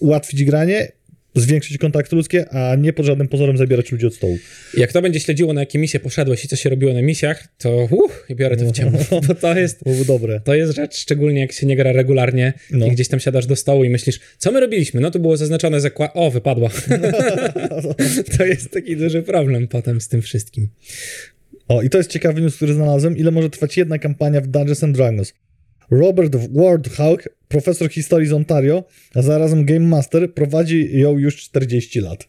ułatwić 0.00 0.44
granie, 0.44 0.92
zwiększyć 1.34 1.78
kontakty 1.78 2.16
ludzkie, 2.16 2.48
a 2.48 2.76
nie 2.76 2.92
pod 2.92 3.06
żadnym 3.06 3.28
pozorem 3.28 3.56
zabierać 3.56 3.92
ludzi 3.92 4.06
od 4.06 4.14
stołu. 4.14 4.38
Jak 4.76 4.92
to 4.92 5.02
będzie 5.02 5.20
śledziło, 5.20 5.52
na 5.52 5.60
jakie 5.60 5.78
misje 5.78 6.00
poszedłeś 6.00 6.44
i 6.44 6.48
co 6.48 6.56
się 6.56 6.70
robiło 6.70 6.92
na 6.92 7.02
misjach, 7.02 7.48
to 7.58 7.88
uff, 7.90 8.26
biorę 8.30 8.56
to 8.56 8.64
w 8.64 8.72
ciemno. 8.72 8.98
Bo 9.28 9.34
to 9.34 9.58
jest, 9.58 9.80
dobre. 10.06 10.40
to 10.40 10.54
jest 10.54 10.74
rzecz, 10.74 10.96
szczególnie 10.98 11.40
jak 11.40 11.52
się 11.52 11.66
nie 11.66 11.76
gra 11.76 11.92
regularnie 11.92 12.52
No. 12.70 12.86
i 12.86 12.90
gdzieś 12.90 13.08
tam 13.08 13.20
siadasz 13.20 13.46
do 13.46 13.56
stołu 13.56 13.84
i 13.84 13.90
myślisz, 13.90 14.20
co 14.38 14.52
my 14.52 14.60
robiliśmy? 14.60 15.00
No 15.00 15.10
tu 15.10 15.20
było 15.20 15.36
zaznaczone 15.36 15.80
zakład... 15.80 16.10
O, 16.14 16.30
wypadła. 16.30 16.70
to 18.38 18.44
jest 18.44 18.70
taki 18.70 18.96
duży 18.96 19.22
problem 19.22 19.68
potem 19.68 20.00
z 20.00 20.08
tym 20.08 20.22
wszystkim. 20.22 20.68
O, 21.68 21.82
i 21.82 21.90
to 21.90 21.98
jest 21.98 22.10
ciekawy 22.10 22.40
news, 22.40 22.56
który 22.56 22.74
znalazłem. 22.74 23.16
Ile 23.16 23.30
może 23.30 23.50
trwać 23.50 23.76
jedna 23.76 23.98
kampania 23.98 24.40
w 24.40 24.46
Dungeons 24.46 24.84
and 24.84 24.96
Dragons? 24.96 25.32
Robert 25.90 26.36
Wardhawk, 26.36 27.28
profesor 27.54 27.88
historii 27.90 28.28
z 28.28 28.32
Ontario, 28.32 28.84
a 29.14 29.22
zarazem 29.22 29.64
Game 29.64 29.86
Master, 29.86 30.34
prowadzi 30.34 30.98
ją 30.98 31.18
już 31.18 31.36
40 31.36 32.00
lat. 32.00 32.28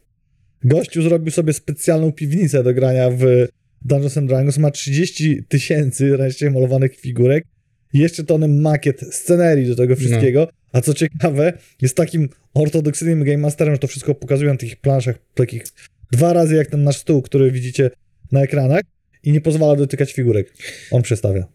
Gościu 0.64 1.02
zrobił 1.02 1.32
sobie 1.32 1.54
specjalną 1.54 2.12
piwnicę 2.12 2.64
do 2.64 2.74
grania 2.74 3.10
w 3.10 3.48
Dungeons 3.82 4.18
and 4.18 4.28
Dragons, 4.28 4.58
ma 4.58 4.72
30 4.72 5.44
tysięcy 5.44 6.18
ręcznie 6.18 6.50
malowanych 6.50 6.96
figurek 6.96 7.46
jeszcze 7.94 8.24
tony 8.24 8.48
makiet, 8.48 9.02
scenerii 9.02 9.68
do 9.68 9.76
tego 9.76 9.96
wszystkiego, 9.96 10.48
a 10.72 10.82
co 10.82 10.94
ciekawe, 10.94 11.54
jest 11.82 11.96
takim 11.96 12.30
ortodoksyjnym 12.54 13.24
Game 13.24 13.38
Masterem, 13.38 13.74
że 13.76 13.80
to 13.80 13.88
wszystko 13.88 14.16
pokazuje 14.16 14.52
na 14.52 14.58
tych 14.58 14.76
planszach, 14.76 15.16
takich 15.34 15.64
dwa 16.12 16.34
razy 16.34 16.56
jak 16.56 16.68
ten 16.68 16.84
nasz 16.84 16.98
stół, 16.98 17.22
który 17.22 17.52
widzicie 17.52 17.92
na 18.32 18.42
ekranach 18.42 18.82
i 19.24 19.32
nie 19.32 19.42
pozwala 19.42 19.76
dotykać 19.76 20.14
figurek. 20.14 20.54
On 20.92 21.02
przestawia. 21.02 21.48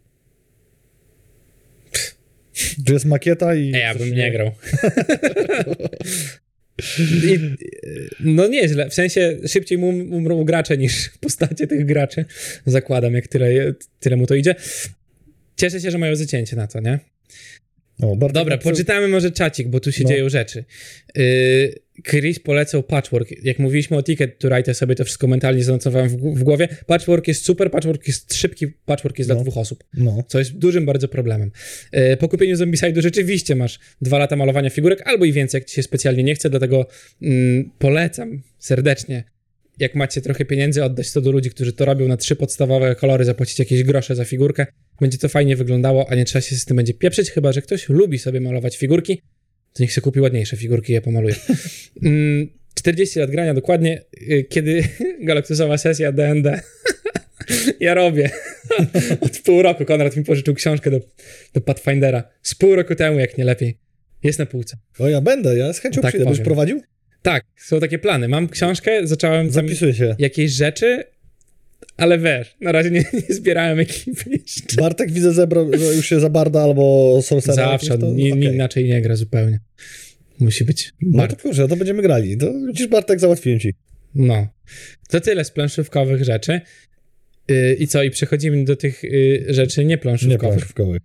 Tu 2.86 2.92
jest 2.92 3.04
makieta 3.04 3.54
i... 3.54 3.72
Ej, 3.74 3.80
ja 3.80 3.94
bym 3.94 4.14
nie 4.14 4.32
grał. 4.32 4.50
I, 7.24 7.38
no 8.20 8.46
nieźle, 8.46 8.88
w 8.88 8.94
sensie 8.94 9.38
szybciej 9.46 9.78
mu 9.78 9.88
umrą 9.88 10.44
gracze 10.44 10.78
niż 10.78 11.10
postacie 11.20 11.66
tych 11.66 11.86
graczy. 11.86 12.24
Zakładam, 12.66 13.14
jak 13.14 13.28
tyle, 13.28 13.74
tyle 14.00 14.16
mu 14.16 14.26
to 14.26 14.34
idzie. 14.34 14.54
Cieszę 15.56 15.80
się, 15.80 15.90
że 15.90 15.98
mają 15.98 16.16
zacięcie 16.16 16.56
na 16.56 16.66
to, 16.66 16.80
nie? 16.80 16.98
O, 18.02 18.16
Dobra, 18.32 18.58
poczytamy 18.58 19.08
może 19.08 19.30
czacik, 19.30 19.68
bo 19.68 19.80
tu 19.80 19.92
się 19.92 20.04
No. 20.04 20.10
dzieją 20.10 20.28
rzeczy. 20.28 20.64
Yy, 21.16 21.74
Chris 22.02 22.38
polecał 22.38 22.82
Patchwork. 22.82 23.44
Jak 23.44 23.58
mówiliśmy 23.58 23.96
o 23.96 24.02
Ticket 24.02 24.38
to 24.38 24.48
Ride, 24.48 24.74
sobie 24.74 24.94
to 24.94 25.04
wszystko 25.04 25.26
mentalnie 25.26 25.64
zanotowałem 25.64 26.08
w, 26.08 26.42
głowie. 26.42 26.68
Patchwork 26.86 27.28
jest 27.28 27.44
super, 27.44 27.70
Patchwork 27.70 28.06
jest 28.08 28.34
szybki, 28.34 28.66
Patchwork 28.66 29.18
jest 29.18 29.28
No. 29.28 29.34
dla 29.34 29.44
dwóch 29.44 29.56
osób, 29.56 29.84
No. 29.94 30.24
co 30.28 30.38
jest 30.38 30.58
dużym 30.58 30.86
bardzo 30.86 31.08
problemem. 31.08 31.50
Yy, 31.92 32.16
po 32.16 32.28
kupieniu 32.28 32.56
Zombicide'u 32.56 33.02
rzeczywiście 33.02 33.56
masz 33.56 33.78
dwa 34.02 34.18
lata 34.18 34.36
malowania 34.36 34.70
figurek, 34.70 35.02
albo 35.04 35.24
i 35.24 35.32
więcej, 35.32 35.58
jak 35.58 35.68
ci 35.68 35.74
się 35.74 35.82
specjalnie 35.82 36.22
nie 36.22 36.34
chce, 36.34 36.50
dlatego 36.50 36.86
mm, 37.22 37.70
polecam 37.78 38.42
serdecznie 38.58 39.24
jak 39.78 39.94
macie 39.94 40.20
trochę 40.20 40.44
pieniędzy, 40.44 40.84
oddać 40.84 41.12
to 41.12 41.20
do 41.20 41.32
ludzi, 41.32 41.50
którzy 41.50 41.72
to 41.72 41.84
robią 41.84 42.08
na 42.08 42.16
trzy 42.16 42.36
podstawowe 42.36 42.94
kolory, 42.94 43.24
zapłacić 43.24 43.58
jakieś 43.58 43.82
grosze 43.82 44.16
za 44.16 44.24
figurkę. 44.24 44.66
Będzie 45.00 45.18
to 45.18 45.28
fajnie 45.28 45.56
wyglądało, 45.56 46.10
a 46.10 46.14
nie 46.14 46.24
trzeba 46.24 46.42
się 46.42 46.56
z 46.56 46.64
tym 46.64 46.76
będzie 46.76 46.94
pieprzyć, 46.94 47.30
chyba 47.30 47.52
że 47.52 47.62
ktoś 47.62 47.88
lubi 47.88 48.18
sobie 48.18 48.40
malować 48.40 48.76
figurki, 48.76 49.22
to 49.72 49.82
niech 49.82 49.92
się 49.92 50.00
kupi 50.00 50.20
ładniejsze 50.20 50.56
figurki 50.56 50.92
i 50.92 50.94
je 50.94 51.00
pomaluje. 51.02 51.34
Mm, 52.02 52.48
40 52.74 53.18
lat 53.18 53.30
grania 53.30 53.54
dokładnie, 53.54 54.02
y, 54.22 54.46
kiedy 54.48 54.84
galaktyzowa 55.28 55.78
sesja 55.78 56.12
D&D. 56.12 56.60
ja 57.80 57.94
robię. 57.94 58.30
Od 59.20 59.38
pół 59.38 59.62
roku 59.62 59.84
Konrad 59.84 60.16
mi 60.16 60.24
pożyczył 60.24 60.54
książkę 60.54 60.90
do, 60.90 61.00
do 61.54 61.60
Pathfindera. 61.60 62.24
Z 62.42 62.54
pół 62.54 62.74
roku 62.76 62.94
temu, 62.94 63.18
jak 63.18 63.38
nie 63.38 63.44
lepiej. 63.44 63.78
Jest 64.22 64.38
na 64.38 64.46
półce. 64.46 64.76
O, 64.98 65.08
ja 65.08 65.20
będę, 65.20 65.56
ja 65.56 65.72
z 65.72 65.78
chęcią 65.78 66.00
Tak 66.00 66.10
przyjdę. 66.10 66.24
Będziesz 66.24 66.44
prowadził? 66.44 66.82
Tak, 67.22 67.44
są 67.56 67.80
takie 67.80 67.98
plany. 67.98 68.28
Mam 68.28 68.48
książkę, 68.48 69.06
zacząłem 69.06 69.50
Zapisuję 69.50 69.94
się. 69.94 70.16
jakieś 70.18 70.52
rzeczy, 70.52 71.04
ale 71.96 72.18
wiesz, 72.18 72.56
na 72.60 72.72
razie 72.72 72.90
nie, 72.90 73.04
nie 73.28 73.34
zbierałem 73.34 73.78
ekipy 73.78 74.30
jeszcze. 74.30 74.76
Bartek 74.82 75.12
widzę 75.12 75.32
zebrał, 75.32 75.70
że 75.78 75.84
już 75.94 76.06
się 76.08 76.20
za 76.20 76.30
Barda 76.30 76.62
albo 76.62 77.18
Sorcera. 77.22 77.54
Zawsze, 77.54 77.98
to, 77.98 78.06
ni, 78.06 78.24
ni, 78.24 78.32
okej. 78.32 78.54
inaczej 78.54 78.84
nie 78.84 79.02
gra 79.02 79.16
zupełnie. 79.16 79.60
Musi 80.38 80.64
być 80.64 80.92
No 81.02 81.18
bardzo. 81.18 81.36
to 81.36 81.42
kurczę, 81.42 81.68
to 81.68 81.76
będziemy 81.76 82.02
grali. 82.02 82.36
To 82.38 82.52
widzisz, 82.66 82.86
Bartek, 82.86 83.20
załatwiłem 83.20 83.60
ci. 83.60 83.74
No. 84.14 84.48
To 85.08 85.20
tyle 85.20 85.44
z 85.44 85.50
planszówkowych 85.50 86.24
rzeczy. 86.24 86.60
Yy, 87.48 87.74
I 87.74 87.86
co? 87.86 88.02
I 88.02 88.10
przechodzimy 88.10 88.64
do 88.64 88.76
tych 88.76 89.02
yy, 89.02 89.44
rzeczy 89.48 89.80
Nie 89.80 89.86
nieplanszówkowych. 89.86 90.40
planszówkowych. 90.40 91.02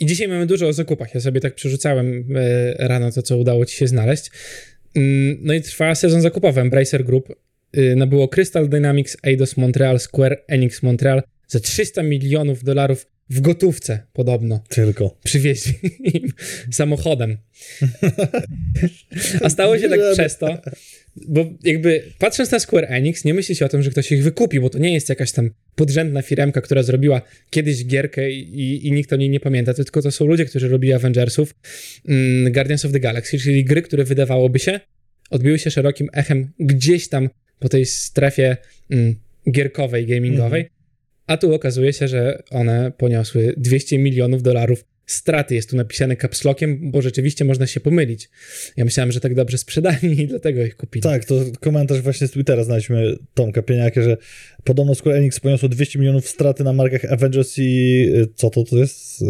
I 0.00 0.06
dzisiaj 0.06 0.28
mamy 0.28 0.46
dużo 0.46 0.68
o 0.68 0.72
zakupach. 0.72 1.14
Ja 1.14 1.20
sobie 1.20 1.40
tak 1.40 1.54
przerzucałem 1.54 2.24
e, 2.36 2.88
rano 2.88 3.12
to, 3.12 3.22
co 3.22 3.38
udało 3.38 3.66
ci 3.66 3.76
się 3.76 3.86
znaleźć. 3.86 4.30
Mm, 4.94 5.38
No 5.42 5.54
i 5.54 5.62
trwa 5.62 5.94
sezon 5.94 6.20
zakupowy. 6.22 6.60
Embracer 6.60 7.04
Group 7.04 7.28
nabyło 7.96 8.28
Crystal 8.28 8.68
Dynamics, 8.68 9.16
Eidos 9.22 9.56
Montreal, 9.56 10.00
Square 10.00 10.44
Enix 10.48 10.82
Montreal 10.82 11.22
za 11.48 11.60
300 11.60 12.02
milionów 12.02 12.64
dolarów 12.64 13.06
w 13.30 13.40
gotówce 13.40 14.06
podobno. 14.12 14.64
Tylko. 14.68 15.18
Przywieźli 15.24 15.74
im 16.14 16.32
samochodem. 16.70 17.36
A 19.42 19.50
stało 19.50 19.78
się 19.78 19.88
tak 19.88 20.00
przez 20.12 20.38
to, 20.38 20.58
bo 21.16 21.46
jakby 21.64 22.02
patrząc 22.18 22.50
na 22.50 22.58
Square 22.58 22.86
Enix, 22.88 23.24
nie 23.24 23.34
myśli 23.34 23.56
się 23.56 23.64
o 23.64 23.68
tym, 23.68 23.82
że 23.82 23.90
ktoś 23.90 24.12
ich 24.12 24.22
wykupi, 24.22 24.60
bo 24.60 24.70
to 24.70 24.78
nie 24.78 24.94
jest 24.94 25.08
jakaś 25.08 25.32
tam 25.32 25.50
podrzędna 25.74 26.22
firemka, 26.22 26.60
która 26.60 26.82
zrobiła 26.82 27.22
kiedyś 27.50 27.86
gierkę 27.86 28.30
i, 28.30 28.86
i 28.86 28.92
nikt 28.92 29.12
o 29.12 29.16
niej 29.16 29.30
nie 29.30 29.40
pamięta, 29.40 29.74
tylko 29.74 30.02
to 30.02 30.10
są 30.10 30.26
ludzie, 30.26 30.44
którzy 30.44 30.68
robili 30.68 30.92
Avengersów, 30.92 31.54
mm, 32.08 32.52
Guardians 32.52 32.84
of 32.84 32.92
the 32.92 33.00
Galaxy, 33.00 33.38
czyli 33.38 33.64
gry, 33.64 33.82
które 33.82 34.04
wydawałoby 34.04 34.58
się, 34.58 34.80
odbiły 35.30 35.58
się 35.58 35.70
szerokim 35.70 36.08
echem 36.12 36.52
gdzieś 36.58 37.08
tam 37.08 37.28
po 37.58 37.68
tej 37.68 37.86
strefie 37.86 38.56
mm, 38.90 39.14
gierkowej, 39.50 40.06
gamingowej, 40.06 40.60
mhm. 40.60 40.76
a 41.26 41.36
tu 41.36 41.54
okazuje 41.54 41.92
się, 41.92 42.08
że 42.08 42.42
one 42.50 42.92
poniosły 42.98 43.54
200 43.56 43.98
milionów 43.98 44.42
dolarów 44.42 44.84
straty. 45.06 45.54
Jest 45.54 45.70
tu 45.70 45.76
napisane 45.76 46.16
kapslokiem, 46.16 46.90
bo 46.90 47.02
rzeczywiście 47.02 47.44
można 47.44 47.66
się 47.66 47.80
pomylić. 47.80 48.28
Ja 48.76 48.84
myślałem, 48.84 49.12
że 49.12 49.20
tak 49.20 49.34
dobrze 49.34 49.58
sprzedani 49.58 50.20
i 50.20 50.26
dlatego 50.26 50.64
ich 50.64 50.76
kupili. 50.76 51.02
Tak, 51.02 51.24
to 51.24 51.34
komentarz 51.60 52.00
właśnie 52.00 52.26
z 52.26 52.30
Twittera 52.30 52.64
znaliśmy 52.64 53.16
Tomka 53.34 53.62
Pieniakie, 53.62 54.02
że 54.02 54.16
podobno 54.64 54.94
Square 54.94 55.16
Enix 55.16 55.40
poniosło 55.40 55.68
200 55.68 55.98
milionów 55.98 56.28
straty 56.28 56.64
na 56.64 56.72
markach 56.72 57.12
Avengers 57.12 57.54
i 57.58 58.02
y, 58.14 58.28
co 58.34 58.50
to 58.50 58.64
to 58.64 58.76
jest? 58.76 59.22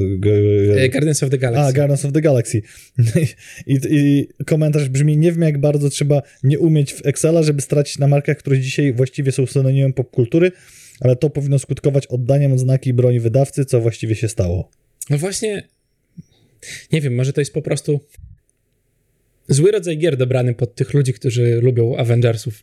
E, 0.76 0.88
Guardians 0.88 1.22
of 1.22 1.30
the 1.30 1.38
Galaxy. 1.38 1.68
A, 1.68 1.72
Guardians 1.72 2.04
of 2.04 2.12
the 2.12 2.20
Galaxy. 2.20 2.62
I, 3.66 3.78
I, 3.90 4.28
komentarz 4.46 4.88
brzmi, 4.88 5.16
nie 5.16 5.32
wiem 5.32 5.42
jak 5.42 5.58
bardzo 5.58 5.90
trzeba 5.90 6.22
nie 6.42 6.58
umieć 6.58 6.92
w 6.92 7.06
Excela, 7.06 7.42
żeby 7.42 7.62
stracić 7.62 7.98
na 7.98 8.06
markach, 8.06 8.36
które 8.36 8.60
dzisiaj 8.60 8.92
właściwie 8.92 9.32
są 9.32 9.46
synonimem 9.46 9.92
popkultury, 9.92 10.52
ale 11.00 11.16
to 11.16 11.30
powinno 11.30 11.58
skutkować 11.58 12.06
oddaniem 12.06 12.52
odznaki 12.52 12.94
broni 12.94 13.20
wydawcy, 13.20 13.64
co 13.64 13.80
właściwie 13.80 14.14
się 14.14 14.28
stało. 14.28 14.70
No 15.10 15.18
właśnie, 15.18 15.68
nie 16.92 17.00
wiem, 17.00 17.14
może 17.14 17.32
to 17.32 17.40
jest 17.40 17.52
po 17.52 17.62
prostu 17.62 18.00
zły 19.48 19.70
rodzaj 19.70 19.98
gier 19.98 20.16
dobrany 20.16 20.54
pod 20.54 20.74
tych 20.74 20.94
ludzi, 20.94 21.12
którzy 21.12 21.60
lubią 21.62 21.96
Avengersów, 21.96 22.62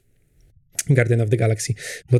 Guardian 0.90 1.22
of 1.22 1.30
the 1.30 1.38
Galaxy, 1.38 1.74
bo 2.12 2.20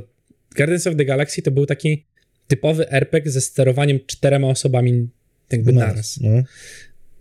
Guardians 0.56 0.88
of 0.88 0.96
the 0.96 1.06
Galaxy 1.06 1.42
to 1.42 1.52
był 1.52 1.66
taki 1.66 2.06
typowy 2.48 2.92
RPG 2.92 3.32
ze 3.32 3.42
sterowaniem 3.42 4.00
czterema 4.08 4.48
osobami 4.48 5.10
jakby 5.52 5.74
naraz. 5.74 6.20
No. 6.22 6.44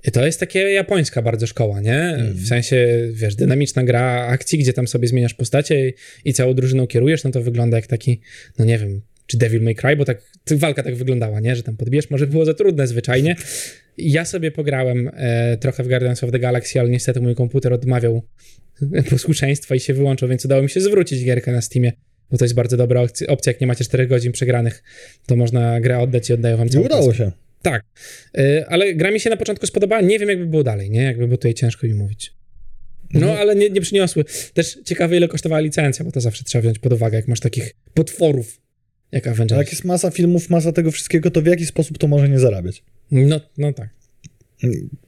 I 0.04 0.10
to 0.10 0.26
jest 0.26 0.40
takie 0.40 0.58
japońska 0.58 1.22
bardzo 1.22 1.46
szkoła, 1.46 1.80
nie? 1.80 1.98
Mm. 1.98 2.34
W 2.34 2.46
sensie, 2.46 3.08
wiesz, 3.12 3.34
dynamiczna 3.34 3.84
gra 3.84 4.26
akcji, 4.26 4.58
gdzie 4.58 4.72
tam 4.72 4.88
sobie 4.88 5.08
zmieniasz 5.08 5.34
postacie 5.34 5.88
i, 5.88 5.94
i 6.24 6.32
całą 6.32 6.54
drużyną 6.54 6.86
kierujesz, 6.86 7.24
no 7.24 7.30
to 7.30 7.42
wygląda 7.42 7.76
jak 7.76 7.86
taki, 7.86 8.20
no 8.58 8.64
nie 8.64 8.78
wiem, 8.78 9.00
czy 9.26 9.38
Devil 9.38 9.62
May 9.62 9.74
Cry, 9.74 9.96
bo 9.96 10.04
tak 10.04 10.22
walka 10.50 10.82
tak 10.82 10.94
wyglądała, 10.94 11.40
nie? 11.40 11.56
Że 11.56 11.62
tam 11.62 11.76
podbierz, 11.76 12.10
może 12.10 12.26
było 12.26 12.44
za 12.44 12.54
trudne 12.54 12.86
zwyczajnie. 12.86 13.36
Ja 13.98 14.24
sobie 14.24 14.50
pograłem 14.50 15.10
e, 15.14 15.56
trochę 15.56 15.82
w 15.82 15.88
Guardians 15.88 16.24
of 16.24 16.30
the 16.30 16.38
Galaxy, 16.38 16.80
ale 16.80 16.90
niestety 16.90 17.20
mój 17.20 17.34
komputer 17.34 17.72
odmawiał 17.72 18.22
posłuszeństwa 19.10 19.74
i 19.74 19.80
się 19.80 19.94
wyłączył, 19.94 20.28
więc 20.28 20.44
udało 20.44 20.62
mi 20.62 20.70
się 20.70 20.80
zwrócić 20.80 21.24
gierkę 21.24 21.52
na 21.52 21.60
Steamie, 21.60 21.92
bo 22.30 22.38
to 22.38 22.44
jest 22.44 22.54
bardzo 22.54 22.76
dobra 22.76 23.02
opcja, 23.28 23.52
jak 23.52 23.60
nie 23.60 23.66
macie 23.66 23.84
4 23.84 24.06
godzin 24.06 24.32
przegranych, 24.32 24.82
to 25.26 25.36
można 25.36 25.80
grę 25.80 25.98
oddać 25.98 26.30
i 26.30 26.32
oddają 26.32 26.56
wam 26.56 26.68
cały 26.68 26.84
udało 26.84 27.14
się. 27.14 27.32
Tak, 27.62 27.84
e, 28.38 28.66
ale 28.68 28.94
gra 28.94 29.10
mi 29.10 29.20
się 29.20 29.30
na 29.30 29.36
początku 29.36 29.66
spodobała, 29.66 30.02
nie 30.02 30.18
wiem 30.18 30.28
jakby 30.28 30.46
było 30.46 30.62
dalej, 30.62 30.90
nie? 30.90 31.02
Jakby 31.02 31.26
było 31.26 31.36
tutaj 31.36 31.54
ciężko 31.54 31.86
mi 31.86 31.94
mówić. 31.94 32.32
No, 33.14 33.20
mhm. 33.20 33.38
ale 33.38 33.56
nie, 33.56 33.70
nie 33.70 33.80
przyniosły. 33.80 34.24
Też 34.54 34.78
ciekawe, 34.84 35.16
ile 35.16 35.28
kosztowała 35.28 35.60
licencja, 35.60 36.04
bo 36.04 36.12
to 36.12 36.20
zawsze 36.20 36.44
trzeba 36.44 36.62
wziąć 36.62 36.78
pod 36.78 36.92
uwagę, 36.92 37.16
jak 37.16 37.28
masz 37.28 37.40
takich 37.40 37.74
potworów 37.94 38.61
jak 39.12 39.26
Avengers. 39.26 39.58
Jak 39.58 39.70
jest 39.70 39.84
masa 39.84 40.10
filmów, 40.10 40.50
masa 40.50 40.72
tego 40.72 40.90
wszystkiego, 40.90 41.30
to 41.30 41.42
w 41.42 41.46
jaki 41.46 41.66
sposób 41.66 41.98
to 41.98 42.08
może 42.08 42.28
nie 42.28 42.38
zarabiać? 42.38 42.82
No, 43.10 43.40
no 43.58 43.72
tak. 43.72 43.88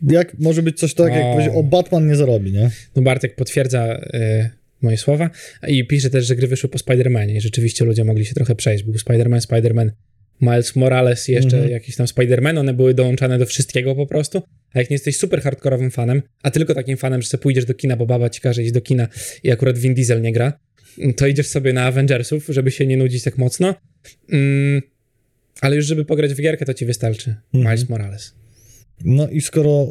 Jak 0.02 0.38
może 0.38 0.62
być 0.62 0.78
coś 0.78 0.94
tak, 0.94 1.12
jak 1.12 1.32
powiedzieć, 1.32 1.54
o 1.56 1.62
Batman 1.62 2.06
nie 2.06 2.16
zarobi, 2.16 2.52
nie? 2.52 2.70
No 2.96 3.02
Bartek 3.02 3.36
potwierdza 3.36 3.94
y, 3.94 4.50
moje 4.82 4.96
słowa 4.96 5.30
i 5.68 5.86
pisze 5.86 6.10
też, 6.10 6.26
że 6.26 6.36
gry 6.36 6.46
wyszły 6.46 6.68
po 6.68 6.78
Spider-Manie 6.78 7.36
i 7.36 7.40
rzeczywiście 7.40 7.84
ludzie 7.84 8.04
mogli 8.04 8.26
się 8.26 8.34
trochę 8.34 8.54
przejść. 8.54 8.84
Był 8.84 8.94
Spider-Man, 8.94 9.40
Spider-Man, 9.40 9.90
Miles 10.40 10.76
Morales, 10.76 11.28
jeszcze 11.28 11.62
-hmm. 11.62 11.70
jakiś 11.70 11.96
tam 11.96 12.06
Spider-Man, 12.06 12.58
one 12.58 12.74
były 12.74 12.94
dołączane 12.94 13.38
do 13.38 13.46
wszystkiego 13.46 13.94
po 13.94 14.06
prostu. 14.06 14.42
A 14.72 14.78
jak 14.78 14.90
nie 14.90 14.94
jesteś 14.94 15.16
super 15.16 15.42
hardkorowym 15.42 15.90
fanem, 15.90 16.22
a 16.42 16.50
tylko 16.50 16.74
takim 16.74 16.96
fanem, 16.96 17.22
że 17.22 17.28
sobie 17.28 17.42
pójdziesz 17.42 17.64
do 17.64 17.74
kina, 17.74 17.96
bo 17.96 18.06
baba 18.06 18.30
ci 18.30 18.40
każe 18.40 18.62
iść 18.62 18.72
do 18.72 18.80
kina 18.80 19.08
i 19.42 19.50
akurat 19.50 19.78
Vin 19.78 19.94
Diesel 19.94 20.22
nie 20.22 20.32
gra, 20.32 20.58
to 21.16 21.26
idziesz 21.26 21.46
sobie 21.46 21.72
na 21.72 21.84
Avengersów, 21.84 22.46
żeby 22.48 22.70
się 22.70 22.86
nie 22.86 22.96
nudzić 22.96 23.22
tak 23.22 23.38
mocno. 23.38 23.74
Mm, 24.32 24.82
ale 25.60 25.76
już 25.76 25.86
żeby 25.86 26.04
pograć 26.04 26.34
w 26.34 26.40
gierkę, 26.40 26.66
to 26.66 26.74
ci 26.74 26.86
wystarczy 26.86 27.34
mhm. 27.54 27.74
Miles 27.74 27.88
Morales. 27.88 28.34
No 29.04 29.28
i 29.28 29.40
skoro... 29.40 29.86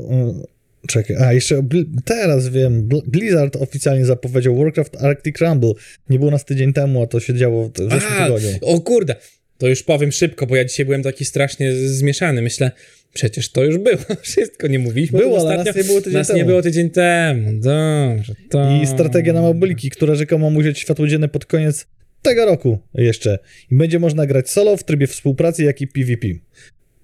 Y, 0.84 0.88
czekaj, 0.88 1.16
a 1.18 1.34
jeszcze 1.34 1.68
teraz 2.06 2.50
wiem, 2.50 2.90
Blizzard 3.08 3.56
oficjalnie 3.56 4.06
zapowiedział 4.06 4.56
Warcraft 4.56 4.96
Arctic 5.04 5.42
Rumble. 5.42 5.74
Nie 6.10 6.20
było 6.20 6.32
nas 6.32 6.46
tydzień 6.46 6.74
temu, 6.74 7.04
a 7.04 7.08
to 7.08 7.20
się 7.20 7.34
działo 7.34 7.70
w 7.70 7.78
zeszłym 7.78 8.24
tygodniu. 8.24 8.50
O 8.62 8.82
kurde, 8.82 9.16
to 9.58 9.68
już 9.68 9.84
powiem 9.84 10.12
szybko, 10.12 10.48
bo 10.48 10.56
ja 10.56 10.66
dzisiaj 10.66 10.86
byłem 10.86 11.04
taki 11.04 11.26
strasznie 11.26 11.76
zmieszany. 11.76 12.42
Myślę, 12.42 12.72
Przecież 13.14 13.50
to 13.52 13.64
już 13.64 13.78
było, 13.78 13.98
wszystko 14.22 14.68
nie 14.68 14.80
mówiliśmy. 14.80 15.20
Było, 15.20 15.50
ale 15.50 15.64
nas 15.64 15.76
nie 15.76 15.84
było 15.84 16.02
tydzień 16.02 16.18
nas 16.18 16.28
temu. 16.28 16.38
nie 16.40 16.46
było 16.46 16.62
tydzień 16.62 16.90
temu, 16.90 17.54
dobrze. 17.54 18.36
To... 18.50 18.80
I 18.84 18.88
strategia 18.88 19.34
na 19.34 19.42
mobiliki, 19.42 19.90
która 19.90 20.16
rzekomo 20.16 20.50
ma 20.50 20.58
ujrzeć 20.58 20.80
światło 20.80 21.08
dzienne 21.08 21.28
pod 21.28 21.46
koniec 21.46 21.88
tego 22.22 22.46
roku 22.46 22.80
jeszcze. 22.94 23.40
I 23.72 23.76
będzie 23.76 24.00
można 24.00 24.26
grać 24.26 24.50
solo 24.50 24.78
w 24.78 24.84
trybie 24.84 25.08
współpracy, 25.08 25.64
jak 25.64 25.82
i 25.82 25.88
PvP. 25.88 26.28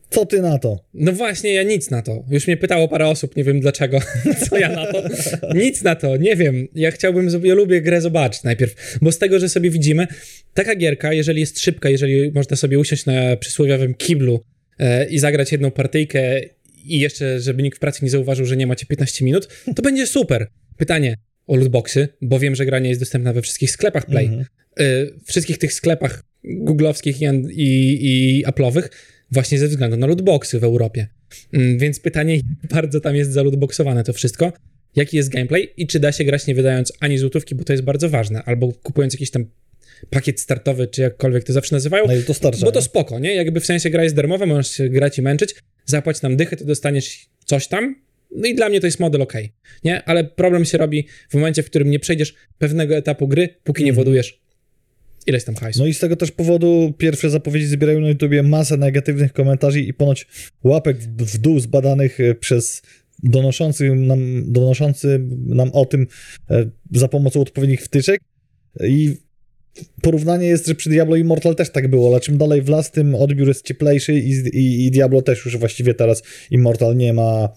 Co 0.10 0.26
ty 0.26 0.42
na 0.42 0.58
to? 0.58 0.86
No 0.94 1.12
właśnie, 1.12 1.54
ja 1.54 1.64
nic 1.64 1.90
na 1.90 2.02
to. 2.02 2.24
Już 2.30 2.48
mnie 2.48 2.58
pytało 2.58 2.88
parę 2.88 3.08
osób, 3.08 3.36
nie 3.36 3.44
wiem 3.44 3.60
dlaczego, 3.60 4.00
co 4.50 4.58
ja 4.58 4.70
na 4.70 4.86
to. 4.86 5.04
Nic 5.56 5.84
na 5.84 5.96
to, 5.96 6.18
nie 6.18 6.36
wiem. 6.36 6.68
Ja 6.76 6.92
chciałbym, 6.92 7.30
ja 7.44 7.54
lubię 7.54 7.82
grę 7.82 8.02
zobaczyć 8.02 8.44
najpierw, 8.44 8.98
bo 9.02 9.12
z 9.12 9.18
tego, 9.18 9.40
że 9.40 9.50
sobie 9.50 9.70
widzimy, 9.70 10.08
taka 10.54 10.76
gierka, 10.76 11.14
jeżeli 11.14 11.40
jest 11.40 11.60
szybka, 11.60 11.90
jeżeli 11.90 12.32
można 12.32 12.56
sobie 12.58 12.80
usiąść 12.80 13.06
na 13.06 13.38
przysłowiowym 13.38 13.94
kiblu 13.94 14.44
E, 14.80 15.06
i 15.06 15.20
zagrać 15.20 15.52
jedną 15.52 15.72
partyjkę 15.72 16.42
i 16.86 17.00
jeszcze, 17.00 17.40
żeby 17.40 17.64
nikt 17.64 17.78
w 17.78 17.80
pracy 17.80 18.06
nie 18.06 18.12
zauważył, 18.12 18.46
że 18.46 18.58
nie 18.58 18.68
macie 18.68 18.86
15 18.86 19.26
minut, 19.26 19.48
to 19.76 19.82
będzie 19.82 20.08
super. 20.08 20.48
Pytanie 20.78 21.18
o 21.48 21.56
lootboxy, 21.56 22.08
bo 22.22 22.40
wiem, 22.40 22.56
że 22.56 22.66
gra 22.66 22.80
nie 22.80 22.90
jest 22.90 23.02
dostępna 23.02 23.34
we 23.34 23.42
wszystkich 23.42 23.72
sklepach 23.72 24.06
Play. 24.06 24.26
Mhm. 24.26 24.46
E, 24.80 24.86
wszystkich 25.26 25.58
tych 25.58 25.74
sklepach 25.74 26.24
googlowskich 26.44 27.22
i, 27.22 27.26
i, 27.50 28.40
i 28.40 28.46
Apple'owych 28.46 28.90
właśnie 29.32 29.60
ze 29.60 29.68
względu 29.68 29.98
na 29.98 30.08
lootboxy 30.08 30.60
w 30.60 30.64
Europie. 30.64 31.08
Mm, 31.54 31.78
więc 31.78 32.00
pytanie, 32.00 32.36
jak 32.36 32.46
bardzo 32.72 33.00
tam 33.00 33.16
jest 33.16 33.32
zalootboxowane 33.32 34.04
to 34.04 34.14
wszystko, 34.14 34.54
jaki 34.96 35.18
jest 35.18 35.30
gameplay 35.30 35.74
i 35.78 35.88
czy 35.88 36.00
da 36.00 36.12
się 36.12 36.24
grać 36.24 36.48
nie 36.48 36.56
wydając 36.56 36.94
ani 37.00 37.18
złotówki, 37.18 37.56
bo 37.56 37.64
to 37.64 37.74
jest 37.74 37.84
bardzo 37.84 38.10
ważne, 38.10 38.44
albo 38.44 38.72
kupując 38.84 39.14
jakieś 39.14 39.32
tam 39.32 39.46
pakiet 40.10 40.40
startowy, 40.40 40.88
czy 40.88 41.02
jakkolwiek 41.02 41.44
to 41.44 41.54
zawsze 41.54 41.76
nazywają. 41.76 42.08
No 42.08 42.16
i 42.16 42.24
to 42.24 42.34
starcza, 42.34 42.66
bo 42.66 42.72
to 42.72 42.82
spoko, 42.82 43.20
nie? 43.20 43.36
Jakby 43.36 43.60
w 43.60 43.66
sensie 43.66 43.90
gra 43.90 44.04
jest 44.04 44.16
darmowa, 44.16 44.46
możesz 44.46 44.72
się 44.72 44.90
grać 44.90 45.18
i 45.18 45.22
męczyć, 45.22 45.56
zapłać 45.86 46.22
nam 46.22 46.38
dychę, 46.38 46.58
to 46.58 46.66
dostaniesz 46.66 47.26
coś 47.46 47.68
tam, 47.68 47.96
no 48.36 48.48
i 48.48 48.56
dla 48.56 48.70
mnie 48.70 48.80
to 48.80 48.88
jest 48.88 49.00
model 49.00 49.22
ok, 49.22 49.34
nie? 49.84 50.04
Ale 50.04 50.24
problem 50.24 50.66
się 50.66 50.78
robi 50.78 51.08
w 51.30 51.34
momencie, 51.34 51.64
w 51.64 51.66
którym 51.66 51.90
nie 51.90 52.00
przejdziesz 52.00 52.34
pewnego 52.58 52.98
etapu 52.98 53.28
gry, 53.28 53.50
póki 53.64 53.84
nie 53.84 53.90
mhm. 53.90 54.24
Ileś 55.28 55.44
tam 55.44 55.56
hajsu. 55.56 55.80
No 55.80 55.86
i 55.88 55.94
z 55.94 56.00
tego 56.00 56.16
też 56.16 56.32
powodu 56.32 56.94
pierwsze 56.98 57.30
zapowiedzi 57.30 57.66
zbierają 57.66 58.00
na 58.00 58.10
YouTubie 58.10 58.44
masę 58.44 58.78
negatywnych 58.78 59.34
komentarzy 59.34 59.82
i 59.82 59.94
ponoć 59.94 60.28
łapek 60.64 60.98
w 61.02 61.38
dół 61.38 61.60
zbadanych 61.60 62.20
e, 62.20 62.36
przez 62.36 62.82
donoszący 63.24 63.96
nam, 63.96 64.44
donoszący 64.52 65.20
nam 65.46 65.72
o 65.74 65.86
tym 65.86 66.08
e, 66.50 66.70
za 66.92 67.08
pomocą 67.08 67.42
odpowiednich 67.42 67.82
wtyczek 67.82 68.22
i 68.84 69.18
porównanie 70.02 70.48
jest, 70.48 70.68
że 70.68 70.76
przy 70.76 70.90
Diablo 70.90 71.16
Immortal 71.16 71.56
też 71.56 71.70
tak 71.70 71.88
było, 71.88 72.12
ale 72.12 72.20
czym 72.20 72.38
dalej 72.38 72.62
w 72.62 72.70
las, 72.70 72.92
tym 72.92 73.16
odbiór 73.16 73.48
jest 73.48 73.66
cieplejszy 73.66 74.14
i, 74.14 74.30
i, 74.30 74.86
i 74.86 74.92
Diablo 74.92 75.22
też 75.22 75.46
już 75.46 75.58
właściwie 75.58 75.94
teraz 75.94 76.24
Immortal 76.52 76.98
nie 76.98 77.14
ma 77.14 77.50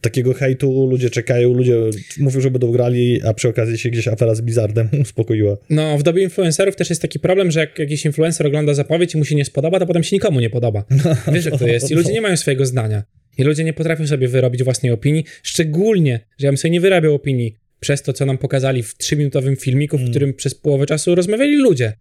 takiego 0.00 0.34
hejtu, 0.34 0.86
ludzie 0.90 1.10
czekają, 1.10 1.54
ludzie 1.54 1.76
mówią, 2.18 2.40
że 2.40 2.50
będą 2.50 2.72
grali, 2.72 3.22
a 3.22 3.34
przy 3.34 3.48
okazji 3.48 3.78
się 3.78 3.90
gdzieś 3.90 4.08
afera 4.08 4.34
z 4.34 4.40
Blizzardem 4.40 4.88
uspokoiła. 5.02 5.56
No, 5.70 5.98
w 5.98 6.02
dobie 6.02 6.22
influencerów 6.22 6.76
też 6.76 6.90
jest 6.90 7.02
taki 7.02 7.18
problem, 7.18 7.50
że 7.50 7.60
jak 7.60 7.78
jakiś 7.78 8.04
influencer 8.04 8.46
ogląda 8.46 8.74
zapowiedź 8.74 9.14
i 9.14 9.18
mu 9.18 9.24
się 9.24 9.34
nie 9.34 9.44
spodoba, 9.44 9.78
to 9.78 9.86
potem 9.86 10.02
się 10.02 10.16
nikomu 10.16 10.40
nie 10.40 10.50
podoba. 10.50 10.84
Wiesz, 11.32 11.44
jak 11.44 11.58
to 11.58 11.66
jest. 11.66 11.90
I 11.90 11.94
ludzie 11.94 12.12
nie 12.12 12.20
mają 12.20 12.36
swojego 12.36 12.66
zdania. 12.66 13.02
I 13.38 13.42
ludzie 13.42 13.64
nie 13.64 13.72
potrafią 13.72 14.06
sobie 14.06 14.28
wyrobić 14.28 14.62
własnej 14.62 14.92
opinii, 14.92 15.24
szczególnie, 15.42 16.20
że 16.38 16.46
ja 16.46 16.52
bym 16.52 16.58
sobie 16.58 16.72
nie 16.72 16.80
wyrabiał 16.80 17.14
opinii 17.14 17.56
przez 17.80 18.02
to, 18.02 18.12
co 18.12 18.26
nam 18.26 18.38
pokazali 18.38 18.82
w 18.82 18.96
trzyminutowym 18.96 19.56
filmiku, 19.56 19.96
w 19.96 20.00
mm. 20.00 20.12
którym 20.12 20.34
przez 20.34 20.54
połowę 20.54 20.86
czasu 20.86 21.14
rozmawiali 21.14 21.56
ludzie. 21.56 21.92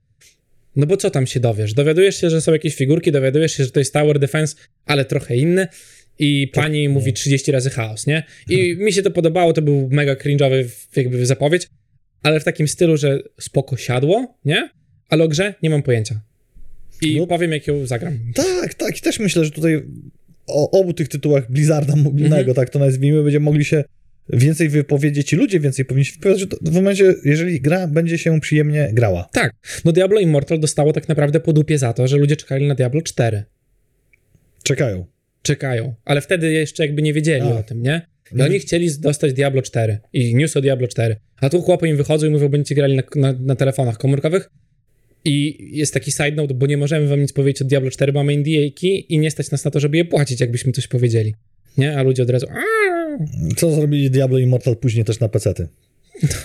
No 0.75 0.85
bo 0.85 0.97
co 0.97 1.09
tam 1.09 1.27
się 1.27 1.39
dowiesz? 1.39 1.73
Dowiadujesz 1.73 2.21
się, 2.21 2.29
że 2.29 2.41
są 2.41 2.53
jakieś 2.53 2.75
figurki, 2.75 3.11
dowiadujesz 3.11 3.51
się, 3.51 3.63
że 3.63 3.71
to 3.71 3.79
jest 3.79 3.93
Tower 3.93 4.19
Defense, 4.19 4.55
ale 4.85 5.05
trochę 5.05 5.35
inny 5.35 5.67
i 6.19 6.49
tak, 6.53 6.63
pani 6.63 6.89
mówi 6.89 7.13
30 7.13 7.51
razy 7.51 7.69
chaos, 7.69 8.07
nie? 8.07 8.23
I 8.49 8.75
mi 8.79 8.93
się 8.93 9.01
to 9.01 9.11
podobało, 9.11 9.53
to 9.53 9.61
był 9.61 9.89
mega 9.91 10.13
cringe'owy 10.13 10.65
jakby 10.95 11.25
zapowiedź, 11.25 11.67
ale 12.23 12.39
w 12.39 12.43
takim 12.43 12.67
stylu, 12.67 12.97
że 12.97 13.19
spoko 13.39 13.77
siadło, 13.77 14.37
nie? 14.45 14.69
Ale 15.09 15.23
o 15.23 15.27
grze 15.27 15.53
nie 15.63 15.69
mam 15.69 15.83
pojęcia. 15.83 16.21
I 17.01 17.19
No. 17.19 17.27
powiem, 17.27 17.51
jak 17.51 17.67
ją 17.67 17.85
zagram. 17.85 18.19
Tak, 18.35 18.73
tak. 18.73 18.97
I 18.97 19.01
też 19.01 19.19
myślę, 19.19 19.45
że 19.45 19.51
tutaj 19.51 19.83
o 20.47 20.71
obu 20.79 20.93
tych 20.93 21.07
tytułach 21.07 21.51
Blizzarda 21.51 21.95
mobilnego, 21.95 22.35
Mhm. 22.51 22.55
tak 22.55 22.69
to 22.69 22.79
nazwijmy, 22.79 23.23
będziemy 23.23 23.43
mogli 23.45 23.65
się 23.65 23.83
więcej 24.29 24.69
wypowiedzieć 24.69 25.33
i 25.33 25.35
ludzie 25.35 25.59
więcej 25.59 25.85
powinni 25.85 26.05
się 26.05 26.13
wypowiadać, 26.13 26.39
że 26.39 26.47
to 26.47 26.57
w 26.61 26.73
momencie, 26.73 27.15
jeżeli 27.25 27.61
gra 27.61 27.87
będzie 27.87 28.17
się 28.17 28.39
przyjemnie 28.41 28.89
grała. 28.93 29.29
Tak. 29.33 29.53
No 29.85 29.91
Diablo 29.91 30.19
Immortal 30.19 30.59
dostało 30.59 30.93
tak 30.93 31.07
naprawdę 31.09 31.39
po 31.39 31.53
dupie 31.53 31.77
za 31.77 31.93
to, 31.93 32.07
że 32.07 32.17
ludzie 32.17 32.35
czekali 32.35 32.67
na 32.67 32.75
Diablo 32.75 33.01
4. 33.01 33.43
Czekają. 34.63 35.05
Czekają. 35.45 35.93
Ale 36.05 36.21
wtedy 36.21 36.51
jeszcze 36.51 36.85
jakby 36.85 37.01
nie 37.01 37.13
wiedzieli 37.13 37.47
A. 37.47 37.59
o 37.59 37.63
tym, 37.63 37.83
nie? 37.83 38.01
I 38.35 38.41
oni 38.41 38.59
chcieli 38.59 38.89
dostać 38.99 39.33
Diablo 39.33 39.61
4 39.61 39.99
i 40.13 40.35
news 40.35 40.57
o 40.57 40.61
Diablo 40.61 40.87
4. 40.87 41.15
A 41.41 41.49
tu 41.49 41.61
chłopy 41.61 41.87
im 41.87 41.97
wychodzą 41.97 42.27
i 42.27 42.29
mówią, 42.29 42.49
będziecie 42.49 42.75
grali 42.75 42.95
na, 42.95 43.03
na, 43.15 43.33
na 43.39 43.55
telefonach 43.55 43.97
komórkowych. 43.97 44.49
I 45.25 45.57
jest 45.77 45.93
taki 45.93 46.11
side 46.11 46.31
note, 46.31 46.53
bo 46.53 46.67
nie 46.67 46.77
możemy 46.77 47.07
wam 47.07 47.21
nic 47.21 47.33
powiedzieć 47.33 47.61
o 47.61 47.65
Diablo 47.65 47.91
4, 47.91 48.13
mamy 48.13 48.37
NDA-ki 48.37 49.13
i 49.13 49.19
nie 49.19 49.31
stać 49.31 49.51
nas 49.51 49.65
na 49.65 49.71
to, 49.71 49.79
żeby 49.79 49.97
je 49.97 50.05
płacić, 50.05 50.41
jakbyśmy 50.41 50.71
coś 50.71 50.87
powiedzieli. 50.87 51.35
Nie? 51.77 51.97
A 51.97 52.03
ludzie 52.03 52.23
od 52.23 52.29
razu. 52.29 52.47
Co 53.57 53.71
zrobili 53.71 54.11
Diablo 54.11 54.37
Immortal 54.37 54.77
później 54.77 55.05
też 55.05 55.19
na 55.19 55.29
PC-ty. 55.29 55.67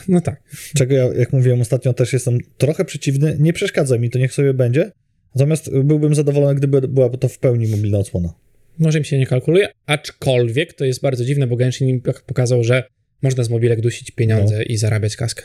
no 0.08 0.20
tak. 0.20 0.42
Czego 0.76 0.94
ja, 0.94 1.04
jak 1.04 1.32
mówiłem 1.32 1.60
ostatnio, 1.60 1.92
też 1.92 2.12
jestem 2.12 2.38
trochę 2.58 2.84
przeciwny. 2.84 3.36
Nie 3.40 3.52
przeszkadza 3.52 3.98
mi 3.98 4.10
to, 4.10 4.18
niech 4.18 4.32
sobie 4.32 4.54
będzie. 4.54 4.92
Natomiast 5.34 5.78
byłbym 5.78 6.14
zadowolony, 6.14 6.54
gdyby 6.54 6.80
była 6.80 7.08
to 7.10 7.28
w 7.28 7.38
pełni 7.38 7.66
mobilna 7.66 7.98
odsłona. 7.98 8.34
Może 8.80 8.98
im 8.98 9.04
się 9.04 9.18
nie 9.18 9.26
kalkuluje, 9.26 9.68
aczkolwiek 9.86 10.72
to 10.72 10.84
jest 10.84 11.00
bardzo 11.00 11.24
dziwne, 11.24 11.46
bo 11.46 11.56
Genshin 11.56 11.88
Impact 11.88 12.22
pokazał, 12.22 12.64
że 12.64 12.84
można 13.22 13.44
z 13.44 13.50
mobilek 13.50 13.80
dusić 13.80 14.10
pieniądze 14.10 14.62
i 14.62 14.76
zarabiać 14.76 15.16
kaskę. 15.16 15.42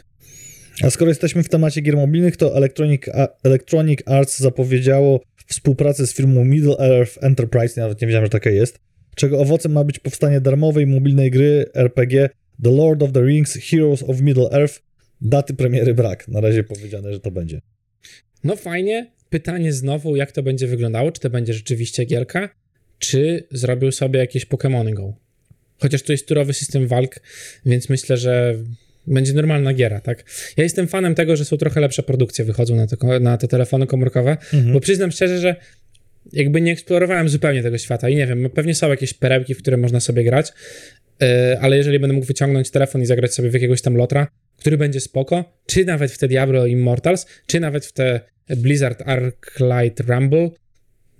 A 0.83 0.89
skoro 0.89 1.11
jesteśmy 1.11 1.43
w 1.43 1.49
temacie 1.49 1.81
gier 1.81 1.95
mobilnych, 1.95 2.37
to 2.37 2.57
Electronic, 2.57 3.01
Electronic 3.43 3.99
Arts 4.05 4.39
zapowiedziało 4.39 5.21
współpracę 5.47 6.07
z 6.07 6.13
firmą 6.13 6.45
Middle 6.45 6.77
Earth 6.77 7.17
Enterprise, 7.21 7.81
nawet 7.81 8.01
nie 8.01 8.07
wiedziałem, 8.07 8.25
że 8.25 8.29
taka 8.29 8.49
jest, 8.49 8.79
czego 9.15 9.39
owocem 9.39 9.71
ma 9.71 9.83
być 9.83 9.99
powstanie 9.99 10.41
darmowej 10.41 10.87
mobilnej 10.87 11.31
gry 11.31 11.65
RPG 11.73 12.29
The 12.63 12.71
Lord 12.71 13.03
of 13.03 13.11
the 13.11 13.21
Rings 13.21 13.53
Heroes 13.53 14.03
of 14.03 14.21
Middle 14.21 14.49
Earth. 14.51 14.81
Daty 15.21 15.53
premiery 15.53 15.93
brak. 15.93 16.27
Na 16.27 16.41
razie 16.41 16.63
powiedziane, 16.63 17.13
że 17.13 17.19
to 17.19 17.31
będzie. 17.31 17.61
No 18.43 18.55
fajnie. 18.55 19.11
Pytanie 19.29 19.73
znowu, 19.73 20.15
jak 20.15 20.31
to 20.31 20.43
będzie 20.43 20.67
wyglądało? 20.67 21.11
Czy 21.11 21.21
to 21.21 21.29
będzie 21.29 21.53
rzeczywiście 21.53 22.05
gierka? 22.05 22.49
Czy 23.09 23.43
zrobił 23.51 23.91
sobie 23.91 24.19
jakieś 24.19 24.45
Pokémony 24.47 24.93
Go? 24.93 25.13
Chociaż 25.79 26.01
to 26.01 26.11
jest 26.11 26.27
turowy 26.27 26.53
system 26.53 26.87
walk, 26.87 27.19
więc 27.65 27.89
myślę, 27.89 28.17
że 28.17 28.55
będzie 29.07 29.33
normalna 29.33 29.73
giera, 29.73 29.99
tak? 29.99 30.23
Ja 30.57 30.63
jestem 30.63 30.87
fanem 30.87 31.15
tego, 31.15 31.35
że 31.35 31.45
są 31.45 31.57
trochę 31.57 31.81
lepsze 31.81 32.03
produkcje, 32.03 32.45
wychodzą 32.45 32.75
na 32.75 32.87
te, 32.87 33.19
na 33.19 33.37
te 33.37 33.47
telefony 33.47 33.87
komórkowe, 33.87 34.37
Mhm. 34.53 34.73
bo 34.73 34.79
przyznam 34.79 35.11
szczerze, 35.11 35.39
że 35.39 35.55
jakby 36.33 36.61
nie 36.61 36.71
eksplorowałem 36.71 37.29
zupełnie 37.29 37.63
tego 37.63 37.77
świata 37.77 38.09
i 38.09 38.15
nie 38.15 38.27
wiem, 38.27 38.49
pewnie 38.49 38.75
są 38.75 38.89
jakieś 38.89 39.13
perełki, 39.13 39.53
w 39.53 39.57
które 39.57 39.77
można 39.77 39.99
sobie 39.99 40.23
grać, 40.23 40.53
yy, 41.21 41.27
ale 41.61 41.77
jeżeli 41.77 41.99
będę 41.99 42.13
mógł 42.13 42.25
wyciągnąć 42.25 42.71
telefon 42.71 43.01
i 43.01 43.05
zagrać 43.05 43.33
sobie 43.33 43.49
w 43.49 43.53
jakiegoś 43.53 43.81
tam 43.81 43.95
lotra, 43.95 44.27
który 44.57 44.77
będzie 44.77 44.99
spoko, 44.99 45.53
czy 45.65 45.85
nawet 45.85 46.11
w 46.11 46.17
te 46.17 46.27
Diablo 46.27 46.65
Immortals, 46.65 47.25
czy 47.47 47.59
nawet 47.59 47.85
w 47.85 47.91
te 47.93 48.19
Blizzard 48.49 49.03
Arclight 49.05 49.99
Rumble, 50.09 50.49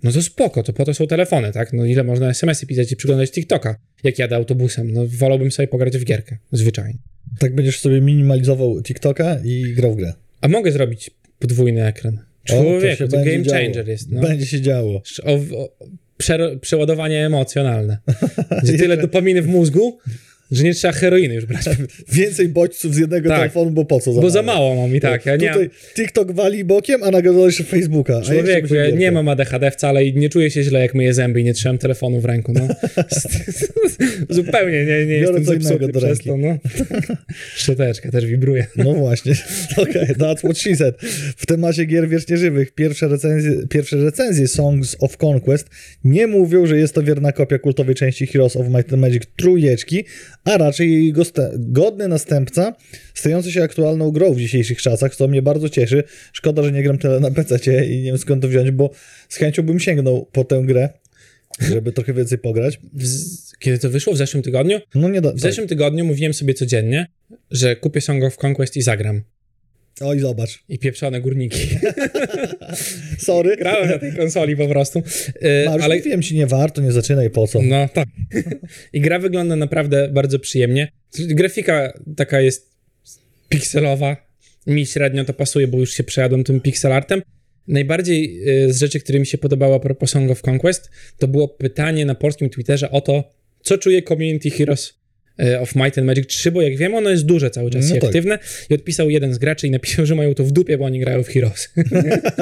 no 0.02 0.12
to 0.12 0.22
spoko, 0.22 0.62
to 0.62 0.72
po 0.72 0.84
to 0.84 0.94
są 0.94 1.06
telefony, 1.06 1.52
tak? 1.52 1.72
No 1.72 1.84
ile 1.84 2.04
można 2.04 2.30
SMS-y 2.30 2.66
pisać 2.66 2.92
i 2.92 2.96
przyglądać 2.96 3.30
TikToka, 3.30 3.76
jak 4.04 4.18
jadę 4.18 4.36
autobusem, 4.36 4.92
no 4.92 5.06
wolałbym 5.06 5.50
sobie 5.50 5.68
pograć 5.68 5.98
w 5.98 6.04
gierkę, 6.04 6.36
zwyczajnie. 6.52 6.98
Tak 7.38 7.54
będziesz 7.54 7.80
sobie 7.80 8.00
minimalizował 8.00 8.82
TikToka 8.82 9.38
i 9.44 9.74
grał 9.76 9.92
w 9.92 9.96
grę. 9.96 10.12
A 10.40 10.48
mogę 10.48 10.72
zrobić 10.72 11.10
podwójny 11.38 11.86
ekran. 11.86 12.14
O, 12.14 12.18
to 12.46 12.62
Człowieku, 12.62 12.96
się 12.96 13.08
to, 13.08 13.16
będzie 13.16 13.30
game 13.30 13.42
działo. 13.42 13.58
changer 13.60 13.88
jest, 13.88 14.10
no. 14.10 14.20
Będzie 14.20 14.46
się 14.46 14.60
działo. 14.60 15.02
O, 15.24 15.32
o, 15.34 15.76
przeładowanie 16.60 17.26
emocjonalne. 17.26 17.98
Gdzie 18.62 18.78
tyle 18.78 18.96
dopaminy 18.96 19.42
w 19.42 19.46
mózgu, 19.46 19.98
że 20.50 20.64
nie 20.64 20.74
trzeba 20.74 20.92
heroiny 20.92 21.34
już 21.34 21.46
brać. 21.46 21.64
Więcej 22.12 22.48
bodźców 22.48 22.94
z 22.94 22.98
jednego 22.98 23.28
Tak. 23.28 23.38
telefonu, 23.38 23.70
bo 23.70 23.84
po 23.84 24.00
co? 24.00 24.12
Bo 24.12 24.30
za 24.30 24.42
mało 24.42 24.74
mam 24.74 24.96
i 24.96 25.00
tak. 25.00 25.26
Ja 25.26 25.36
nie 25.36 25.48
Tutaj 25.48 25.70
TikTok 25.94 26.32
wali 26.32 26.64
bokiem, 26.64 27.02
a 27.02 27.10
jeszcze 27.46 27.64
Facebooka. 27.64 28.14
a 28.14 28.18
jeszcze 28.18 28.32
Człowiek, 28.34 28.62
muszę 28.62 28.76
ja 28.76 28.90
nie 28.90 29.12
mam 29.12 29.28
ADHD 29.28 29.70
wcale 29.70 30.04
i 30.04 30.14
nie 30.14 30.28
czuję 30.28 30.50
się 30.50 30.62
źle, 30.62 30.80
jak 30.80 30.94
myję 30.94 31.14
zęby 31.14 31.40
i 31.40 31.44
nie 31.44 31.54
trzymam 31.54 31.78
telefonu 31.78 32.20
w 32.20 32.24
ręku, 32.24 32.52
no. 32.52 32.68
Zupełnie 34.36 34.84
nie, 34.84 35.06
nie 35.06 35.20
Biorę 35.20 35.38
jestem 35.38 35.44
zepsuty 35.44 35.88
do 35.88 36.00
przez 36.00 36.18
to, 36.18 36.36
no. 36.36 36.58
Szczoteczka 37.56 38.10
też 38.10 38.26
wibruje. 38.26 38.66
No 38.76 38.94
właśnie, 38.94 39.32
okej, 39.76 40.02
okay, 40.02 40.14
that's 40.14 40.38
what 40.38 40.58
she 40.58 40.76
said. 40.76 40.96
W 41.36 41.46
temacie 41.46 41.84
gier 41.84 42.08
wiecznie 42.08 42.36
żywych, 42.36 42.74
pierwsze 42.74 43.08
recenzje, 43.08 43.52
pierwsze 43.70 43.96
recenzje 43.96 44.48
Songs 44.48 44.96
of 45.00 45.16
Conquest 45.24 45.70
nie 46.04 46.26
mówią, 46.26 46.66
że 46.66 46.78
jest 46.78 46.94
to 46.94 47.02
wierna 47.02 47.32
kopia 47.32 47.58
kultowej 47.58 47.94
części 47.94 48.26
Heroes 48.26 48.56
of 48.56 48.68
Might 48.68 48.92
and 48.92 49.02
Magic 49.02 49.22
trójeczki, 49.36 50.04
a 50.46 50.58
raczej 50.58 50.92
jej 50.92 51.14
godny 51.58 52.08
następca, 52.08 52.74
stający 53.14 53.52
się 53.52 53.62
aktualną 53.62 54.10
grą 54.10 54.34
w 54.34 54.38
dzisiejszych 54.38 54.82
czasach, 54.82 55.16
co 55.16 55.28
mnie 55.28 55.42
bardzo 55.42 55.68
cieszy. 55.68 56.04
Szkoda, 56.32 56.62
że 56.62 56.72
nie 56.72 56.82
gram 56.82 56.98
tyle 56.98 57.20
na 57.20 57.30
PC 57.30 57.86
i 57.86 57.96
nie 57.96 58.04
wiem 58.04 58.18
skąd 58.18 58.42
to 58.42 58.48
wziąć, 58.48 58.70
bo 58.70 58.90
z 59.28 59.36
chęcią 59.36 59.62
bym 59.62 59.80
sięgnął 59.80 60.26
po 60.32 60.44
tę 60.44 60.62
grę, 60.66 60.88
żeby 61.70 61.92
trochę 61.92 62.14
więcej 62.14 62.38
pograć. 62.38 62.80
Kiedy 63.58 63.78
to 63.78 63.90
wyszło? 63.90 64.12
W 64.12 64.16
zeszłym 64.16 64.42
tygodniu? 64.42 64.80
No 64.94 65.08
nie 65.08 65.20
da... 65.20 65.32
W 65.32 65.40
zeszłym 65.40 65.68
tygodniu 65.68 66.04
mówiłem 66.04 66.34
sobie 66.34 66.54
codziennie, 66.54 67.06
że 67.50 67.76
kupię 67.76 68.00
Song 68.00 68.24
of 68.24 68.44
Conquest 68.44 68.76
i 68.76 68.82
zagram. 68.82 69.22
Oj, 70.00 70.20
zobacz. 70.20 70.64
I 70.68 70.78
pieprzone 70.78 71.20
górniki. 71.20 71.58
Sorry. 73.18 73.56
Grałem 73.56 73.90
na 73.90 73.98
tej 73.98 74.12
konsoli 74.12 74.56
po 74.56 74.68
prostu. 74.68 75.02
E, 75.40 75.64
Mariusz, 75.64 75.84
ale 75.84 75.96
mówiłem 75.96 76.22
ci, 76.22 76.34
nie 76.34 76.46
warto, 76.46 76.82
nie 76.82 76.92
zaczynaj, 76.92 77.30
po 77.30 77.46
co? 77.46 77.62
No 77.62 77.88
tak. 77.88 78.08
I 78.92 79.00
gra 79.00 79.18
wygląda 79.18 79.56
naprawdę 79.56 80.08
bardzo 80.08 80.38
przyjemnie. 80.38 80.88
Grafika 81.18 81.92
taka 82.16 82.40
jest 82.40 82.76
pikselowa. 83.48 84.26
Mi 84.66 84.86
średnio 84.86 85.24
to 85.24 85.32
pasuje, 85.32 85.68
bo 85.68 85.78
już 85.78 85.92
się 85.92 86.04
przejadłem 86.04 86.44
tym 86.44 86.60
pixelartem. 86.60 87.22
Najbardziej 87.68 88.48
y, 88.48 88.72
z 88.72 88.78
rzeczy, 88.78 89.00
które 89.00 89.20
mi 89.20 89.26
się 89.26 89.38
podobały 89.38 89.74
a 89.74 89.78
propos 89.78 90.10
Song 90.10 90.30
of 90.30 90.48
Conquest, 90.48 90.90
to 91.18 91.28
było 91.28 91.48
pytanie 91.48 92.06
na 92.06 92.14
polskim 92.14 92.50
Twitterze 92.50 92.90
o 92.90 93.00
to, 93.00 93.30
co 93.62 93.78
czuje 93.78 94.02
Community 94.02 94.50
Heroes 94.50 94.88
y, 94.88 94.94
of 95.60 95.74
Might 95.74 95.98
and 95.98 96.06
Magic 96.06 96.26
3, 96.26 96.50
bo 96.52 96.62
jak 96.62 96.76
wiem, 96.76 96.94
ono 96.94 97.10
jest 97.10 97.26
duże 97.26 97.50
cały 97.50 97.70
czas 97.70 97.90
No 97.90 97.96
i 97.96 97.98
tak. 97.98 98.08
aktywne. 98.08 98.38
I 98.70 98.74
odpisał 98.74 99.10
jeden 99.10 99.34
z 99.34 99.38
graczy 99.38 99.66
i 99.66 99.70
napisał, 99.70 100.06
że 100.06 100.14
mają 100.14 100.34
to 100.34 100.44
w 100.44 100.52
dupie, 100.52 100.78
bo 100.78 100.84
oni 100.84 101.00
grają 101.00 101.22
w 101.22 101.28
Heroes. 101.28 101.68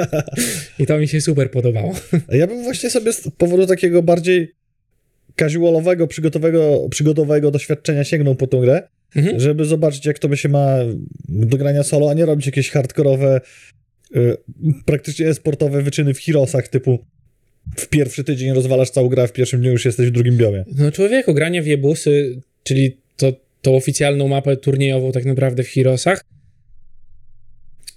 I 0.79 0.85
to 0.85 0.97
mi 0.97 1.07
się 1.07 1.21
super 1.21 1.51
podobało. 1.51 1.95
Ja 2.31 2.47
bym 2.47 2.63
właśnie 2.63 2.89
sobie 2.89 3.13
z 3.13 3.27
powodu 3.37 3.67
takiego 3.67 4.03
bardziej 4.03 4.51
casualowego, 5.39 6.07
przygotowego, 6.07 6.87
przygodowego 6.91 7.51
doświadczenia 7.51 8.03
sięgnął 8.03 8.35
po 8.35 8.47
tą 8.47 8.61
grę, 8.61 8.83
Mhm. 9.15 9.39
żeby 9.39 9.65
zobaczyć, 9.65 10.05
jak 10.05 10.19
to 10.19 10.29
by 10.29 10.37
się 10.37 10.49
ma 10.49 10.75
do 11.29 11.57
grania 11.57 11.83
solo, 11.83 12.09
a 12.09 12.13
nie 12.13 12.25
robić 12.25 12.45
jakieś 12.45 12.69
hardkorowe, 12.69 13.41
y, 14.15 14.37
praktycznie 14.85 15.33
sportowe 15.33 15.81
wyczyny 15.81 16.13
w 16.13 16.19
Heroesach, 16.19 16.67
typu 16.67 16.99
w 17.77 17.87
pierwszy 17.87 18.23
tydzień 18.23 18.53
rozwalasz 18.53 18.89
całą 18.89 19.07
grę, 19.09 19.27
w 19.27 19.31
pierwszym 19.33 19.61
dniu 19.61 19.71
już 19.71 19.85
jesteś 19.85 20.07
w 20.07 20.11
drugim 20.11 20.37
biomie. 20.37 20.65
No 20.77 20.91
człowieku, 20.91 21.33
granie 21.33 21.61
w 21.61 21.67
Jebusy, 21.67 22.41
czyli 22.67 22.97
to, 23.17 23.33
tą 23.61 23.75
oficjalną 23.75 24.27
mapę 24.27 24.57
turniejową 24.57 25.11
tak 25.11 25.25
naprawdę 25.25 25.63
w 25.63 25.69
Heroesach, 25.69 26.21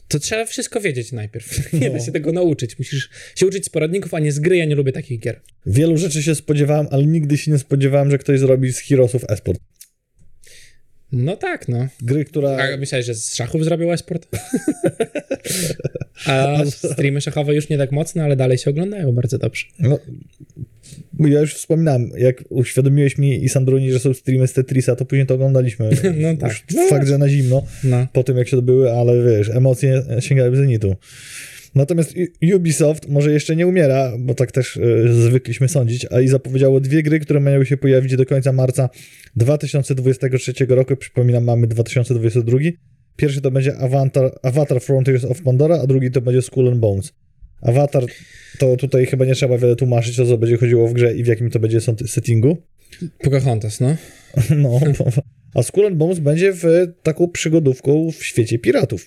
to 0.08 0.18
trzeba 0.18 0.44
wszystko 0.46 0.80
wiedzieć 0.80 1.12
najpierw. 1.12 1.72
Nie 1.72 1.88
No. 1.88 1.94
da 1.94 2.00
się 2.04 2.12
tego 2.12 2.32
nauczyć. 2.32 2.78
Musisz 2.78 3.10
się 3.36 3.46
uczyć 3.46 3.64
z 3.64 3.68
poradników, 3.68 4.14
a 4.14 4.18
nie 4.18 4.32
z 4.32 4.38
gry. 4.38 4.56
Ja 4.56 4.64
nie 4.64 4.74
lubię 4.74 4.92
takich 4.92 5.20
gier. 5.20 5.40
Wielu 5.66 5.96
rzeczy 5.96 6.22
się 6.22 6.34
spodziewałem, 6.34 6.86
ale 6.90 7.06
nigdy 7.06 7.38
się 7.38 7.50
nie 7.50 7.58
spodziewałem, 7.58 8.10
że 8.10 8.18
ktoś 8.18 8.40
zrobi 8.40 8.72
z 8.72 8.78
Heroesów 8.78 9.24
esport. 9.28 9.60
No 11.12 11.36
tak, 11.36 11.68
no. 11.68 11.88
Gry, 12.02 12.24
która... 12.24 12.50
A 12.74 12.76
myślałeś, 12.76 13.06
że 13.06 13.14
z 13.14 13.34
szachów 13.34 13.64
zrobił 13.64 13.92
esport? 13.92 14.28
A 16.26 16.56
streamy 16.92 17.20
szachowe 17.20 17.54
już 17.54 17.68
nie 17.68 17.78
tak 17.78 17.92
mocno, 17.92 18.22
ale 18.22 18.36
dalej 18.36 18.58
się 18.58 18.70
oglądają 18.70 19.12
bardzo 19.12 19.38
dobrze. 19.38 19.64
No, 19.78 19.98
ja 21.18 21.40
już 21.40 21.54
wspominałem, 21.54 22.10
jak 22.18 22.44
uświadomiłeś 22.48 23.18
mi 23.18 23.44
i 23.44 23.48
Sandruni, 23.48 23.92
że 23.92 23.98
są 23.98 24.14
streamy 24.14 24.46
z 24.46 24.52
Tetrisa, 24.52 24.96
to 24.96 25.04
później 25.04 25.26
to 25.26 25.34
oglądaliśmy. 25.34 25.90
No 26.16 26.36
tak. 26.36 26.50
Już 26.50 26.88
Fakt, 26.88 27.08
że 27.08 27.18
na 27.18 27.28
zimno, 27.28 27.62
No. 27.84 28.06
po 28.12 28.24
tym 28.24 28.36
jak 28.36 28.48
się 28.48 28.56
dobyły, 28.56 28.92
ale 28.92 29.24
wiesz, 29.24 29.48
emocje 29.48 30.02
sięgały 30.20 30.56
zenitu. 30.56 30.96
Natomiast 31.78 32.14
Ubisoft 32.54 33.08
może 33.08 33.32
jeszcze 33.32 33.56
nie 33.56 33.66
umiera, 33.66 34.12
bo 34.18 34.34
tak 34.34 34.52
też 34.52 34.76
e, 34.76 35.12
zwykliśmy 35.12 35.68
sądzić, 35.68 36.06
a 36.10 36.20
i 36.20 36.28
zapowiedziało 36.28 36.80
dwie 36.80 37.02
gry, 37.02 37.20
które 37.20 37.40
mają 37.40 37.64
się 37.64 37.76
pojawić 37.76 38.16
do 38.16 38.26
końca 38.26 38.52
marca 38.52 38.88
2023 39.36 40.52
roku. 40.68 40.96
Przypominam, 40.96 41.44
mamy 41.44 41.66
2022. 41.66 42.58
Pierwszy 43.16 43.40
to 43.40 43.50
będzie 43.50 43.76
Avatar, 43.76 44.38
Avatar 44.42 44.80
Frontiers 44.80 45.24
of 45.24 45.42
Pandora, 45.42 45.80
a 45.80 45.86
drugi 45.86 46.10
to 46.10 46.20
będzie 46.20 46.42
Skull 46.42 46.68
and 46.68 46.78
Bones. 46.78 47.12
Avatar 47.62 48.04
to 48.58 48.76
tutaj 48.76 49.06
chyba 49.06 49.24
nie 49.24 49.34
trzeba 49.34 49.58
wiele 49.58 49.76
tłumaczyć, 49.76 50.20
o 50.20 50.26
co 50.26 50.38
będzie 50.38 50.56
chodziło 50.56 50.88
w 50.88 50.92
grze 50.92 51.14
i 51.14 51.24
w 51.24 51.26
jakim 51.26 51.50
to 51.50 51.58
będzie 51.58 51.80
settingu. 52.06 52.56
Pocahontas, 53.22 53.80
no. 53.80 53.96
No, 54.56 54.80
a 55.54 55.62
Skull 55.62 55.86
and 55.86 55.96
Bones 55.96 56.18
będzie 56.18 56.52
w 56.52 56.64
taką 57.02 57.28
przygodówką 57.28 58.10
w 58.10 58.24
świecie 58.24 58.58
piratów. 58.58 59.06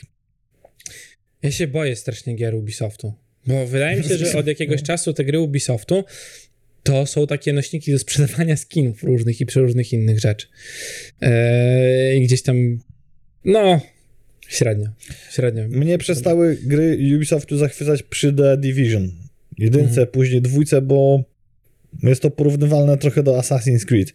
Ja 1.43 1.51
się 1.51 1.67
boję 1.67 1.95
strasznie 1.95 2.35
gier 2.35 2.55
Ubisoftu. 2.55 3.13
Bo 3.47 3.67
wydaje 3.67 3.97
mi 3.97 4.03
się, 4.03 4.17
że 4.17 4.37
od 4.37 4.47
jakiegoś 4.47 4.83
czasu 4.83 5.13
te 5.13 5.25
gry 5.25 5.39
Ubisoftu 5.39 6.03
to 6.83 7.05
są 7.05 7.27
takie 7.27 7.53
nośniki 7.53 7.91
do 7.91 7.99
sprzedawania 7.99 8.57
skinów 8.57 9.03
różnych 9.03 9.41
i 9.41 9.45
przeróżnych 9.45 9.93
innych 9.93 10.19
rzeczy. 10.19 10.47
Eee, 11.21 12.17
I 12.19 12.23
gdzieś 12.25 12.41
tam, 12.41 12.79
no, 13.45 13.81
średnio, 14.47 14.89
średnio. 15.31 15.67
Mnie 15.67 15.97
przestały 15.97 16.57
gry 16.63 16.97
Ubisoftu 17.15 17.57
zachwycać 17.57 18.03
przy 18.03 18.33
The 18.33 18.57
Division. 18.57 19.11
Jedynce, 19.57 19.89
Mhm. 19.89 20.07
później 20.07 20.41
dwójce, 20.41 20.81
bo 20.81 21.23
jest 22.03 22.21
to 22.21 22.31
porównywalne 22.31 22.97
trochę 22.97 23.23
do 23.23 23.39
Assassin's 23.39 23.85
Creed. 23.85 24.13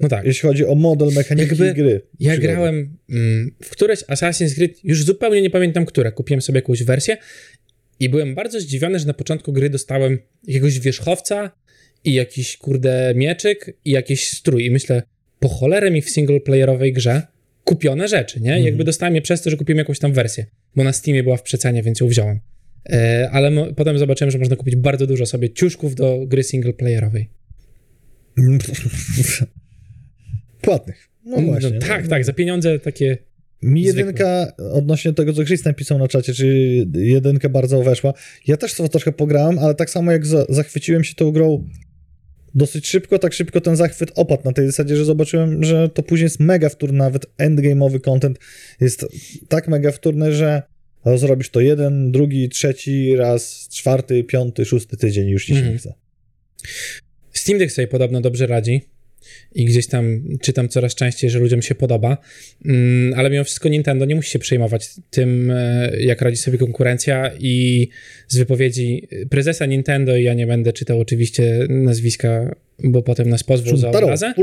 No 0.00 0.08
tak. 0.08 0.24
Jeśli 0.26 0.48
chodzi 0.48 0.66
o 0.66 0.74
model 0.74 1.08
mechaniki 1.12 1.48
Jakby 1.48 1.74
gry. 1.74 2.00
Ja 2.20 2.30
przygody. 2.30 2.52
grałem 2.52 2.96
mm, 3.10 3.50
w 3.62 3.70
któreś 3.70 4.00
Assassin's 4.04 4.54
Creed, 4.54 4.84
już 4.84 5.04
zupełnie 5.04 5.42
nie 5.42 5.50
pamiętam 5.50 5.86
które. 5.86 6.12
Kupiłem 6.12 6.42
sobie 6.42 6.58
jakąś 6.58 6.82
wersję 6.82 7.16
i 8.00 8.08
byłem 8.08 8.34
bardzo 8.34 8.60
zdziwiony, 8.60 8.98
że 8.98 9.06
na 9.06 9.14
początku 9.14 9.52
gry 9.52 9.70
dostałem 9.70 10.18
jakiegoś 10.46 10.80
wierzchowca 10.80 11.50
i 12.04 12.14
jakiś, 12.14 12.56
kurde, 12.56 13.12
mieczyk 13.16 13.76
i 13.84 13.90
jakiś 13.90 14.28
strój. 14.28 14.64
I 14.66 14.70
myślę, 14.70 15.02
po 15.40 15.48
cholerę 15.48 15.90
mi 15.90 16.02
w 16.02 16.10
singleplayerowej 16.10 16.92
grze 16.92 17.22
kupione 17.64 18.08
rzeczy, 18.08 18.40
nie? 18.40 18.50
Mhm. 18.50 18.64
Jakby 18.66 18.84
dostałem 18.84 19.14
je 19.14 19.22
przez 19.22 19.42
to, 19.42 19.50
że 19.50 19.56
kupiłem 19.56 19.78
jakąś 19.78 19.98
tam 19.98 20.12
wersję, 20.12 20.46
bo 20.76 20.84
na 20.84 20.92
Steamie 20.92 21.22
była 21.22 21.36
w 21.36 21.42
przecenie, 21.42 21.82
więc 21.82 22.00
ją 22.00 22.08
wziąłem. 22.08 22.40
E, 22.90 23.28
ale 23.32 23.50
mo- 23.50 23.74
potem 23.74 23.98
zobaczyłem, 23.98 24.30
że 24.30 24.38
można 24.38 24.56
kupić 24.56 24.76
bardzo 24.76 25.06
dużo 25.06 25.26
sobie 25.26 25.50
ciuszków 25.50 25.94
do 25.94 26.26
gry 26.26 26.42
singleplayerowej. 26.42 27.30
Płatnych. 30.62 31.08
No 31.24 31.40
właśnie. 31.40 31.70
No, 31.70 31.86
tak, 31.86 32.08
tak, 32.08 32.24
za 32.24 32.32
pieniądze 32.32 32.78
takie 32.78 33.18
Mi 33.62 33.82
jedynka, 33.82 34.52
odnośnie 34.72 35.12
tego, 35.12 35.32
co 35.32 35.44
Chris 35.44 35.64
napisał 35.64 35.98
na 35.98 36.08
czacie, 36.08 36.34
czy 36.34 36.46
jedynka 36.94 37.48
bardzo 37.48 37.82
weszła. 37.82 38.14
Ja 38.46 38.56
też 38.56 38.74
to 38.74 38.88
troszkę 38.88 39.12
pograłem, 39.12 39.58
ale 39.58 39.74
tak 39.74 39.90
samo 39.90 40.12
jak 40.12 40.26
za, 40.26 40.46
zachwyciłem 40.48 41.04
się 41.04 41.14
tą 41.14 41.30
grą 41.30 41.68
dosyć 42.54 42.88
szybko, 42.88 43.18
tak 43.18 43.32
szybko 43.32 43.60
ten 43.60 43.76
zachwyt 43.76 44.12
opadł 44.14 44.42
na 44.44 44.52
tej 44.52 44.66
zasadzie, 44.66 44.96
że 44.96 45.04
zobaczyłem, 45.04 45.64
że 45.64 45.88
to 45.88 46.02
później 46.02 46.24
jest 46.24 46.40
mega 46.40 46.68
wtórny, 46.68 46.98
nawet 46.98 47.26
endgame'owy 47.38 48.00
content 48.00 48.38
jest 48.80 49.06
tak 49.48 49.68
mega 49.68 49.92
wtórny, 49.92 50.32
że 50.32 50.62
zrobisz 51.16 51.50
to 51.50 51.60
jeden, 51.60 52.12
drugi, 52.12 52.48
trzeci 52.48 53.16
raz, 53.16 53.68
czwarty, 53.68 54.24
piąty, 54.24 54.64
szósty 54.64 54.96
tydzień 54.96 55.28
już 55.28 55.44
ci 55.44 55.52
się 55.52 55.58
Mhm. 55.58 55.72
nie 55.72 55.78
chce. 55.78 55.94
Steam 57.32 57.58
Deck 57.58 57.72
sobie 57.72 57.88
podobno 57.88 58.20
dobrze 58.20 58.46
radzi 58.46 58.82
i 59.54 59.64
gdzieś 59.64 59.86
tam 59.86 60.22
czytam 60.40 60.68
coraz 60.68 60.94
częściej, 60.94 61.30
że 61.30 61.38
ludziom 61.38 61.62
się 61.62 61.74
podoba, 61.74 62.18
mm, 62.64 63.14
ale 63.18 63.30
mimo 63.30 63.44
wszystko 63.44 63.68
Nintendo 63.68 64.04
nie 64.04 64.14
musi 64.14 64.30
się 64.30 64.38
przejmować 64.38 64.88
tym, 65.10 65.50
e, 65.50 65.90
jak 66.00 66.22
radzi 66.22 66.36
sobie 66.36 66.58
konkurencja 66.58 67.30
i 67.38 67.88
z 68.28 68.38
wypowiedzi 68.38 69.08
prezesa 69.30 69.66
Nintendo, 69.66 70.16
i 70.16 70.22
ja 70.22 70.34
nie 70.34 70.46
będę 70.46 70.72
czytał 70.72 71.00
oczywiście 71.00 71.66
nazwiska, 71.68 72.56
bo 72.78 73.02
potem 73.02 73.28
nas 73.28 73.42
pozwą 73.42 73.76
za 73.76 73.88
obrazę, 73.88 74.34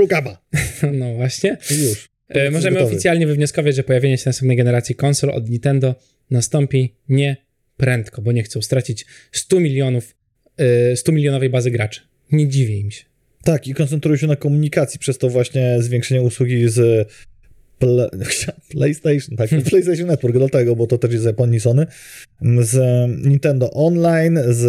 no 0.99 1.13
właśnie, 1.13 1.57
już. 1.71 2.09
E, 2.29 2.51
możemy 2.51 2.75
gotowy. 2.75 2.91
oficjalnie 2.91 3.27
wywnioskować, 3.27 3.75
że 3.75 3.83
pojawienie 3.83 4.17
się 4.17 4.23
następnej 4.25 4.57
generacji 4.57 4.95
konsol 4.95 5.29
od 5.29 5.49
Nintendo 5.49 5.95
nastąpi 6.31 6.95
nie 7.09 7.37
prędko, 7.77 8.21
bo 8.21 8.31
nie 8.31 8.43
chcą 8.43 8.61
stracić 8.61 9.05
100 9.31 9.59
milionów, 9.59 10.15
e, 10.57 10.95
100 10.95 11.11
milionowej 11.11 11.49
bazy 11.49 11.71
graczy. 11.71 12.01
Nie 12.31 12.47
dziwię 12.47 12.77
im 12.77 12.91
się. 12.91 13.08
Tak, 13.43 13.67
i 13.67 13.73
koncentruję 13.73 14.17
się 14.17 14.27
na 14.27 14.35
komunikacji 14.35 14.99
przez 14.99 15.17
to 15.17 15.29
właśnie 15.29 15.77
zwiększenie 15.79 16.21
usługi 16.21 16.69
z 16.69 17.09
Ple... 17.79 18.09
PlayStation, 18.71 19.37
tak, 19.37 19.49
PlayStation 19.49 20.07
Network, 20.07 20.37
dlatego, 20.37 20.75
bo 20.75 20.87
to 20.87 20.97
też 20.97 21.11
jest 21.11 21.23
z 21.23 21.25
Japonii 21.25 21.59
Sony, 21.59 21.85
z 22.61 22.77
Nintendo 23.25 23.71
Online, 23.71 24.39
z 24.47 24.65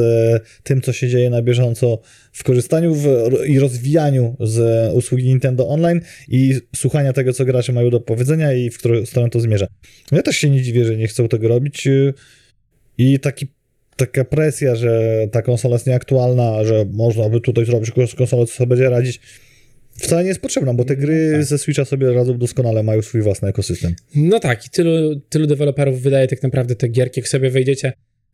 tym, 0.62 0.80
co 0.80 0.92
się 0.92 1.09
dzieje 1.09 1.30
na 1.30 1.42
bieżąco 1.42 1.98
w 2.33 2.44
korzystaniu 2.44 2.94
w, 2.94 3.06
i 3.46 3.59
rozwijaniu 3.59 4.37
z 4.40 4.90
usługi 4.94 5.24
Nintendo 5.24 5.68
Online 5.68 6.00
i 6.28 6.61
słuchania 6.76 7.12
tego, 7.12 7.33
co 7.33 7.44
gracze 7.44 7.72
mają 7.72 7.90
do 7.90 8.00
powiedzenia 8.00 8.52
i 8.52 8.70
w 8.70 8.78
którą 8.78 9.06
stronę 9.06 9.30
to 9.30 9.40
zmierza. 9.40 9.66
Ja 10.12 10.22
też 10.22 10.37
się 10.37 10.50
nie 10.50 10.62
dziwię, 10.62 10.85
że 10.85 10.96
nie 10.96 11.09
chcą 11.09 11.28
tego 11.28 11.48
robić 11.48 11.87
yy, 11.87 12.14
i 12.98 13.20
taki 13.20 13.46
taka 14.06 14.24
presja, 14.24 14.76
że 14.76 15.26
ta 15.32 15.42
konsola 15.42 15.74
jest 15.74 15.86
nieaktualna, 15.86 16.64
że 16.64 16.86
można 16.92 17.28
by 17.28 17.40
tutaj 17.40 17.64
zrobić 17.64 17.90
konsolę, 18.16 18.46
co 18.46 18.52
sobie 18.52 18.68
będzie 18.68 18.90
radzić, 18.90 19.20
wcale 19.92 20.22
nie 20.22 20.28
jest 20.28 20.40
potrzebna, 20.40 20.74
bo 20.74 20.84
te 20.84 20.96
gry 20.96 21.30
tak. 21.32 21.44
ze 21.44 21.58
Switcha 21.58 21.84
sobie 21.84 22.12
radzą 22.12 22.38
doskonale, 22.38 22.82
mają 22.82 23.02
swój 23.02 23.22
własny 23.22 23.48
ekosystem. 23.48 23.94
No 24.14 24.40
tak, 24.40 24.66
i 24.66 24.70
tylu, 24.70 25.20
tylu 25.28 25.46
deweloperów 25.46 26.02
wydaje 26.02 26.28
tak 26.28 26.42
naprawdę 26.42 26.76
te 26.76 26.88
gierki. 26.88 27.20
Jak 27.20 27.28
sobie 27.28 27.50
wejdziecie 27.50 27.92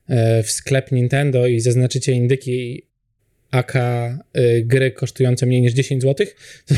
e, 0.09 0.43
w 0.43 0.51
sklep 0.51 0.93
Nintendo 0.93 1.47
i 1.47 1.61
zaznaczycie 1.61 2.13
indyki 2.13 2.87
AK 3.51 3.77
y, 3.77 4.63
gry 4.67 4.91
kosztujące 4.91 5.47
mniej 5.47 5.61
niż 5.61 5.73
10 5.73 6.03
zł, 6.03 6.27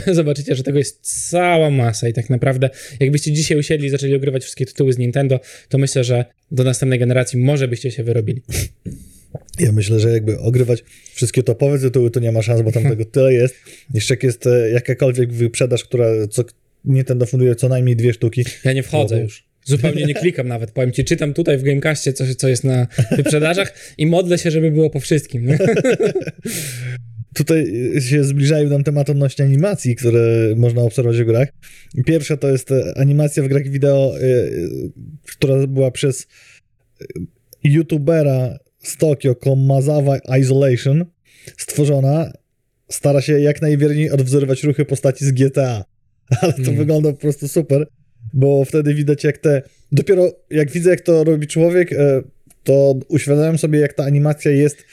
to 0.07 0.15
zobaczycie, 0.15 0.55
że 0.55 0.63
tego 0.63 0.79
jest 0.79 1.29
cała 1.31 1.71
masa 1.71 2.09
i 2.09 2.13
tak 2.13 2.31
naprawdę 2.31 2.71
jakbyście 3.01 3.33
dzisiaj 3.33 3.59
usiedli 3.59 3.87
i 3.87 3.91
zaczęli 3.91 4.15
ogrywać 4.15 4.43
wszystkie 4.43 4.67
tytuły 4.67 4.93
z 4.93 4.99
Nintendo, 4.99 5.41
to 5.69 5.79
myślę, 5.79 6.05
że 6.05 6.25
do 6.51 6.65
następnej 6.65 6.99
generacji 6.99 7.39
może 7.39 7.69
byście 7.69 7.91
się 7.91 8.05
wyrobili. 8.05 8.43
Ja 9.59 9.73
myślę, 9.73 10.01
że 10.01 10.13
jakby 10.13 10.39
ogrywać 10.39 10.85
wszystkie 11.15 11.43
topowe 11.43 11.79
tytuły, 11.79 12.11
to 12.11 12.21
nie 12.21 12.33
ma 12.33 12.43
szans, 12.43 12.63
bo 12.63 12.73
tam 12.73 12.83
tego 12.83 13.05
tyle 13.05 13.33
jest. 13.33 13.55
Jeszcze 13.95 14.15
jak 14.15 14.23
jest 14.23 14.47
e, 14.47 14.71
jakakolwiek 14.71 15.33
wyprzedaż, 15.33 15.85
która 15.85 16.07
co 16.31 16.45
Nintendo 16.85 17.27
funduje 17.27 17.55
co 17.55 17.69
najmniej 17.69 17.97
dwie 17.97 18.13
sztuki. 18.13 18.45
Ja 18.65 18.73
nie 18.73 18.83
wchodzę 18.83 19.21
już. 19.21 19.48
Zupełnie 19.69 20.05
nie 20.05 20.15
klikam 20.15 20.49
nawet. 20.49 20.71
Powiem 20.71 20.93
ci, 20.93 21.05
czytam 21.05 21.35
tutaj 21.35 21.59
w 21.59 21.63
Gamecastie, 21.63 22.13
co, 22.13 22.25
co 22.35 22.49
jest 22.49 22.65
na 22.65 22.87
wyprzedażach 23.17 23.75
i 23.99 24.07
modlę 24.07 24.39
się, 24.39 24.51
żeby 24.51 24.71
było 24.71 24.91
po 24.91 25.01
wszystkim. 25.01 25.49
Tutaj 27.35 27.73
się 28.01 28.25
zbliżają 28.25 28.69
nam 28.69 28.85
tematy 28.85 29.13
odnośnie 29.13 29.45
animacji, 29.45 29.97
które 29.97 30.55
można 30.57 30.83
obserwować 30.83 31.21
w 31.21 31.25
grach. 31.25 31.49
Pierwsza 32.07 32.37
to 32.37 32.49
jest 32.49 32.71
e, 32.73 32.93
animacja 32.97 33.43
w 33.43 33.49
grach 33.49 33.69
wideo, 33.69 34.15
e, 34.21 34.23
e, 34.23 34.49
która 35.27 35.67
była 35.67 35.91
przez 35.91 36.27
youtubera 37.65 38.59
z 38.83 38.97
Tokio, 38.97 39.35
Komazawa 39.35 40.19
Isolation, 40.41 41.05
stworzona. 41.57 42.33
Stara 42.91 43.21
się 43.21 43.41
jak 43.41 43.63
najwierniej 43.63 44.11
odwzorować 44.11 44.63
ruchy 44.65 44.85
postaci 44.85 45.25
z 45.25 45.33
GTA. 45.33 45.85
Ale 46.41 46.53
to 46.53 46.63
Mm. 46.63 46.77
wygląda 46.77 47.13
po 47.13 47.19
prostu 47.19 47.49
super, 47.49 47.87
bo 48.33 48.65
wtedy 48.65 48.95
widać 48.95 49.25
jak 49.25 49.39
te... 49.39 49.63
Dopiero 49.93 50.33
jak 50.51 50.71
widzę, 50.71 50.91
jak 50.91 51.01
to 51.01 51.25
robi 51.25 51.47
człowiek, 51.47 51.93
e, 51.93 52.23
to 52.65 52.95
uświadamiam 53.09 53.59
sobie, 53.59 53.79
jak 53.79 53.93
ta 53.93 54.05
animacja 54.05 54.51
jest 54.51 54.85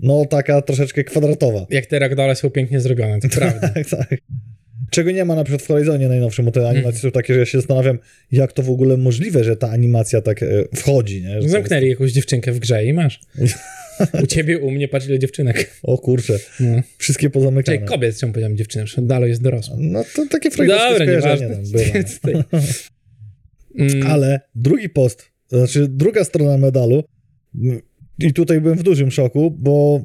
no 0.00 0.24
taka 0.24 0.62
troszeczkę 0.62 1.04
kwadratowa. 1.04 1.66
Jak 1.70 1.86
te 1.86 1.98
ragdole 1.98 2.36
są 2.36 2.50
pięknie 2.50 2.80
zrobione, 2.80 3.20
to 3.20 3.28
prawda. 3.38 3.68
Tak, 3.68 3.88
tak. 3.88 4.14
Czego 4.90 5.10
nie 5.10 5.24
ma 5.24 5.34
na 5.34 5.44
przykład 5.44 5.62
w 5.62 5.66
Horizonie 5.66 6.08
najnowszym, 6.08 6.44
bo 6.44 6.50
te 6.50 6.68
animacje 6.68 7.00
są 7.00 7.10
takie, 7.10 7.34
że 7.34 7.40
ja 7.40 7.46
się 7.46 7.58
zastanawiam, 7.58 7.98
jak 8.32 8.52
to 8.52 8.62
w 8.62 8.70
ogóle 8.70 8.96
możliwe, 8.96 9.44
że 9.44 9.56
ta 9.56 9.70
animacja 9.70 10.20
tak 10.20 10.42
e, 10.42 10.46
wchodzi, 10.76 11.22
nie? 11.22 11.42
Że 11.42 11.48
Zamknęli 11.48 11.88
jakąś 11.88 12.12
dziewczynkę 12.12 12.52
w 12.52 12.58
grze 12.58 12.84
i 12.84 12.92
masz. 12.92 13.20
U 14.22 14.26
ciebie, 14.26 14.58
u 14.58 14.70
mnie, 14.70 14.88
patrz 14.88 15.06
ile 15.06 15.18
dziewczynek. 15.18 15.70
O 15.82 15.98
kurczę, 15.98 16.38
No. 16.60 16.80
wszystkie 16.98 17.30
pozamykane. 17.30 17.78
Czyli 17.78 17.88
kobiet, 17.88 18.18
czemu 18.18 18.32
powiedziałem 18.32 18.56
dziewczyny, 18.56 18.86
że 18.86 19.02
dalej 19.02 19.28
jest 19.30 19.42
dorosła. 19.42 19.76
No 19.78 20.04
to 20.14 20.26
takie 20.26 20.50
freudowskie 20.50 20.88
Dobra, 21.06 21.20
skojarzenie 21.20 21.54
tam 21.54 21.62
bywa. 22.32 22.44
Mm, 23.78 24.06
Ale 24.06 24.40
drugi 24.54 24.88
post, 24.88 25.30
znaczy 25.48 25.88
druga 25.88 26.24
strona 26.24 26.58
medalu 26.58 27.04
i 28.18 28.32
tutaj 28.32 28.60
byłem 28.60 28.78
w 28.78 28.82
dużym 28.82 29.10
szoku, 29.10 29.50
bo 29.50 30.00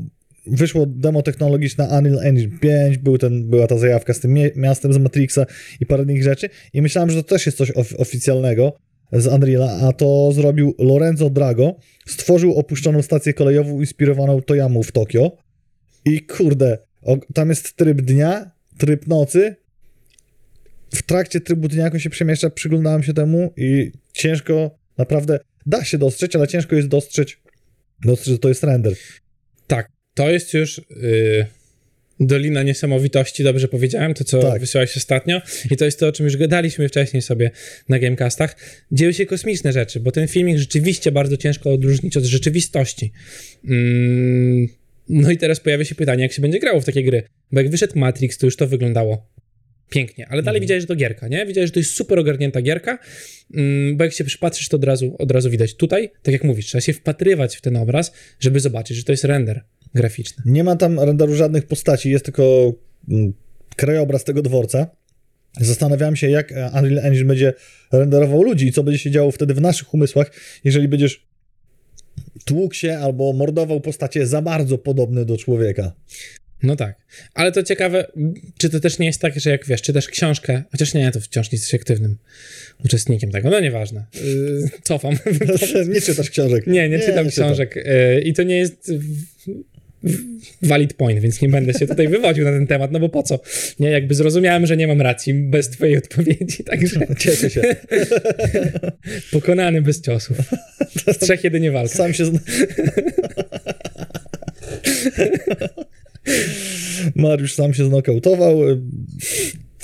wyszło 0.48 0.86
demo 0.86 1.22
technologiczne 1.22 1.84
Unreal 2.00 2.20
Engine 2.28 2.60
5, 2.60 2.98
był 2.98 3.18
ten, 3.18 3.50
była 3.50 3.68
ta 3.68 3.78
zajawka 3.78 4.14
z 4.14 4.20
tym 4.20 4.38
miastem 4.56 4.94
z 4.94 4.98
Matrixa 4.98 5.46
i 5.80 5.86
parę 5.86 6.04
innych 6.04 6.24
rzeczy 6.24 6.50
i 6.74 6.82
myślałem, 6.82 7.10
że 7.10 7.24
to 7.24 7.30
też 7.30 7.46
jest 7.46 7.58
coś 7.58 7.72
of- 7.72 7.94
oficjalnego 7.98 8.78
z 9.16 9.28
Unreala, 9.28 9.80
a 9.88 9.94
to 9.94 10.32
zrobił 10.32 10.76
Lorenzo 10.80 11.30
Drago, 11.30 11.76
stworzył 12.08 12.54
opuszczoną 12.54 13.02
stację 13.02 13.34
kolejową 13.34 13.80
inspirowaną 13.80 14.42
Toyamą 14.42 14.84
w 14.84 14.92
Tokio. 14.92 15.38
I 16.06 16.22
kurde, 16.22 16.78
tam 17.34 17.50
jest 17.50 17.76
tryb 17.76 18.02
dnia, 18.02 18.52
tryb 18.78 19.08
nocy, 19.08 19.56
w 20.96 21.04
trakcie 21.04 21.42
trybu 21.42 21.68
dnia, 21.68 21.84
jak 21.84 22.00
się 22.00 22.10
przemieszcza, 22.10 22.50
przyglądałem 22.50 23.04
się 23.04 23.14
temu 23.14 23.54
i 23.58 23.92
ciężko, 24.14 24.78
naprawdę, 24.98 25.40
da 25.66 25.84
się 25.84 25.98
dostrzec, 25.98 26.36
ale 26.36 26.48
ciężko 26.48 26.76
jest 26.76 26.88
dostrzec, 26.88 27.30
dostrzec, 28.06 28.32
że 28.32 28.40
to 28.40 28.50
jest 28.50 28.64
render. 28.64 28.94
Tak, 29.68 29.92
to 30.14 30.30
jest 30.30 30.54
już 30.54 30.78
y, 30.78 31.46
Dolina 32.20 32.64
Niesamowitości, 32.64 33.44
dobrze 33.44 33.68
powiedziałem, 33.68 34.14
to 34.14 34.24
co 34.24 34.42
Tak. 34.42 34.60
wysyłałeś 34.60 34.98
ostatnio. 34.98 35.42
I 35.72 35.78
to 35.78 35.86
jest 35.86 36.00
to, 36.00 36.08
o 36.08 36.12
czym 36.12 36.26
już 36.26 36.38
gadaliśmy 36.38 36.90
wcześniej 36.90 37.22
sobie 37.22 37.52
na 37.90 38.00
Gamecastach. 38.00 38.56
Dzieją 38.92 39.12
się 39.12 39.26
kosmiczne 39.26 39.74
rzeczy, 39.74 40.00
bo 40.00 40.12
ten 40.12 40.28
filmik 40.28 40.58
rzeczywiście 40.58 41.12
bardzo 41.12 41.38
ciężko 41.38 41.72
odróżnić 41.74 42.18
od 42.18 42.24
rzeczywistości. 42.24 43.12
Mm, 43.70 44.68
no 45.10 45.32
i 45.32 45.38
teraz 45.38 45.60
pojawia 45.60 45.86
się 45.86 45.96
pytanie, 45.96 46.24
jak 46.24 46.32
się 46.34 46.42
będzie 46.42 46.60
grało 46.60 46.82
w 46.82 46.86
takie 46.86 47.04
gry. 47.04 47.24
Bo 47.52 47.60
jak 47.60 47.70
wyszedł 47.70 48.00
Matrix, 48.00 48.38
to 48.38 48.48
już 48.48 48.56
to 48.58 48.68
wyglądało 48.68 49.30
pięknie, 49.90 50.28
ale 50.30 50.44
dalej 50.44 50.58
Mhm. 50.58 50.62
widziałeś, 50.62 50.84
że 50.84 50.88
to 50.88 50.96
gierka, 50.96 51.28
nie? 51.28 51.46
Widziałeś, 51.46 51.68
że 51.68 51.74
to 51.74 51.80
jest 51.80 51.92
super 51.92 52.20
ogarnięta 52.20 52.62
gierka, 52.62 53.00
mm, 53.56 53.98
bo 53.98 54.04
jak 54.04 54.14
się 54.14 54.24
przypatrzysz, 54.24 54.70
to 54.70 54.78
od 54.78 54.84
razu, 54.84 55.16
od 55.20 55.32
razu 55.32 55.50
widać. 55.50 55.76
Tutaj, 55.76 56.10
tak 56.24 56.34
jak 56.34 56.44
mówisz, 56.44 56.66
trzeba 56.66 56.82
się 56.82 56.94
wpatrywać 56.94 57.56
w 57.56 57.62
ten 57.62 57.78
obraz, 57.78 58.12
żeby 58.40 58.60
zobaczyć, 58.60 58.98
że 58.98 59.04
to 59.04 59.12
jest 59.14 59.24
render 59.24 59.64
graficzny. 59.96 60.44
Nie 60.46 60.64
ma 60.64 60.76
tam 60.76 61.00
renderu 61.00 61.36
żadnych 61.36 61.68
postaci, 61.68 62.12
jest 62.12 62.26
tylko 62.26 62.74
mm, 63.10 63.34
krajobraz 63.76 64.24
tego 64.24 64.42
dworca. 64.42 64.88
Zastanawiałem 65.62 66.16
się, 66.16 66.30
jak 66.30 66.52
Unreal 66.52 67.00
Engine 67.00 67.28
będzie 67.28 67.54
renderował 67.92 68.44
ludzi 68.44 68.68
i 68.68 68.72
co 68.72 68.84
będzie 68.84 69.00
się 69.00 69.12
działo 69.12 69.32
wtedy 69.32 69.54
w 69.54 69.62
naszych 69.62 69.94
umysłach, 69.94 70.32
jeżeli 70.64 70.88
będziesz 70.88 71.26
tłukł 72.46 72.74
się 72.74 72.98
albo 72.98 73.34
mordował 73.34 73.82
postacie 73.82 74.28
za 74.28 74.42
bardzo 74.42 74.78
podobne 74.78 75.26
do 75.26 75.38
człowieka. 75.38 75.92
No 76.64 76.76
tak. 76.76 76.96
Ale 77.34 77.52
to 77.52 77.64
ciekawe, 77.64 78.08
czy 78.58 78.70
to 78.70 78.80
też 78.80 79.00
nie 79.00 79.06
jest 79.06 79.22
tak, 79.22 79.40
że 79.40 79.50
jak 79.50 79.66
wiesz, 79.66 79.82
czytasz 79.82 80.08
książkę, 80.08 80.64
chociaż 80.72 80.94
nie, 80.94 81.12
to 81.12 81.22
wciąż 81.22 81.52
nie 81.52 81.56
jesteś 81.56 81.76
aktywnym 81.76 82.18
uczestnikiem 82.86 83.32
tego, 83.32 83.50
no 83.50 83.60
nieważne. 83.60 84.06
Yy, 84.14 84.70
cofam. 84.84 85.14
nie 85.94 86.02
czytasz 86.02 86.30
książek. 86.30 86.68
nie, 86.68 86.90
nie, 86.90 87.00
czytam 87.00 87.30
książek. 87.30 87.76
Yy, 87.76 88.22
I 88.22 88.34
to 88.34 88.44
nie 88.44 88.58
jest 88.58 88.92
valid 90.62 90.94
point, 90.94 91.20
więc 91.20 91.42
nie 91.42 91.50
będę 91.50 91.74
się 91.74 91.88
tutaj 91.88 92.08
wywodził 92.08 92.46
na 92.46 92.52
ten 92.52 92.68
temat, 92.68 92.92
no 92.92 93.00
bo 93.00 93.10
po 93.10 93.24
co? 93.24 93.40
Nie, 93.80 93.90
jakby 93.90 94.16
zrozumiałem, 94.16 94.66
że 94.66 94.78
nie 94.78 94.88
mam 94.88 95.02
racji 95.02 95.34
bez 95.34 95.70
twojej 95.70 95.98
odpowiedzi, 95.98 96.64
także 96.64 97.00
Cieszę 97.20 97.50
się. 97.50 97.62
pokonany 99.32 99.82
bez 99.82 100.02
ciosów. 100.02 100.38
Z 101.14 101.18
trzech 101.18 101.44
jedynie 101.44 101.72
walka. 101.72 101.96
Sam 101.96 102.14
się 102.14 102.26
zna... 102.26 102.40
Mariusz 107.16 107.54
sam 107.54 107.74
się 107.74 107.86
znokautował. 107.86 108.62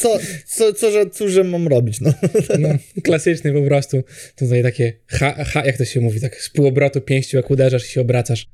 Co, 0.02 0.20
co, 0.46 0.74
co, 0.74 0.92
że, 0.92 1.10
cóż, 1.10 1.32
że 1.32 1.44
mam 1.44 1.68
robić? 1.68 2.02
No. 2.02 2.14
No, 2.60 2.70
klasyczny 3.04 3.54
po 3.54 3.62
prostu. 3.62 4.04
Tutaj 4.36 4.64
takie, 4.64 4.94
ha, 5.08 5.44
ha, 5.44 5.66
jak 5.66 5.78
to 5.78 5.86
się 5.86 6.02
mówi, 6.02 6.22
tak 6.22 6.42
z 6.42 6.50
półobrotu 6.50 7.02
pięścią, 7.02 7.38
jak 7.38 7.52
uderzasz 7.52 7.86
i 7.86 7.92
się 7.92 8.02
obracasz. 8.02 8.48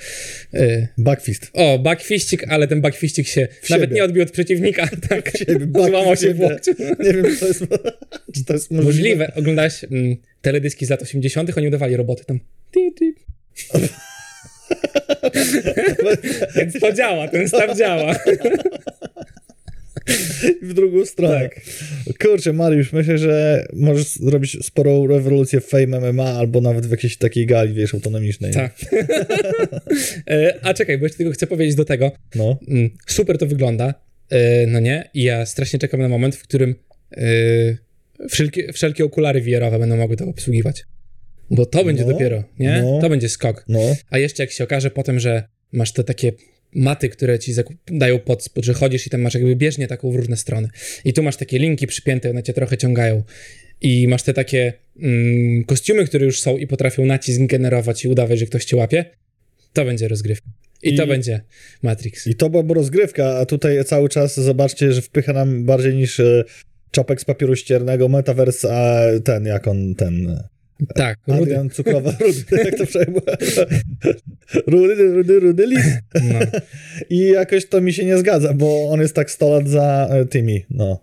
Yy, 0.54 0.88
Backfist. 0.98 1.50
O, 1.54 1.80
backfiścik, 1.80 2.44
ale 2.50 2.68
ten 2.68 2.82
backfiścik 2.82 3.28
się 3.28 3.48
nawet 3.70 3.90
siebie. 3.90 3.96
nie 3.96 4.04
odbił 4.04 4.24
od 4.24 4.32
przeciwnika, 4.32 4.90
tak 5.10 5.32
złamał 5.76 6.16
się 6.16 6.34
w 6.34 6.40
łokciu. 6.40 6.72
Nie 7.00 7.14
wiem, 7.14 7.26
czy 7.26 7.38
to 7.40 7.48
jest, 7.48 7.64
czy 8.36 8.46
to 8.46 8.54
jest 8.54 8.72
możliwe. 8.72 8.94
Możliwe. 8.94 9.32
Oglądałeś 9.36 9.84
mm, 9.84 10.16
teledyski 10.42 10.86
z 10.86 10.90
lat 10.90 11.02
80., 11.02 11.58
oni 11.58 11.68
udawali 11.68 11.96
roboty 11.96 12.26
tam. 12.26 12.40
Więc 16.56 16.80
to 16.80 16.94
działa, 16.94 17.28
ten 17.28 17.48
staw 17.48 17.78
działa. 17.78 18.16
w 20.62 20.74
drugą 20.74 21.06
stronę. 21.06 21.40
Tak. 21.50 21.62
Kurczę, 22.22 22.54
Mariusz, 22.54 22.94
myślę, 22.94 23.18
że 23.18 23.66
możesz 23.74 24.08
zrobić 24.08 24.66
sporą 24.66 25.08
rewolucję 25.08 25.62
w 25.62 25.66
Fame 25.66 26.12
MMA 26.12 26.24
albo 26.34 26.62
nawet 26.62 26.86
w 26.86 26.92
jakiejś 26.92 27.18
takiej 27.18 27.46
gali, 27.46 27.74
wiesz, 27.74 27.94
autonomicznej. 27.94 28.54
Tak. 28.54 28.76
E, 30.30 30.60
A 30.62 30.74
czekaj, 30.74 30.98
bo 30.98 31.06
jeszcze 31.06 31.18
tylko 31.18 31.34
chcę 31.34 31.48
powiedzieć 31.48 31.76
do 31.76 31.86
tego. 31.86 32.12
No. 32.36 32.60
Mm, 32.68 32.90
Super 33.08 33.38
to 33.38 33.46
wygląda, 33.46 33.94
e, 34.30 34.68
no 34.68 34.80
nie? 34.80 35.10
I 35.14 35.24
ja 35.24 35.46
strasznie 35.46 35.80
czekam 35.80 36.02
na 36.02 36.08
moment, 36.10 36.36
w 36.36 36.44
którym 36.44 36.76
e, 37.18 37.24
wszelkie, 38.30 38.74
wszelkie 38.74 39.06
okulary 39.06 39.42
VR-owe 39.42 39.80
będą 39.80 39.98
mogły 39.98 40.18
to 40.18 40.26
obsługiwać. 40.26 40.84
Bo 41.52 41.66
to 41.66 41.84
będzie 41.86 42.06
No, 42.06 42.12
dopiero, 42.12 42.44
nie? 42.60 42.82
no. 42.82 43.00
To 43.02 43.10
będzie 43.10 43.30
skok. 43.30 43.66
No. 43.68 43.80
A 44.10 44.18
jeszcze 44.18 44.44
jak 44.44 44.52
się 44.52 44.64
okaże 44.64 44.92
potem, 44.92 45.20
że 45.20 45.44
masz 45.72 45.92
te 45.94 46.04
takie 46.04 46.32
maty, 46.78 47.10
które 47.10 47.40
ci 47.40 47.54
dają 47.88 48.20
pod 48.20 48.44
spód, 48.44 48.66
że 48.66 48.74
chodzisz 48.74 49.08
i 49.08 49.10
tam 49.10 49.22
masz 49.22 49.34
jakby 49.34 49.56
bieżnię 49.56 49.88
taką 49.88 50.12
w 50.12 50.16
różne 50.16 50.38
strony. 50.38 50.68
I 51.06 51.14
tu 51.14 51.24
masz 51.24 51.36
takie 51.38 51.60
linki 51.60 51.88
przypięte, 51.88 52.30
one 52.30 52.44
cię 52.44 52.54
trochę 52.54 52.78
ciągają. 52.78 53.24
I 53.82 54.08
masz 54.08 54.24
te 54.24 54.34
takie 54.34 54.74
mm, 55.02 55.64
kostiumy, 55.64 56.06
które 56.06 56.26
już 56.26 56.40
są 56.40 56.58
i 56.58 56.68
potrafią 56.68 57.06
nacisk 57.06 57.42
generować 57.42 58.06
i 58.06 58.08
udawać, 58.08 58.40
że 58.40 58.46
ktoś 58.46 58.66
cię 58.66 58.78
łapie. 58.78 59.06
To 59.74 59.86
będzie 59.86 60.08
rozgrywka. 60.08 60.50
I, 60.84 60.94
I- 60.94 60.98
to 60.98 61.08
będzie 61.08 61.42
Matrix. 61.84 62.28
I 62.28 62.36
to 62.36 62.50
byłaby 62.50 62.74
rozgrywka, 62.74 63.38
a 63.38 63.46
tutaj 63.46 63.86
cały 63.86 64.10
czas 64.10 64.40
zobaczcie, 64.40 64.92
że 64.94 65.02
wpycha 65.02 65.34
nam 65.34 65.64
bardziej 65.66 65.96
niż 65.96 66.20
e, 66.20 66.44
czapek 66.92 67.22
z 67.22 67.26
papieru 67.26 67.56
ściernego 67.56 68.10
metaverse, 68.10 68.74
a 68.74 69.02
ten, 69.20 69.46
jak 69.46 69.68
on, 69.68 69.96
ten... 69.96 70.44
tak, 70.96 71.20
rudy. 71.28 71.42
Adrian 71.42 71.70
Cukrowa, 71.70 72.12
Rudy, 72.20 72.44
jak 72.52 72.78
to 72.78 72.86
przejmuje? 72.86 73.22
Rudy, 74.68 74.96
Rudy, 75.14 75.40
Rudy 75.40 75.68
Lis. 75.68 75.86
No. 76.14 76.40
I 77.10 77.20
jakoś 77.28 77.66
to 77.66 77.82
mi 77.82 77.94
się 77.94 78.06
nie 78.06 78.18
zgadza, 78.18 78.54
bo 78.54 78.90
on 78.90 79.02
jest 79.02 79.16
tak 79.16 79.32
100 79.32 79.50
lat 79.50 79.70
za 79.70 80.08
e, 80.12 80.26
tymi, 80.26 80.66
no, 80.70 81.00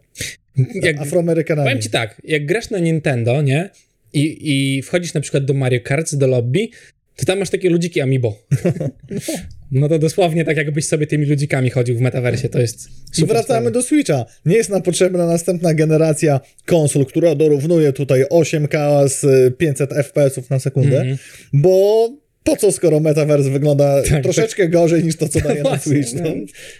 Jak, 0.75 0.99
Afroamerykanami. 0.99 1.67
powiem 1.67 1.83
ci 1.83 1.91
tak, 1.91 2.21
jak 2.25 2.47
grasz 2.47 2.71
na 2.71 2.79
Nintendo, 2.79 3.43
nie? 3.43 3.71
I, 4.13 4.39
I 4.77 4.83
wchodzisz 4.83 5.15
na 5.15 5.21
przykład 5.21 5.45
do 5.45 5.55
Mario 5.55 5.81
Kart, 5.81 6.15
do 6.15 6.27
lobby, 6.27 6.69
to 7.17 7.25
tam 7.27 7.39
masz 7.39 7.51
takie 7.51 7.71
ludziki 7.71 8.01
amiibo. 8.01 8.39
No 8.65 8.89
to 9.89 9.99
dosłownie 9.99 10.45
tak, 10.45 10.57
jakbyś 10.57 10.85
sobie 10.87 11.07
tymi 11.07 11.27
ludzikami 11.27 11.71
chodził 11.71 11.97
w 11.97 12.01
metaversie, 12.01 12.49
to 12.49 12.61
jest 12.61 12.89
I 13.19 13.25
wracamy 13.27 13.43
sprawa. 13.45 13.71
do 13.71 13.83
Switcha. 13.83 14.25
Nie 14.47 14.57
jest 14.57 14.71
nam 14.71 14.83
potrzebna 14.83 15.27
następna 15.27 15.75
generacja 15.75 16.41
konsol, 16.67 17.07
która 17.07 17.35
dorównuje 17.35 17.93
tutaj 17.93 18.25
8K 18.25 19.09
z 19.09 19.25
e, 19.25 19.51
500 19.51 19.91
FPS 19.95 20.51
na 20.51 20.59
sekundę, 20.59 20.97
Mhm. 21.01 21.17
bo 21.53 22.09
po 22.45 22.57
co, 22.57 22.73
skoro 22.73 23.01
Metaverse 23.01 23.51
wygląda 23.51 24.03
Tak, 24.03 24.23
troszeczkę 24.23 24.69
gorzej 24.69 25.05
niż 25.05 25.17
to, 25.17 25.29
co 25.29 25.41
daje 25.49 25.63
na 25.63 25.79
Switch? 25.79 26.13
No, 26.15 26.23
no. 26.23 26.31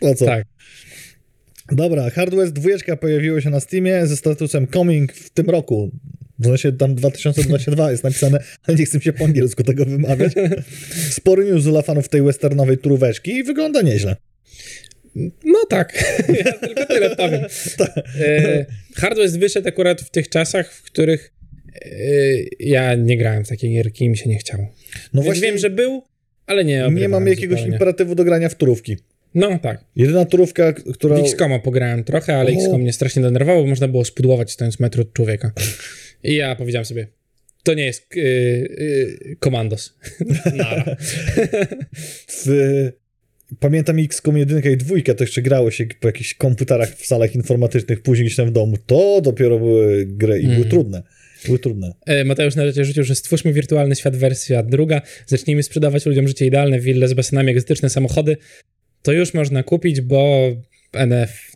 po 0.01 0.15
co? 0.15 0.25
Tak. 0.25 0.45
Dobra, 1.73 2.11
Hardware 2.11 2.51
2 2.53 2.97
pojawiło 2.97 3.41
się 3.41 3.51
na 3.51 3.61
Steamie 3.61 4.07
ze 4.07 4.17
statusem 4.17 4.67
coming 4.67 5.13
w 5.13 5.31
tym 5.31 5.51
roku. 5.51 5.91
W 6.39 6.47
sensie 6.47 6.73
tam 6.73 6.95
2022 6.95 7.91
jest 7.91 8.05
napisane, 8.05 8.39
ale 8.63 8.77
nie 8.77 8.85
chcę 8.85 9.01
się 9.01 9.13
po 9.13 9.25
angielsku 9.25 9.63
tego 9.63 9.85
wymawiać. 9.85 10.33
Spory 11.11 11.45
news 11.45 11.65
dla 11.65 11.83
fanów 11.83 12.09
tej 12.09 12.23
westernowej 12.23 12.79
turóweczki 12.79 13.31
i 13.31 13.45
wygląda 13.45 13.83
nieźle. 13.83 14.17
No 15.45 15.59
tak, 15.69 16.05
ja 16.45 16.53
tylko 16.53 16.87
tyle 16.87 17.17
powiem. 17.17 17.41
E, 18.21 18.67
Hardware 18.97 19.31
wyszedł 19.31 19.69
akurat 19.69 20.01
w 20.01 20.11
tych 20.11 20.29
czasach, 20.29 20.73
w 20.73 20.83
których 20.83 21.33
e, 21.75 21.89
ja 22.61 22.95
nie 22.95 23.19
grałem 23.19 23.45
w 23.45 23.49
takie 23.49 23.69
gierki 23.69 24.05
i 24.05 24.09
mi 24.09 24.17
się 24.17 24.31
nie 24.31 24.39
chciało. 24.39 24.69
No 25.15 25.23
Więc 25.23 25.41
wiem, 25.41 25.59
że 25.59 25.71
był, 25.71 26.03
ale 26.47 26.65
nie 26.65 26.89
nie 26.93 27.09
mam 27.09 27.27
jakiegoś 27.27 27.59
zupełnie. 27.59 27.75
imperatywu 27.75 28.15
do 28.15 28.25
grania 28.25 28.49
w 28.49 28.55
turówki. 28.55 28.97
No 29.35 29.59
tak. 29.59 29.85
Jedyna 29.97 30.25
turówka, 30.25 30.73
która... 30.73 31.17
W 31.17 31.21
XCOMa 31.21 31.59
pograłem 31.59 32.05
trochę, 32.05 32.37
ale 32.37 32.51
O. 32.51 32.55
XCOM 32.55 32.81
mnie 32.81 32.93
strasznie 32.93 33.23
denerwował, 33.23 33.63
bo 33.63 33.69
można 33.69 33.89
było 33.89 34.05
spudłować 34.05 34.53
stojąc 34.53 34.81
metr 34.81 35.01
od 35.01 35.13
człowieka. 35.13 35.53
I 36.25 36.35
ja 36.35 36.57
powiedziałem 36.57 36.85
sobie, 36.85 37.07
to 37.63 37.75
nie 37.75 37.85
jest 37.85 38.17
yy, 38.17 38.23
yy, 38.23 39.37
komandos. 39.37 39.95
Nara. 40.57 40.97
w... 42.29 42.91
Pamiętam 43.61 43.99
XCOM 43.99 44.39
1 44.39 44.73
i 44.73 44.77
2, 44.77 45.15
to 45.17 45.25
jeszcze 45.25 45.43
grało 45.43 45.71
się 45.71 45.87
po 46.01 46.09
jakichś 46.09 46.35
komputerach 46.35 46.95
w 46.97 47.07
salach 47.07 47.35
informatycznych, 47.35 48.03
później 48.03 48.27
gdzieś 48.27 48.37
tam 48.37 48.47
w 48.47 48.53
domu. 48.53 48.77
To 48.87 49.21
dopiero 49.21 49.59
były 49.59 50.07
gry 50.07 50.39
i 50.39 50.43
były 50.43 50.57
Mm. 50.57 50.69
trudne. 50.69 51.03
Były 51.47 51.59
trudne. 51.59 51.93
E, 52.07 52.25
Mateusz 52.25 52.55
na 52.55 52.67
rzeczy 52.67 52.85
rzucił, 52.85 53.05
że 53.05 53.15
stwórzmy 53.15 53.53
wirtualny 53.53 53.97
świat 53.97 54.17
wersja 54.17 54.63
druga, 54.63 55.03
zacznijmy 55.27 55.63
sprzedawać 55.63 56.07
ludziom 56.07 56.29
życie 56.29 56.47
idealne, 56.47 56.81
wille 56.81 57.09
z 57.09 57.15
basenami, 57.15 57.51
egzotyczne 57.51 57.91
samochody. 57.91 58.37
To 59.03 59.13
już 59.13 59.35
można 59.35 59.63
kupić, 59.63 60.01
bo 60.01 60.51
NFT 60.93 61.54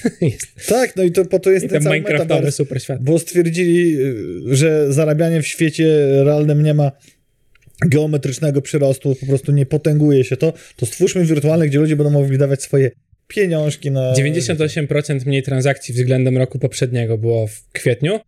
jest. 0.20 0.66
Tak, 0.68 0.96
no 0.96 1.02
i 1.02 1.12
to 1.12 1.24
po 1.24 1.38
to 1.38 1.50
jest 1.50 1.66
I 1.66 1.68
ten 1.68 1.82
ten 1.82 1.92
minecraftowy 1.92 2.52
super 2.52 2.82
świat. 2.82 3.02
Bo 3.02 3.18
stwierdzili, 3.18 4.00
y, 4.00 4.56
że 4.56 4.92
zarabianie 4.92 5.42
w 5.42 5.46
świecie 5.46 6.08
realnym 6.24 6.62
nie 6.62 6.74
ma 6.74 6.92
geometrycznego 7.86 8.62
przyrostu, 8.62 9.16
po 9.20 9.26
prostu 9.26 9.52
nie 9.52 9.66
potęguje 9.66 10.24
się 10.24 10.36
to, 10.36 10.52
to 10.76 10.86
stwórzmy 10.86 11.24
wirtualne, 11.24 11.66
gdzie 11.66 11.78
ludzie 11.78 11.96
będą 11.96 12.10
mogli 12.10 12.38
dawać 12.38 12.62
swoje 12.62 12.90
pieniążki 13.28 13.90
na... 13.90 14.12
98% 14.12 15.26
mniej 15.26 15.42
transakcji 15.42 15.94
względem 15.94 16.38
roku 16.38 16.58
poprzedniego 16.58 17.18
było 17.18 17.46
w 17.46 17.68
kwietniu, 17.72 18.20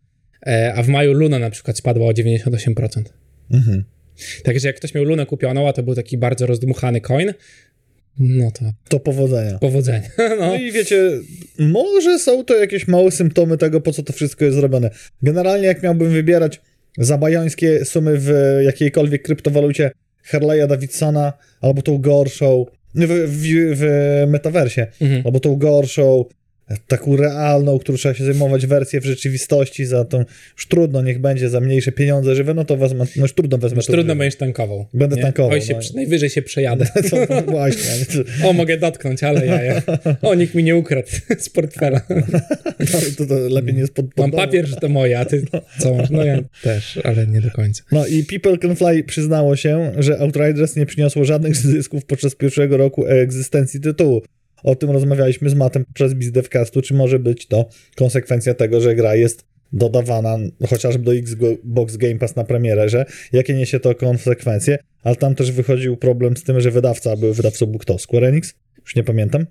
e, 0.47 0.75
a 0.75 0.83
w 0.83 0.89
maju 0.89 1.13
Luna 1.13 1.39
na 1.39 1.51
przykład 1.51 1.79
spadła 1.79 2.07
o 2.07 2.13
98%. 2.13 3.03
Mhm. 3.51 3.85
Także 4.45 4.69
jak 4.69 4.77
ktoś 4.77 4.95
miał 4.95 5.05
Lunę 5.05 5.27
kupioną, 5.27 5.69
a 5.69 5.73
to 5.73 5.83
był 5.83 5.95
taki 5.95 6.19
bardzo 6.19 6.47
rozdmuchany 6.47 7.01
coin, 7.01 7.33
no 8.21 8.51
to 8.51 8.65
To 8.89 9.01
powodzenia. 9.01 9.59
powodzenia. 9.59 10.09
No 10.19 10.37
No. 10.37 10.55
i 10.57 10.73
wiecie, 10.73 11.11
może 11.59 12.19
są 12.19 12.45
to 12.45 12.57
jakieś 12.57 12.89
małe 12.89 13.11
symptomy 13.11 13.59
tego, 13.59 13.81
po 13.81 13.93
co 13.93 14.03
to 14.03 14.13
wszystko 14.13 14.45
jest 14.45 14.57
zrobione. 14.57 14.91
Generalnie 15.23 15.67
jak 15.67 15.83
miałbym 15.83 16.11
wybierać 16.13 16.61
za 16.99 17.19
bajońskie 17.19 17.85
sumy 17.85 18.13
w 18.19 18.59
jakiejkolwiek 18.65 19.23
kryptowalucie 19.23 19.91
Harley'a 20.33 20.67
Davidsona, 20.67 21.33
albo 21.61 21.83
tą 21.83 21.99
gorszą, 21.99 22.67
w, 22.95 23.07
w, 23.27 23.43
w 23.77 23.85
metaversie, 24.31 24.87
Mhm. 25.01 25.23
albo 25.25 25.41
tą 25.41 25.57
gorszą 25.57 26.25
taką 26.87 27.17
realną, 27.17 27.79
którą 27.79 27.99
trzeba 27.99 28.15
się 28.15 28.25
zajmować, 28.25 28.67
wersję 28.67 29.01
w 29.01 29.05
rzeczywistości 29.05 29.87
za 29.87 30.05
tą, 30.05 30.19
już 30.57 30.67
trudno, 30.69 31.03
niech 31.03 31.19
będzie 31.21 31.49
za 31.49 31.61
mniejsze 31.61 31.93
pieniądze 31.93 32.35
żywe, 32.35 32.55
no 32.55 32.65
to 32.65 32.77
wezmę, 32.77 33.05
no 33.17 33.23
już 33.23 33.33
trudno 33.33 33.59
wezmę. 33.59 33.77
Już 33.77 33.87
trudno 33.87 34.17
będziesz 34.17 34.39
tankował. 34.39 34.87
Będę 34.95 35.17
nie? 35.17 35.23
tankował, 35.23 35.51
Oj, 35.53 35.63
się, 35.63 35.75
no. 35.75 35.81
najwyżej 35.95 36.31
się 36.31 36.43
przejadę. 36.43 36.87
To, 37.11 37.27
to 37.27 37.43
właśnie. 37.43 37.93
ale 37.93 38.25
to- 38.25 38.31
O, 38.49 38.53
mogę 38.53 38.79
dotknąć, 38.79 39.23
ale 39.25 39.47
ja. 39.47 39.83
O, 40.23 40.35
nikt 40.35 40.55
mi 40.55 40.65
nie 40.65 40.77
ukradł 40.77 41.09
z 41.39 41.49
portfela. 41.49 42.01
No, 42.81 43.01
to, 43.19 43.27
to 43.27 43.35
lepiej 43.49 43.75
nie 43.75 43.81
jest 43.81 43.95
pod, 43.95 44.07
pod 44.07 44.17
Mam 44.19 44.31
domu. 44.31 44.43
papier, 44.43 44.67
że 44.67 44.77
to 44.77 44.89
moje, 44.89 45.19
a 45.19 45.25
ty 45.25 45.43
co 45.79 45.95
masz? 45.95 46.11
No 46.11 46.25
ja 46.25 46.39
też, 46.63 46.99
ale 47.05 47.27
nie 47.27 47.41
do 47.41 47.51
końca. 47.51 47.83
No 47.93 48.07
i 48.07 48.25
People 48.25 48.59
Can 48.59 48.77
Fly 48.77 49.05
przyznało 49.05 49.57
się, 49.57 49.93
że 49.99 50.19
Outriders 50.19 50.77
nie 50.77 50.87
przyniosło 50.87 51.25
żadnych 51.25 51.57
zysków 51.57 52.05
podczas 52.05 52.35
pierwszego 52.35 52.77
roku 52.77 53.07
egzystencji 53.07 53.81
tytułu. 53.81 54.23
O 54.63 54.75
tym 54.75 54.91
rozmawialiśmy 54.91 55.51
z 55.51 55.55
Matem 55.55 55.85
podczas 55.85 56.15
BizDevCastu, 56.15 56.83
czy 56.83 56.95
może 56.95 57.19
być 57.19 57.47
to 57.47 57.69
konsekwencja 57.97 58.55
tego, 58.55 58.81
że 58.81 58.95
gra 58.95 59.15
jest 59.15 59.45
dodawana 59.73 60.39
chociażby 60.69 61.05
do 61.05 61.15
Xbox 61.15 61.97
Game 61.97 62.19
Pass 62.19 62.37
na 62.37 62.45
premierę, 62.45 62.89
że 62.89 63.05
jakie 63.33 63.55
niesie 63.55 63.81
to 63.81 63.95
konsekwencje, 63.95 64.79
ale 65.03 65.17
tam 65.17 65.35
też 65.35 65.53
wychodził 65.53 65.97
problem 65.97 66.37
z 66.37 66.43
tym, 66.43 66.61
że 66.61 66.71
wydawca, 66.71 67.17
był 67.17 67.35
wydawcą 67.35 67.67
był 67.67 67.79
kto? 67.79 67.99
Square 67.99 68.25
Enix? 68.25 68.55
Już 68.83 68.97
nie 68.97 69.05
pamiętam. 69.05 69.47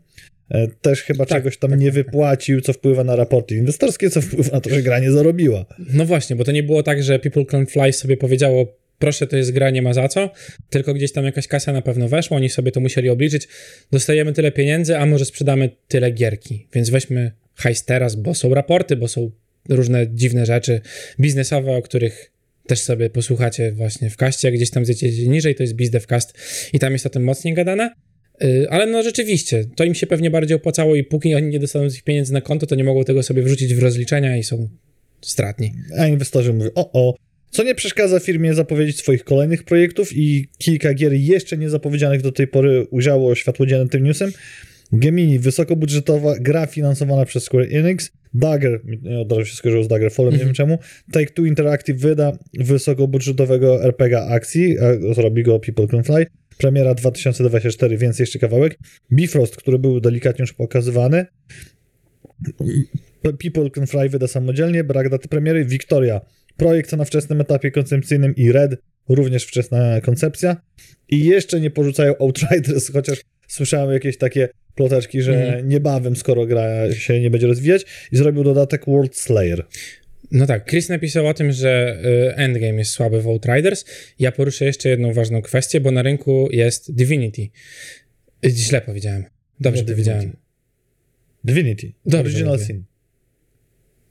E, 0.51 0.67
Też 0.67 1.01
chyba 1.01 1.25
Tak, 1.25 1.37
czegoś 1.37 1.57
tam 1.57 1.69
tak, 1.69 1.79
nie 1.79 1.85
tak, 1.85 1.95
tak. 1.95 2.05
wypłacił, 2.05 2.61
co 2.61 2.73
wpływa 2.73 3.03
na 3.03 3.15
raporty 3.15 3.55
inwestorskie, 3.55 4.09
co 4.09 4.21
wpływa 4.21 4.51
na 4.51 4.61
to, 4.61 4.69
że 4.69 4.81
gra 4.81 4.99
nie 4.99 5.11
zarobiła. 5.11 5.65
No 5.93 6.05
właśnie, 6.05 6.35
bo 6.35 6.43
to 6.43 6.51
nie 6.51 6.63
było 6.63 6.83
tak, 6.83 7.03
że 7.03 7.19
People 7.19 7.45
Can 7.45 7.65
Fly 7.65 7.93
sobie 7.93 8.17
powiedziało, 8.17 8.77
proszę, 8.99 9.27
to 9.27 9.37
jest 9.37 9.51
gra, 9.51 9.69
nie 9.69 9.81
ma 9.81 9.93
za 9.93 10.07
co, 10.07 10.31
tylko 10.69 10.93
gdzieś 10.93 11.11
tam 11.11 11.25
jakaś 11.25 11.47
kasa 11.47 11.73
na 11.73 11.81
pewno 11.81 12.07
weszła, 12.07 12.37
oni 12.37 12.49
sobie 12.49 12.71
to 12.71 12.79
musieli 12.79 13.09
obliczyć, 13.09 13.47
dostajemy 13.91 14.33
tyle 14.33 14.51
pieniędzy, 14.51 14.97
a 14.97 15.05
może 15.05 15.25
sprzedamy 15.25 15.69
tyle 15.87 16.11
gierki, 16.11 16.67
więc 16.73 16.89
weźmy 16.89 17.31
hajs 17.55 17.85
teraz, 17.85 18.15
bo 18.15 18.35
są 18.35 18.53
raporty, 18.53 18.95
bo 18.95 19.07
są 19.07 19.31
różne 19.69 20.07
dziwne 20.13 20.45
rzeczy 20.45 20.81
biznesowe, 21.19 21.71
o 21.71 21.81
których 21.81 22.31
też 22.67 22.79
sobie 22.79 23.09
posłuchacie 23.09 23.71
właśnie 23.71 24.09
w 24.09 24.17
kaście, 24.17 24.51
gdzieś 24.51 24.69
tam 24.69 24.85
zjedziecie 24.85 25.27
niżej, 25.27 25.55
to 25.55 25.63
jest 25.63 25.75
BizDevCast 25.75 26.33
i 26.73 26.79
tam 26.79 26.93
jest 26.93 27.05
o 27.05 27.09
tym 27.09 27.23
mocniej 27.23 27.53
gadane. 27.53 27.91
Yy, 28.41 28.67
Ale 28.69 28.85
no 28.85 29.03
rzeczywiście, 29.03 29.65
to 29.75 29.83
im 29.83 29.95
się 29.95 30.07
pewnie 30.07 30.31
bardziej 30.31 30.57
opłacało 30.57 30.95
i 30.95 31.03
póki 31.03 31.35
oni 31.35 31.47
nie 31.47 31.59
dostaną 31.59 31.89
tych 31.89 32.03
pieniędzy 32.03 32.33
na 32.33 32.41
konto, 32.41 32.65
to 32.65 32.75
nie 32.75 32.83
mogą 32.83 33.03
tego 33.03 33.23
sobie 33.23 33.41
wrzucić 33.41 33.75
w 33.75 33.79
rozliczenia 33.79 34.37
i 34.37 34.43
są 34.43 34.69
stratni. 35.21 35.73
A 35.97 36.07
inwestorzy 36.07 36.53
mówią, 36.53 36.69
o, 36.75 36.91
o, 36.93 37.15
co 37.49 37.63
nie 37.63 37.75
przeszkadza 37.75 38.19
firmie 38.19 38.53
zapowiedzieć 38.53 38.99
swoich 38.99 39.23
kolejnych 39.23 39.63
projektów 39.63 40.09
i 40.13 40.47
kilka 40.57 40.93
gier 40.93 41.13
jeszcze 41.13 41.57
niezapowiedzianych 41.57 42.21
do 42.21 42.31
tej 42.31 42.47
pory 42.47 42.87
ujrzało 42.91 43.35
światło 43.35 43.65
dzienne 43.65 43.89
tym 43.89 44.03
newsem. 44.03 44.31
Gemini, 44.91 45.39
wysokobudżetowa 45.39 46.39
gra 46.39 46.65
finansowana 46.65 47.25
przez 47.25 47.43
Square 47.43 47.67
Enix. 47.71 48.11
Dagger, 48.33 48.81
od 49.21 49.31
razu 49.31 49.45
się 49.45 49.55
skojarzyło 49.55 49.83
z 49.83 49.87
Daggerfallem, 49.87 50.33
nie 50.33 50.39
wiem 50.39 50.53
czemu. 50.53 50.77
Take-Two 51.13 51.45
Interactive 51.45 51.99
wyda 51.99 52.37
wysokobudżetowego 52.53 53.83
RPG 53.83 54.21
akcji, 54.21 54.77
zrobi 55.15 55.43
go 55.43 55.59
People 55.59 55.87
Can 55.87 56.03
Fly. 56.03 56.25
Premiera 56.57 56.95
2024, 56.95 57.97
więc 57.97 58.19
jeszcze 58.19 58.39
kawałek. 58.39 58.79
Bifrost, 59.13 59.55
który 59.55 59.79
był 59.79 59.99
delikatnie 59.99 60.43
już 60.43 60.53
pokazywany. 60.53 61.25
People 63.21 63.69
Can 63.69 63.87
Fly 63.87 64.09
wyda 64.09 64.27
samodzielnie, 64.27 64.83
brak 64.83 65.09
daty 65.09 65.27
premiery. 65.27 65.65
Victoria, 65.65 66.21
projekt 66.59 66.91
na 66.93 67.05
wczesnym 67.05 67.41
etapie 67.41 67.71
koncepcyjnym 67.71 68.35
i 68.35 68.51
Red, 68.51 68.75
również 69.09 69.45
wczesna 69.45 70.01
koncepcja. 70.01 70.61
I 71.09 71.25
jeszcze 71.25 71.59
nie 71.59 71.69
porzucają 71.71 72.17
Outriders, 72.17 72.91
chociaż 72.93 73.21
słyszałem 73.47 73.93
jakieś 73.93 74.17
takie 74.17 74.49
ploteczki, 74.75 75.21
że 75.21 75.43
Mhm. 75.43 75.69
niebawem, 75.69 76.15
skoro 76.15 76.45
gra 76.45 76.93
się 76.93 77.19
nie 77.19 77.29
będzie 77.29 77.47
rozwijać, 77.47 77.85
i 78.11 78.17
zrobił 78.17 78.43
dodatek 78.43 78.85
World 78.87 79.17
Slayer. 79.17 79.65
No 80.31 80.45
tak, 80.47 80.69
Chris 80.69 80.89
napisał 80.89 81.27
o 81.27 81.33
tym, 81.33 81.51
że 81.51 82.01
y, 82.29 82.35
endgame 82.35 82.77
jest 82.77 82.91
słaby 82.91 83.21
w 83.21 83.27
Outriders. 83.27 83.85
Ja 84.19 84.31
poruszę 84.31 84.65
jeszcze 84.65 84.89
jedną 84.89 85.13
ważną 85.13 85.41
kwestię, 85.41 85.81
bo 85.81 85.91
na 85.91 86.01
rynku 86.01 86.49
jest 86.51 86.95
Divinity. 86.95 87.41
Y, 88.45 88.49
Źle 88.49 88.81
powiedziałem. 88.81 89.23
Dobrze 89.59 89.81
Nie 89.83 89.91
powiedziałem. 89.91 90.35
Divinity. 91.43 91.91
Dobrze 92.05 92.19
Original 92.19 92.53
mówię. 92.53 92.65
Sin. 92.65 92.83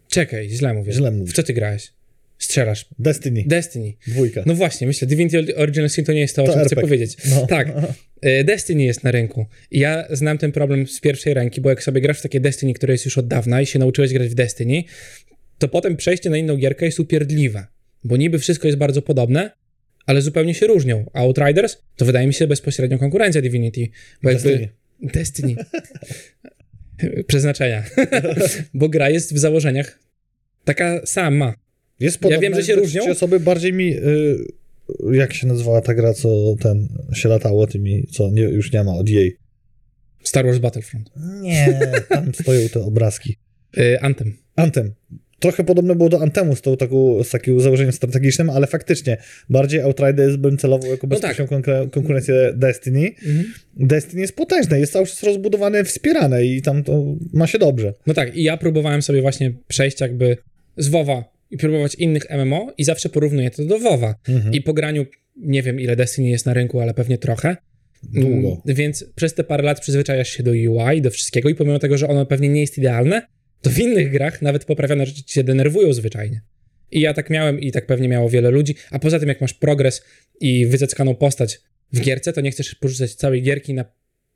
Czekaj, 0.09 0.49
źle 0.51 0.75
mówię. 0.75 0.93
Źle 0.93 1.11
mówisz. 1.11 1.33
W 1.33 1.37
co 1.37 1.43
ty 1.43 1.53
grałeś? 1.53 1.93
Strzelasz. 2.39 2.87
Destiny. 2.99 3.45
Destiny. 3.47 3.93
Dwójka. 4.07 4.43
No 4.47 4.55
właśnie, 4.55 4.87
myślę, 4.87 5.09
Divinity 5.09 5.57
Original 5.57 5.91
Sin 5.91 6.05
to 6.05 6.13
nie 6.13 6.21
jest 6.21 6.37
to, 6.37 6.43
o 6.43 6.47
To 6.47 6.53
czym 6.53 6.61
chcę 6.61 6.77
RPG. 6.77 6.83
powiedzieć. 6.83 7.17
No. 7.31 7.47
Tak. 7.47 7.69
Y, 8.27 8.45
Destiny 8.45 8.85
jest 8.85 9.05
na 9.05 9.11
rynku. 9.11 9.47
Ja 9.71 10.07
znam 10.11 10.39
ten 10.39 10.53
problem 10.53 10.87
z 10.87 11.01
pierwszej 11.01 11.35
ręki, 11.35 11.61
bo 11.61 11.71
jak 11.71 11.83
sobie 11.83 12.01
grasz 12.01 12.19
w 12.19 12.23
takie 12.23 12.41
Destiny, 12.41 12.75
które 12.75 12.95
jest 12.95 13.05
już 13.05 13.19
od 13.19 13.29
dawna 13.29 13.61
i 13.61 13.67
się 13.67 13.79
nauczyłeś 13.79 14.13
grać 14.13 14.29
w 14.29 14.35
Destiny, 14.35 14.85
to 15.59 15.69
potem 15.69 15.97
przejście 15.97 16.31
na 16.31 16.37
inną 16.37 16.57
gierkę 16.57 16.87
jest 16.87 17.01
upierdliwe. 17.01 17.67
Bo 18.05 18.17
niby 18.17 18.39
wszystko 18.39 18.69
jest 18.69 18.79
bardzo 18.79 19.03
podobne, 19.03 19.51
ale 20.07 20.23
zupełnie 20.23 20.55
się 20.55 20.67
różnią. 20.67 21.11
A 21.13 21.21
Outriders 21.21 21.77
to 21.97 22.05
wydaje 22.05 22.27
mi 22.27 22.35
się 22.35 22.47
bezpośrednio 22.47 22.99
konkurencja 22.99 23.43
Divinity. 23.43 23.89
Bo 24.23 24.31
jakby... 24.31 24.49
Destiny. 24.49 24.69
Destiny. 25.03 25.57
Przeznaczenia. 27.27 27.85
bo 28.75 28.89
gra 28.89 29.11
jest 29.11 29.35
w 29.35 29.39
założeniach 29.39 29.99
taka 30.65 31.07
sama. 31.07 31.55
Jest 32.01 32.19
Ja 32.31 32.39
wiem, 32.39 32.55
że 32.55 32.63
się 32.65 32.75
różnią. 32.75 33.11
osoby 33.11 33.41
bardziej 33.41 33.73
mi... 33.73 33.97
Y, 33.97 34.39
jak 35.13 35.35
się 35.35 35.47
nazywała 35.47 35.81
ta 35.81 35.95
gra, 35.95 36.15
co 36.15 36.57
ten 36.61 36.89
się 37.15 37.29
latało 37.29 37.67
tymi, 37.67 38.07
co 38.07 38.31
nie, 38.31 38.43
już 38.43 38.73
nie 38.73 38.85
ma 38.85 38.93
od 38.95 39.09
jej. 39.09 39.37
Star 40.23 40.45
Wars 40.47 40.59
Battlefront. 40.59 41.11
Nie, 41.41 41.81
tam 42.09 42.35
stoją 42.43 42.69
te 42.69 42.81
obrazki. 42.81 43.37
Y, 43.79 44.01
Anthem. 44.01 44.33
Antem. 44.57 44.93
Trochę 45.41 45.65
podobne 45.65 45.95
było 45.97 46.09
do 46.09 46.21
Antemu 46.21 46.57
z, 46.57 46.61
tą, 46.63 46.77
taką, 46.77 47.25
z 47.25 47.31
takim 47.31 47.61
założeniem 47.61 47.93
strategicznym, 47.93 48.51
ale 48.51 48.67
faktycznie 48.67 49.17
bardziej 49.51 49.81
Outriders 49.81 50.37
bym 50.37 50.59
celował 50.59 50.91
jako 50.91 51.07
No 51.07 51.09
bezpośrednią 51.11 51.59
konkur- 51.59 51.91
konkurencję 51.91 52.53
Destiny. 52.57 53.11
Destiny 53.77 54.21
jest 54.21 54.37
potężne, 54.37 54.81
jest 54.81 54.93
cały 54.93 55.07
czas 55.07 55.23
rozbudowane, 55.23 55.85
wspierane 55.85 56.45
i 56.45 56.63
tam 56.63 56.85
to 56.85 57.05
ma 57.33 57.47
się 57.47 57.59
dobrze. 57.59 57.95
No 58.07 58.15
tak, 58.15 58.37
i 58.37 58.43
ja 58.43 58.57
próbowałem 58.57 59.03
sobie 59.03 59.23
właśnie 59.23 59.53
przejść 59.69 60.01
jakby 60.01 60.37
z 60.77 60.89
WoWa 60.89 61.25
i 61.51 61.57
próbować 61.57 61.95
innych 61.95 62.31
MMO 62.31 62.73
i 62.79 62.85
zawsze 62.85 63.09
porównuję 63.09 63.51
to 63.51 63.65
do 63.65 63.79
WoWa. 63.79 64.15
Mhm. 64.29 64.55
I 64.55 64.63
po 64.63 64.73
graniu, 64.73 65.07
nie 65.37 65.63
wiem 65.63 65.81
ile 65.81 65.97
Destiny 65.97 66.29
jest 66.29 66.47
na 66.47 66.55
rynku, 66.55 66.81
ale 66.81 66.95
pewnie 66.95 67.19
trochę. 67.19 67.57
Długo. 68.03 68.49
Mm, 68.49 68.61
Więc 68.67 69.05
przez 69.15 69.35
te 69.35 69.45
parę 69.45 69.63
lat 69.63 69.81
przyzwyczajasz 69.81 70.29
się 70.29 70.43
do 70.43 70.51
UI, 70.51 71.03
do 71.03 71.11
wszystkiego 71.11 71.49
i 71.49 71.55
pomimo 71.55 71.79
tego, 71.79 71.99
że 71.99 72.09
ono 72.09 72.27
pewnie 72.27 72.49
nie 72.49 72.61
jest 72.61 72.79
idealne, 72.79 73.27
to 73.61 73.71
w 73.71 73.79
innych 73.79 74.11
grach 74.11 74.43
nawet 74.43 74.65
poprawione 74.65 75.07
rzeczy 75.07 75.25
ci 75.25 75.35
się 75.35 75.45
denerwują 75.45 75.93
zwyczajnie. 75.93 76.41
I 76.91 77.01
ja 77.01 77.15
tak 77.15 77.31
miałem 77.31 77.61
i 77.61 77.73
tak 77.73 77.87
pewnie 77.87 78.09
miało 78.09 78.31
wiele 78.31 78.51
ludzi, 78.51 78.75
a 78.91 78.99
poza 78.99 79.19
tym 79.19 79.29
jak 79.29 79.41
masz 79.41 79.55
progres 79.55 80.05
i 80.41 80.67
wyzeckaną 80.67 81.15
postać 81.15 81.61
w 81.93 82.01
gierce, 82.01 82.33
to 82.33 82.41
nie 82.41 82.51
chcesz 82.51 82.75
porzucać 82.75 83.15
całej 83.15 83.43
gierki 83.43 83.75
na 83.75 83.85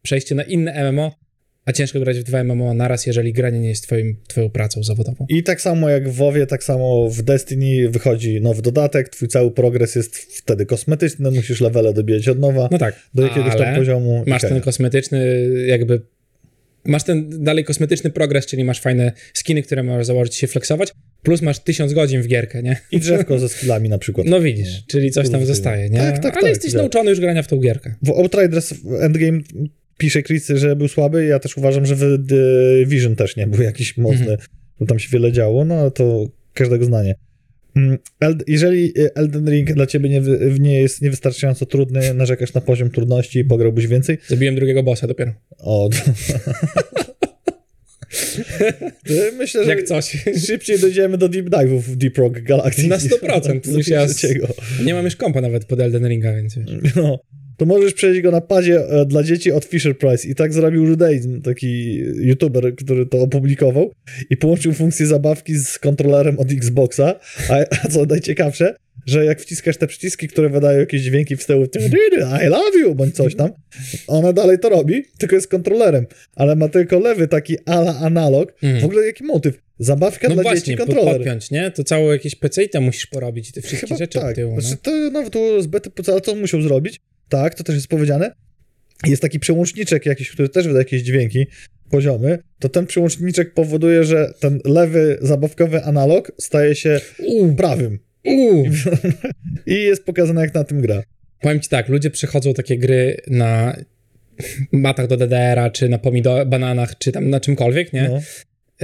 przejście 0.02 0.34
na 0.34 0.42
inne 0.42 0.92
MMO, 0.92 1.18
a 1.64 1.72
ciężko 1.72 2.00
grać 2.00 2.18
w 2.18 2.22
dwa 2.22 2.44
MMO 2.44 2.74
naraz, 2.74 3.06
jeżeli 3.06 3.32
granie 3.32 3.60
nie 3.60 3.68
jest 3.68 3.82
twoim, 3.82 4.16
twoją 4.28 4.50
pracą 4.50 4.82
zawodową. 4.82 5.26
I 5.28 5.42
tak 5.42 5.60
samo 5.60 5.88
jak 5.88 6.08
w 6.08 6.14
WoWie, 6.14 6.46
tak 6.46 6.64
samo 6.64 7.08
w 7.10 7.22
Destiny 7.22 7.88
wychodzi 7.88 8.40
nowy 8.40 8.62
dodatek, 8.62 9.08
twój 9.08 9.28
cały 9.28 9.50
progres 9.50 9.94
jest 9.94 10.16
wtedy 10.16 10.66
kosmetyczny, 10.66 11.30
musisz 11.30 11.60
levele 11.60 11.92
dobijać 11.92 12.28
od 12.28 12.38
nowa 12.38 12.68
No 12.70 12.78
tak, 12.78 12.94
do 13.14 13.22
jakiegoś 13.22 13.56
tam 13.56 13.74
poziomu. 13.76 14.24
masz 14.26 14.42
ten 14.42 14.60
kosmetyczny 14.60 15.48
jakby 15.66 16.02
masz 16.84 17.04
ten 17.04 17.44
dalej 17.44 17.64
kosmetyczny 17.64 18.10
progres, 18.10 18.46
czyli 18.46 18.64
masz 18.64 18.80
fajne 18.80 19.12
skiny, 19.34 19.62
które 19.62 19.82
możesz 19.82 20.06
założyć 20.06 20.34
się 20.34 20.46
flexować, 20.46 20.92
plus 21.22 21.42
masz 21.42 21.58
tysiąc 21.58 21.92
godzin 21.92 22.22
w 22.22 22.26
gierkę, 22.26 22.62
nie? 22.62 22.76
I 22.92 23.00
drzewko 23.04 23.38
ze 23.38 23.48
skillami 23.48 23.88
na 23.88 23.98
przykład. 23.98 24.26
No 24.26 24.40
widzisz, 24.40 24.86
czyli 24.86 25.10
coś 25.10 25.30
tam 25.30 25.46
zostaje, 25.46 25.90
nie? 25.90 25.98
Tak, 25.98 26.18
tak, 26.18 26.32
Ale 26.32 26.42
tak, 26.42 26.50
jesteś 26.50 26.72
tak. 26.72 26.80
nauczony 26.80 27.10
już 27.10 27.20
grania 27.20 27.42
w 27.42 27.48
tą 27.48 27.56
gierkę. 27.60 27.94
W 28.02 28.10
Outriders 28.10 28.74
Endgame 29.00 29.40
pisze 29.99 30.22
Chris, 30.22 30.49
że 30.49 30.76
był 30.76 30.88
słaby, 30.88 31.24
ja 31.26 31.38
też 31.38 31.57
uważam, 31.57 31.86
że 31.86 31.97
w 31.97 32.18
Division 32.18 33.16
też 33.16 33.36
nie 33.36 33.47
był 33.47 33.62
jakiś 33.62 33.97
mocny, 33.97 34.20
Mhm. 34.30 34.38
bo 34.80 34.86
tam 34.86 34.99
się 34.99 35.09
wiele 35.12 35.32
działo, 35.32 35.64
no 35.64 35.74
ale 35.74 35.90
to 35.90 36.26
każdego 36.55 36.84
zdanie. 36.84 37.14
Mm, 37.76 37.99
Jeżeli 38.47 38.99
y, 39.01 39.14
Elden 39.14 39.51
Ring 39.51 39.72
dla 39.72 39.86
ciebie 39.86 40.09
nie, 40.09 40.22
nie 40.61 40.80
jest 40.80 41.03
niewystarczająco 41.03 41.66
trudny, 41.66 42.14
narzekasz 42.14 42.55
na 42.55 42.61
poziom 42.61 42.90
trudności 42.90 43.38
i 43.38 43.45
pograłbyś 43.45 43.86
więcej, 43.86 44.18
Zabiłem 44.28 44.55
drugiego 44.55 44.82
bossa 44.82 45.07
dopiero. 45.07 45.32
o... 45.59 45.90
Myślę, 49.38 49.64
że 49.64 49.70
Jak 49.70 49.82
coś. 49.82 50.24
szybciej 50.47 50.78
dojdziemy 50.78 51.18
do 51.18 51.28
deep 51.28 51.47
dive'ów 51.51 51.80
w 51.80 51.97
Deep 51.97 52.18
Rock 52.18 52.40
Galactic. 52.40 52.86
Na 52.88 52.97
niż 52.97 53.05
100%. 53.05 53.61
do 53.70 53.76
Musiała 53.76 54.09
z- 54.09 54.16
trzeciego. 54.16 54.49
Nie 54.84 54.95
mam 54.95 55.05
już 55.05 55.16
kompa 55.16 55.40
nawet 55.40 55.64
pod 55.64 55.80
Elden 55.80 56.09
Ringa, 56.09 56.34
więc. 56.36 56.57
No, 56.97 57.18
to 57.62 57.66
możesz 57.66 57.94
przejść 57.94 58.20
go 58.20 58.30
na 58.30 58.40
padzie 58.40 58.88
e, 58.88 59.06
dla 59.06 59.22
dzieci 59.22 59.52
od 59.52 59.64
Fisher 59.64 59.98
Price. 59.98 60.28
I 60.28 60.34
tak 60.34 60.52
zrobił 60.52 60.84
Judaizm, 60.84 61.42
taki 61.42 61.96
youtuber, 62.20 62.74
który 62.76 63.06
to 63.06 63.18
opublikował 63.18 63.92
i 64.30 64.36
połączył 64.36 64.72
funkcję 64.72 65.06
zabawki 65.06 65.54
z 65.58 65.78
kontrolerem 65.78 66.38
od 66.38 66.52
Xboxa. 66.52 67.14
A, 67.48 67.54
a 67.84 67.88
co 67.88 68.04
najciekawsze, 68.04 68.74
że 69.06 69.24
jak 69.24 69.40
wciskasz 69.40 69.76
te 69.76 69.86
przyciski, 69.86 70.28
które 70.28 70.48
wydają 70.48 70.80
jakieś 70.80 71.02
dźwięki 71.02 71.36
w 71.36 71.46
tyłu, 71.46 71.66
I 72.44 72.48
love 72.48 72.78
you, 72.80 72.94
bądź 72.94 73.14
coś 73.14 73.34
tam, 73.36 73.50
ona 74.06 74.32
dalej 74.32 74.58
to 74.58 74.68
robi, 74.68 75.04
tylko 75.18 75.36
jest 75.36 75.48
kontrolerem, 75.48 76.06
ale 76.36 76.56
ma 76.56 76.68
tylko 76.68 76.98
lewy 76.98 77.28
taki 77.28 77.56
ala 77.66 77.98
analog. 77.98 78.52
Mhm. 78.62 78.80
W 78.82 78.84
ogóle 78.84 79.06
jaki 79.06 79.24
motyw? 79.24 79.58
Zabawka 79.78 80.28
No 80.28 80.34
dla 80.34 80.42
właśnie, 80.42 80.60
dzieci, 80.60 80.76
kontroler. 80.76 81.16
podpiąć, 81.16 81.50
nie? 81.50 81.70
To 81.70 81.84
całe 81.84 82.12
jakieś 82.12 82.34
PC 82.34 82.64
i 82.64 82.68
tam 82.68 82.84
musisz 82.84 83.06
porobić 83.06 83.48
i 83.48 83.52
te 83.52 83.62
wszystkie 83.62 83.86
Chyba 83.86 83.98
rzeczy 83.98 84.18
tak. 84.18 84.28
od 84.28 84.34
tyłu. 84.34 84.60
Znaczy, 84.60 84.76
No. 84.86 84.92
to 84.92 85.10
nawet 85.10 85.32
było 85.32 85.62
zbyt, 85.62 86.08
ale 86.08 86.20
co 86.20 86.32
on 86.32 86.40
musiał 86.40 86.62
zrobić? 86.62 87.00
Tak, 87.33 87.55
to 87.55 87.64
też 87.64 87.74
jest 87.74 87.89
powiedziane. 87.89 88.33
Jest 89.07 89.22
taki 89.22 89.41
przełączniczek 89.41 90.07
jakiś, 90.07 90.30
który 90.30 90.49
też 90.49 90.66
wyda 90.66 90.78
jakieś 90.78 91.03
dźwięki, 91.03 91.47
poziomy, 91.91 92.39
to 92.59 92.68
ten 92.68 92.87
przełączniczek 92.87 93.55
powoduje, 93.55 94.05
że 94.05 94.33
ten 94.41 94.61
lewy 94.64 95.18
zabawkowy 95.20 95.83
analog 95.85 96.33
staje 96.39 96.74
się 96.74 97.01
prawym. 97.57 97.99
I 99.66 99.74
jest 99.74 100.05
pokazane, 100.05 100.41
jak 100.41 100.55
na 100.55 100.64
tym 100.64 100.80
gra. 100.80 101.03
Powiem 101.41 101.61
ci 101.61 101.68
tak, 101.68 101.89
ludzie 101.89 102.11
przechodzą 102.11 102.55
takie 102.55 102.78
gry 102.78 103.16
na 103.26 103.76
matach 104.72 105.07
do 105.07 105.16
DDR-a, 105.16 105.70
czy 105.70 105.89
na 105.89 105.99
pomido- 105.99 106.47
bananach, 106.47 106.99
czy 106.99 107.12
tam 107.12 107.30
na 107.30 107.41
czymkolwiek, 107.41 107.93
nie? 107.93 108.09
No. 108.09 108.20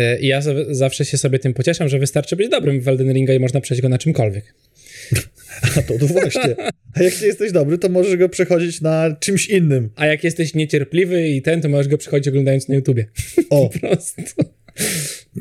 Y, 0.02 0.18
I 0.20 0.26
ja 0.26 0.40
za- 0.40 0.74
zawsze 0.74 1.04
się 1.04 1.18
sobie 1.18 1.38
tym 1.38 1.54
pocieszam, 1.54 1.88
że 1.88 1.98
wystarczy 1.98 2.36
być 2.36 2.48
dobrym 2.48 2.80
w 2.80 2.88
Elden 2.88 3.12
Ringa 3.12 3.34
i 3.34 3.40
można 3.40 3.60
przejść 3.60 3.82
go 3.82 3.88
na 3.88 3.98
czymkolwiek. 3.98 4.54
A 5.78 5.82
to, 5.82 5.98
to 5.98 6.06
właśnie. 6.06 6.56
A 6.94 7.02
jak 7.02 7.20
nie 7.20 7.26
jesteś 7.26 7.52
dobry, 7.52 7.78
to 7.78 7.88
możesz 7.88 8.16
go 8.16 8.28
przechodzić 8.28 8.80
na 8.80 9.16
czymś 9.20 9.46
innym. 9.48 9.90
A 9.96 10.06
jak 10.06 10.24
jesteś 10.24 10.54
niecierpliwy 10.54 11.28
i 11.28 11.42
ten, 11.42 11.60
to 11.60 11.68
możesz 11.68 11.88
go 11.88 11.98
przechodzić 11.98 12.28
oglądając 12.28 12.68
na 12.68 12.74
YouTubie. 12.74 13.06
O, 13.50 13.68
Po 13.72 13.78
prostu. 13.78 14.22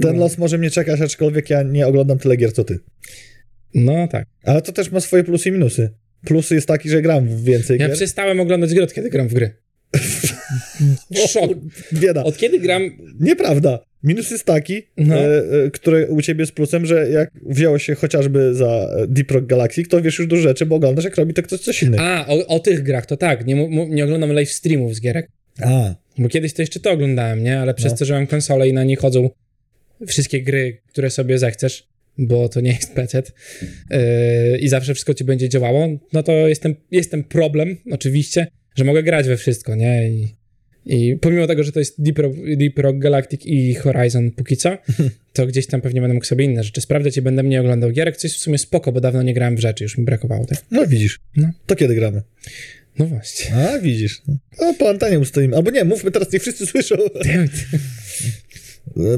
ten 0.01 0.13
No. 0.15 0.19
los 0.19 0.37
może 0.37 0.57
mnie 0.57 0.69
czekać, 0.69 1.01
aczkolwiek 1.01 1.49
ja 1.49 1.63
nie 1.63 1.87
oglądam 1.87 2.19
tyle 2.19 2.37
gier, 2.37 2.53
co 2.53 2.63
ty. 2.63 2.79
No 3.73 4.07
tak. 4.07 4.27
Ale 4.43 4.61
to 4.61 4.71
też 4.71 4.91
ma 4.91 4.99
swoje 4.99 5.23
plusy 5.23 5.49
i 5.49 5.51
minusy. 5.51 5.89
Plusy 6.25 6.55
jest 6.55 6.67
taki, 6.67 6.89
że 6.89 7.01
gram 7.01 7.27
w 7.27 7.43
więcej 7.43 7.79
Ja 7.79 7.87
gier. 7.87 7.95
przestałem 7.95 8.39
oglądać 8.39 8.73
gry, 8.73 8.83
od 8.83 8.93
kiedy 8.93 9.09
gram 9.09 9.27
w 9.27 9.33
gry. 9.33 9.55
Szok. 11.33 11.51
Bieda. 11.93 12.23
Od 12.23 12.37
kiedy 12.37 12.59
gram... 12.59 12.81
Nieprawda. 13.19 13.79
Minus 14.03 14.31
jest 14.31 14.43
taki, 14.45 14.81
No. 14.97 15.15
e, 15.15 15.37
e, 15.65 15.71
który 15.71 16.07
u 16.07 16.21
ciebie 16.21 16.41
jest 16.41 16.51
plusem, 16.51 16.85
że 16.85 17.09
jak 17.09 17.29
wziąłeś 17.45 17.83
się 17.83 17.95
chociażby 17.95 18.53
za 18.53 18.67
e, 18.67 19.07
Deep 19.07 19.31
Rock 19.31 19.45
Galaxy, 19.45 19.83
to 19.83 20.01
wiesz 20.01 20.19
już 20.19 20.27
dużo 20.27 20.41
rzeczy, 20.41 20.65
bo 20.65 20.75
oglądasz, 20.75 21.05
jak 21.05 21.15
robi 21.17 21.33
to 21.33 21.43
ktoś 21.43 21.59
coś 21.59 21.83
innego. 21.83 22.03
A, 22.03 22.27
o, 22.27 22.47
o 22.47 22.59
tych 22.59 22.83
grach 22.83 23.05
to 23.05 23.17
tak. 23.17 23.45
Nie, 23.45 23.55
mu- 23.55 23.87
nie 23.87 24.03
oglądam 24.03 24.31
live 24.31 24.51
streamów 24.51 24.95
z 24.95 25.01
gierek. 25.01 25.27
A, 25.61 25.95
Bo 26.17 26.29
kiedyś 26.29 26.53
to 26.53 26.61
jeszcze 26.61 26.79
to 26.79 26.91
oglądałem, 26.91 27.43
nie? 27.43 27.59
Ale 27.59 27.73
przez 27.73 27.91
No. 27.91 27.97
to, 27.97 28.05
że 28.05 28.13
mam 28.13 28.27
konsolę 28.27 28.67
i 28.69 28.73
na 28.73 28.83
niej 28.83 28.95
chodzą 28.95 29.29
wszystkie 30.07 30.41
gry, 30.43 30.77
które 30.87 31.09
sobie 31.09 31.37
zechcesz, 31.37 31.87
bo 32.17 32.49
to 32.49 32.61
nie 32.61 32.71
jest 32.71 32.93
PC 32.93 33.23
yy, 33.91 33.97
i 34.59 34.69
zawsze 34.69 34.93
wszystko 34.93 35.13
ci 35.13 35.23
będzie 35.23 35.49
działało, 35.49 35.87
no 36.13 36.23
to 36.23 36.31
jest 36.31 36.61
ten, 36.61 36.75
jest 36.91 37.11
ten 37.11 37.23
problem, 37.23 37.77
oczywiście, 37.91 38.47
że 38.75 38.83
mogę 38.83 39.03
grać 39.03 39.27
we 39.27 39.37
wszystko, 39.37 39.75
nie? 39.75 40.09
I, 40.09 40.27
i 40.87 41.17
pomimo 41.21 41.47
tego, 41.47 41.63
że 41.63 41.71
to 41.71 41.79
jest 41.79 42.01
Deep 42.01 42.19
Rock, 42.19 42.35
Deep 42.57 42.79
Rock 42.79 42.97
Galactic 42.97 43.45
i 43.45 43.73
Horizon 43.75 44.31
póki 44.31 44.57
co, 44.57 44.77
to 45.33 45.47
gdzieś 45.47 45.67
tam 45.67 45.81
pewnie 45.81 46.01
będę 46.01 46.13
mógł 46.13 46.25
sobie 46.25 46.45
inne 46.45 46.63
rzeczy 46.63 46.81
sprawdzać 46.81 47.17
i 47.17 47.21
będę 47.21 47.43
mniej 47.43 47.59
oglądał 47.59 47.91
gierek, 47.91 48.17
co 48.17 48.27
jest 48.27 48.37
w 48.37 48.39
sumie 48.39 48.57
spoko, 48.57 48.91
bo 48.91 49.01
dawno 49.01 49.23
nie 49.23 49.33
grałem 49.33 49.55
w 49.55 49.59
rzeczy, 49.59 49.83
już 49.83 49.97
mi 49.97 50.05
brakowało 50.05 50.45
tego. 50.45 50.61
no 50.71 50.87
widzisz. 50.87 51.19
No. 51.35 51.51
To 51.65 51.75
kiedy 51.75 51.95
gramy? 51.95 52.21
No 52.99 53.05
właśnie. 53.05 53.55
A, 53.55 53.79
widzisz. 53.79 54.21
O, 54.57 54.73
po 54.73 54.89
antenie 54.89 55.19
ustoimy. 55.19 55.55
Albo 55.55 55.71
nie, 55.71 55.83
mówmy 55.83 56.11
teraz, 56.11 56.31
niech 56.33 56.41
wszyscy 56.41 56.65
słyszą. 56.65 56.95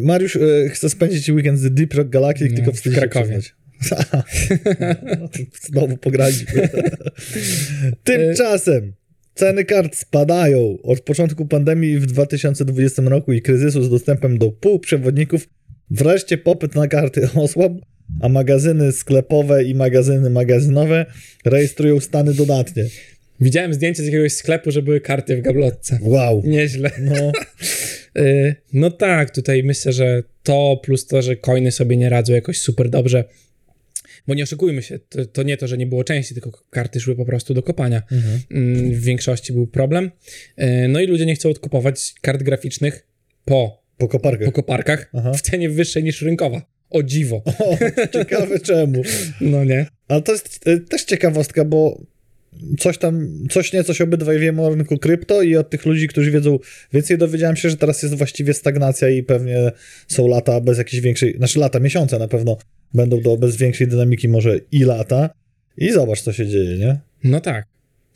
Mariusz 0.01 0.35
e, 0.35 0.69
chce 0.69 0.89
spędzić 0.89 1.29
weekend 1.29 1.59
z 1.59 1.73
Deep 1.73 1.93
Rock 1.93 2.09
Galactic, 2.09 2.49
No, 2.49 2.55
tylko 2.55 2.71
w 2.71 2.81
Krakowie. 2.81 3.39
No, 5.19 5.29
Znowu 5.61 5.97
pograliśmy. 5.97 6.69
Tymczasem 8.03 8.93
ceny 9.39 9.65
kart 9.65 9.95
spadają. 9.95 10.77
Od 10.83 11.01
początku 11.01 11.45
pandemii 11.45 11.99
w 11.99 12.05
2020 12.05 13.01
roku 13.01 13.33
i 13.33 13.41
kryzysu 13.41 13.83
z 13.83 13.89
dostępem 13.89 14.37
do 14.37 14.51
półprzewodników 14.51 15.47
wreszcie 15.91 16.37
popyt 16.37 16.75
na 16.75 16.87
karty 16.87 17.29
osłabł, 17.35 17.81
a 18.21 18.29
magazyny 18.29 18.91
sklepowe 18.91 19.63
i 19.63 19.75
magazyny 19.75 20.29
magazynowe 20.29 21.05
rejestrują 21.45 21.99
stany 21.99 22.33
dodatnie. 22.33 22.85
Widziałem 23.41 23.73
zdjęcie 23.73 24.03
z 24.03 24.05
jakiegoś 24.05 24.33
sklepu, 24.33 24.71
że 24.71 24.81
były 24.81 25.01
karty 25.01 25.37
w 25.37 25.41
gablotce. 25.41 25.99
Wow. 26.01 26.41
Nieźle. 26.45 26.91
No, 26.99 27.31
Y, 28.17 28.55
No 28.73 28.91
tak, 28.91 29.31
tutaj 29.31 29.63
myślę, 29.63 29.93
że 29.93 30.23
to 30.43 30.79
plus 30.83 31.07
to, 31.07 31.21
że 31.21 31.35
coiny 31.35 31.71
sobie 31.71 31.97
nie 31.97 32.09
radzą 32.09 32.33
jakoś 32.33 32.61
super 32.61 32.89
dobrze. 32.89 33.23
Bo 34.29 34.35
nie 34.35 34.43
oszukujmy 34.43 34.81
się, 34.83 34.99
to, 34.99 35.25
to 35.25 35.43
nie 35.43 35.57
to, 35.57 35.67
że 35.67 35.77
nie 35.77 35.87
było 35.87 36.03
części, 36.03 36.33
tylko 36.33 36.51
karty 36.69 36.99
szły 36.99 37.15
po 37.15 37.25
prostu 37.25 37.53
do 37.53 37.63
kopania. 37.63 38.01
mhm. 38.11 38.39
Mm, 38.51 38.91
W 38.93 38.99
większości 39.03 39.53
był 39.53 39.67
problem. 39.67 40.11
Y, 40.61 40.87
No 40.89 40.99
i 41.01 41.07
ludzie 41.07 41.25
nie 41.25 41.35
chcą 41.35 41.49
odkupować 41.49 42.13
kart 42.21 42.43
graficznych 42.43 43.07
po, 43.45 43.83
po 43.97 44.07
koparkach. 44.07 44.45
po 44.45 44.51
koparkach 44.51 45.09
Aha. 45.13 45.33
w 45.33 45.41
cenie 45.41 45.69
wyższej 45.69 46.03
niż 46.03 46.21
rynkowa. 46.21 46.61
O 46.89 47.03
dziwo. 47.03 47.43
O, 47.59 47.77
ciekawe 48.13 48.59
czemu. 48.69 49.01
No 49.41 49.63
nie. 49.63 49.85
Ale 50.07 50.21
to 50.21 50.31
jest 50.31 50.59
e, 50.67 50.79
też 50.79 51.03
ciekawostka, 51.03 51.65
bo 51.65 52.01
coś 52.79 52.97
tam, 52.97 53.29
coś 53.51 53.73
nie, 53.73 53.83
coś 53.83 54.01
obydwaj 54.01 54.39
wiemy 54.39 54.61
o 54.61 54.69
rynku 54.69 54.97
krypto 54.97 55.41
i 55.41 55.55
od 55.55 55.69
tych 55.69 55.85
ludzi, 55.85 56.07
którzy 56.07 56.31
wiedzą 56.31 56.59
więcej, 56.93 57.17
dowiedziałem 57.17 57.55
się, 57.55 57.69
że 57.69 57.77
teraz 57.77 58.03
jest 58.03 58.15
właściwie 58.15 58.53
stagnacja 58.53 59.09
i 59.09 59.23
pewnie 59.23 59.71
są 60.07 60.27
lata 60.27 60.61
bez 60.61 60.77
jakiejś 60.77 61.01
większej, 61.01 61.37
znaczy 61.37 61.59
lata, 61.59 61.79
miesiące 61.79 62.19
na 62.19 62.27
pewno 62.27 62.57
będą 62.93 63.21
do, 63.21 63.37
bez 63.37 63.55
większej 63.55 63.87
dynamiki, 63.87 64.27
może 64.27 64.59
i 64.71 64.83
lata. 64.83 65.29
I 65.77 65.91
zobacz, 65.91 66.21
co 66.21 66.33
się 66.33 66.47
dzieje, 66.47 66.77
nie? 66.77 66.99
No 67.23 67.41
tak. 67.41 67.65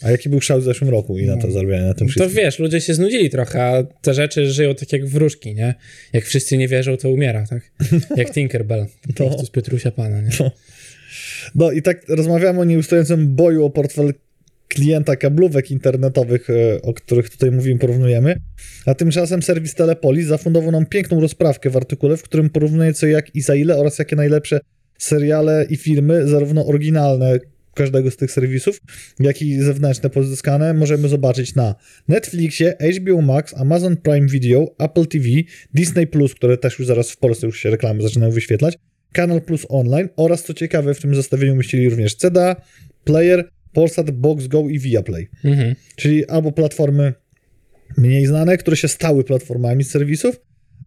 A 0.02 0.12
jaki 0.12 0.30
był 0.30 0.42
szał 0.42 0.60
w 0.60 0.64
zeszłym 0.64 0.90
roku 0.90 1.18
i 1.20 1.26
na 1.26 1.38
to 1.38 1.48
No. 1.48 1.54
zarabianie 1.54 1.86
na 1.86 1.94
tym 1.94 2.08
To 2.08 2.12
wszystkim. 2.12 2.36
wiesz, 2.44 2.60
ludzie 2.60 2.82
się 2.82 2.94
znudzili 2.94 3.30
trochę, 3.30 3.64
a 3.64 3.84
te 3.84 4.14
rzeczy 4.14 4.52
żyją 4.52 4.76
tak 4.76 4.94
jak 4.94 5.06
wróżki, 5.08 5.56
nie? 5.56 5.74
Jak 6.14 6.26
wszyscy 6.26 6.58
nie 6.58 6.68
wierzą, 6.68 6.98
to 6.98 7.10
umiera, 7.10 7.46
tak? 7.48 7.72
Jak 8.18 8.32
Tinkerbell. 8.34 8.86
Po 8.86 9.24
No. 9.24 9.30
prostu 9.30 9.46
z 9.46 9.50
Piotrusia 9.50 9.92
Pana, 9.92 10.22
nie? 10.22 10.30
No 11.56 11.72
i 11.72 11.82
tak 11.82 12.10
rozmawiamy 12.10 12.60
o 12.60 12.64
nieustającym 12.64 13.36
boju 13.36 13.66
o 13.66 13.70
portfel 13.70 14.14
klienta 14.74 15.16
kablówek 15.16 15.72
internetowych, 15.72 16.50
e, 16.50 16.82
o 16.82 16.94
których 16.94 17.30
tutaj 17.30 17.52
mówimy, 17.52 17.80
porównujemy. 17.80 18.36
A 18.86 18.94
tymczasem 18.94 19.44
serwis 19.44 19.76
Telepolis 19.76 20.28
zafundował 20.28 20.72
nam 20.72 20.86
piękną 20.86 21.22
rozprawkę 21.22 21.70
w 21.70 21.78
artykule, 21.78 22.18
w 22.18 22.24
którym 22.24 22.50
porównuje 22.50 22.94
co 22.94 23.08
jak 23.08 23.36
i 23.36 23.42
za 23.42 23.56
ile 23.56 23.78
oraz 23.78 24.00
jakie 24.00 24.16
najlepsze 24.16 24.60
seriale 24.98 25.66
i 25.70 25.78
filmy, 25.78 26.28
zarówno 26.28 26.66
oryginalne 26.66 27.40
każdego 27.74 28.12
z 28.12 28.18
tych 28.18 28.32
serwisów, 28.32 28.82
jak 29.20 29.42
i 29.42 29.60
zewnętrzne 29.62 30.10
pozyskane, 30.10 30.74
możemy 30.74 31.08
zobaczyć 31.08 31.56
na 31.56 31.76
Netflixie, 32.08 32.74
HBO 33.00 33.22
Max, 33.22 33.54
Amazon 33.58 33.98
Prime 33.98 34.28
Video, 34.28 34.76
Apple 34.80 35.06
TV, 35.06 35.26
Disney+, 35.74 36.08
które 36.36 36.58
też 36.58 36.80
już 36.80 36.88
zaraz 36.88 37.12
w 37.12 37.18
Polsce 37.18 37.48
już 37.48 37.60
się 37.60 37.70
reklamy 37.70 38.02
zaczynają 38.02 38.32
wyświetlać, 38.32 38.78
Kanal 39.14 39.42
Plus 39.42 39.66
Online 39.70 40.10
oraz, 40.16 40.44
co 40.44 40.54
ciekawe, 40.54 40.94
w 40.94 41.00
tym 41.00 41.16
zestawieniu 41.16 41.54
umieścili 41.54 41.90
również 41.90 42.16
CDA, 42.16 42.56
Player, 43.04 43.50
Polsat, 43.74 44.12
Box 44.12 44.48
Go 44.48 44.70
i 44.70 44.80
Viaplay. 44.80 45.30
Mhm. 45.44 45.76
Czyli 45.96 46.26
albo 46.26 46.52
platformy 46.52 47.14
mniej 47.98 48.26
znane, 48.26 48.58
które 48.58 48.78
się 48.78 48.88
stały 48.88 49.24
platformami 49.24 49.84
serwisów, 49.84 50.40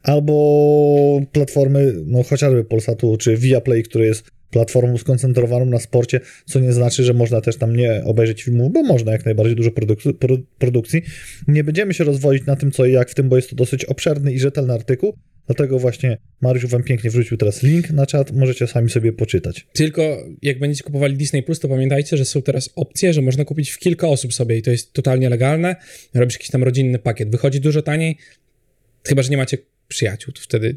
albo 0.03 1.21
platformy, 1.33 1.93
no 2.07 2.23
chociażby 2.23 2.65
Polsatu 2.65 3.17
czy 3.17 3.37
Viaplay, 3.37 3.83
który 3.83 4.07
jest 4.07 4.31
platformą 4.51 4.99
skoncentrowaną 4.99 5.67
na 5.67 5.79
sporcie, 5.79 6.21
co 6.47 6.61
nie 6.61 6.73
znaczy, 6.73 7.05
że 7.05 7.15
można 7.15 7.41
też 7.41 7.57
tam 7.57 7.77
nie 7.77 8.05
obejrzeć 8.05 8.43
filmu, 8.43 8.71
bo 8.71 8.83
można 8.83 9.13
jak 9.13 9.25
najbardziej 9.25 9.57
dużo 9.57 9.71
produk- 9.71 10.13
pro- 10.13 10.39
produkcji. 10.59 11.03
Nie 11.49 11.65
będziemy 11.65 11.95
się 11.95 12.05
rozwodzić 12.05 12.47
na 12.47 12.57
tym, 12.57 12.71
co 12.71 12.87
i 12.87 12.93
jak 12.93 13.11
w 13.11 13.15
tym, 13.15 13.29
bo 13.29 13.37
jest 13.37 13.51
to 13.51 13.57
dosyć 13.57 13.85
obszerny 13.85 14.33
i 14.33 14.39
rzetelny 14.39 14.73
artykuł, 14.73 15.17
dlatego 15.47 15.79
właśnie 15.79 16.19
Mariusz 16.41 16.67
wam 16.67 16.83
pięknie 16.83 17.11
wrzucił 17.11 17.37
teraz 17.37 17.63
link 17.63 17.91
na 17.91 18.07
czat, 18.07 18.33
możecie 18.33 18.67
sami 18.67 18.91
sobie 18.91 19.13
poczytać. 19.13 19.67
Tylko 19.73 20.27
jak 20.43 20.59
będziecie 20.59 20.85
kupowali 20.85 21.17
Disney 21.17 21.43
Plus, 21.43 21.61
to 21.61 21.69
pamiętajcie, 21.69 22.17
że 22.17 22.25
są 22.25 22.43
teraz 22.43 22.71
opcje, 22.77 23.13
że 23.13 23.23
można 23.23 23.45
kupić 23.45 23.71
w 23.71 23.79
kilka 23.79 24.09
osób 24.09 24.35
sobie 24.35 24.59
i 24.59 24.63
to 24.63 24.71
jest 24.71 24.93
totalnie 24.93 25.29
legalne. 25.29 25.77
Robisz 26.15 26.35
jakiś 26.35 26.51
tam 26.51 26.65
rodzinny 26.65 26.99
pakiet. 26.99 27.31
Wychodzi 27.31 27.61
dużo 27.61 27.83
taniej, 27.83 28.19
chyba 29.07 29.23
że 29.23 29.31
nie 29.31 29.37
macie 29.37 29.59
przyjaciół, 29.89 30.33
to 30.33 30.41
wtedy 30.41 30.77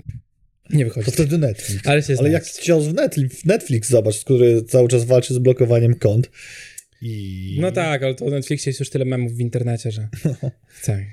nie 0.70 0.86
wychodzi. 0.86 1.06
To 1.06 1.12
wtedy 1.12 1.38
Netflix. 1.38 1.88
Ale 1.88 2.04
się 2.04 2.16
Ale 2.20 2.30
jak 2.30 2.50
cios 2.50 2.86
w 2.86 2.94
Netflix, 2.94 3.46
Netflix, 3.46 3.90
zobacz, 3.90 4.20
który 4.20 4.64
cały 4.64 4.88
czas 4.88 5.06
walczy 5.06 5.34
z 5.34 5.40
blokowaniem 5.40 5.96
kont. 5.96 6.30
I 7.02 7.58
No 7.62 7.72
tak, 7.72 8.04
ale 8.04 8.16
to 8.16 8.26
na 8.26 8.32
Netflixie 8.32 8.70
jest 8.70 8.80
już 8.80 8.90
tyle 8.90 9.06
memów 9.06 9.36
w 9.36 9.40
internecie, 9.40 9.92
że 9.92 10.08
tak. 10.86 11.04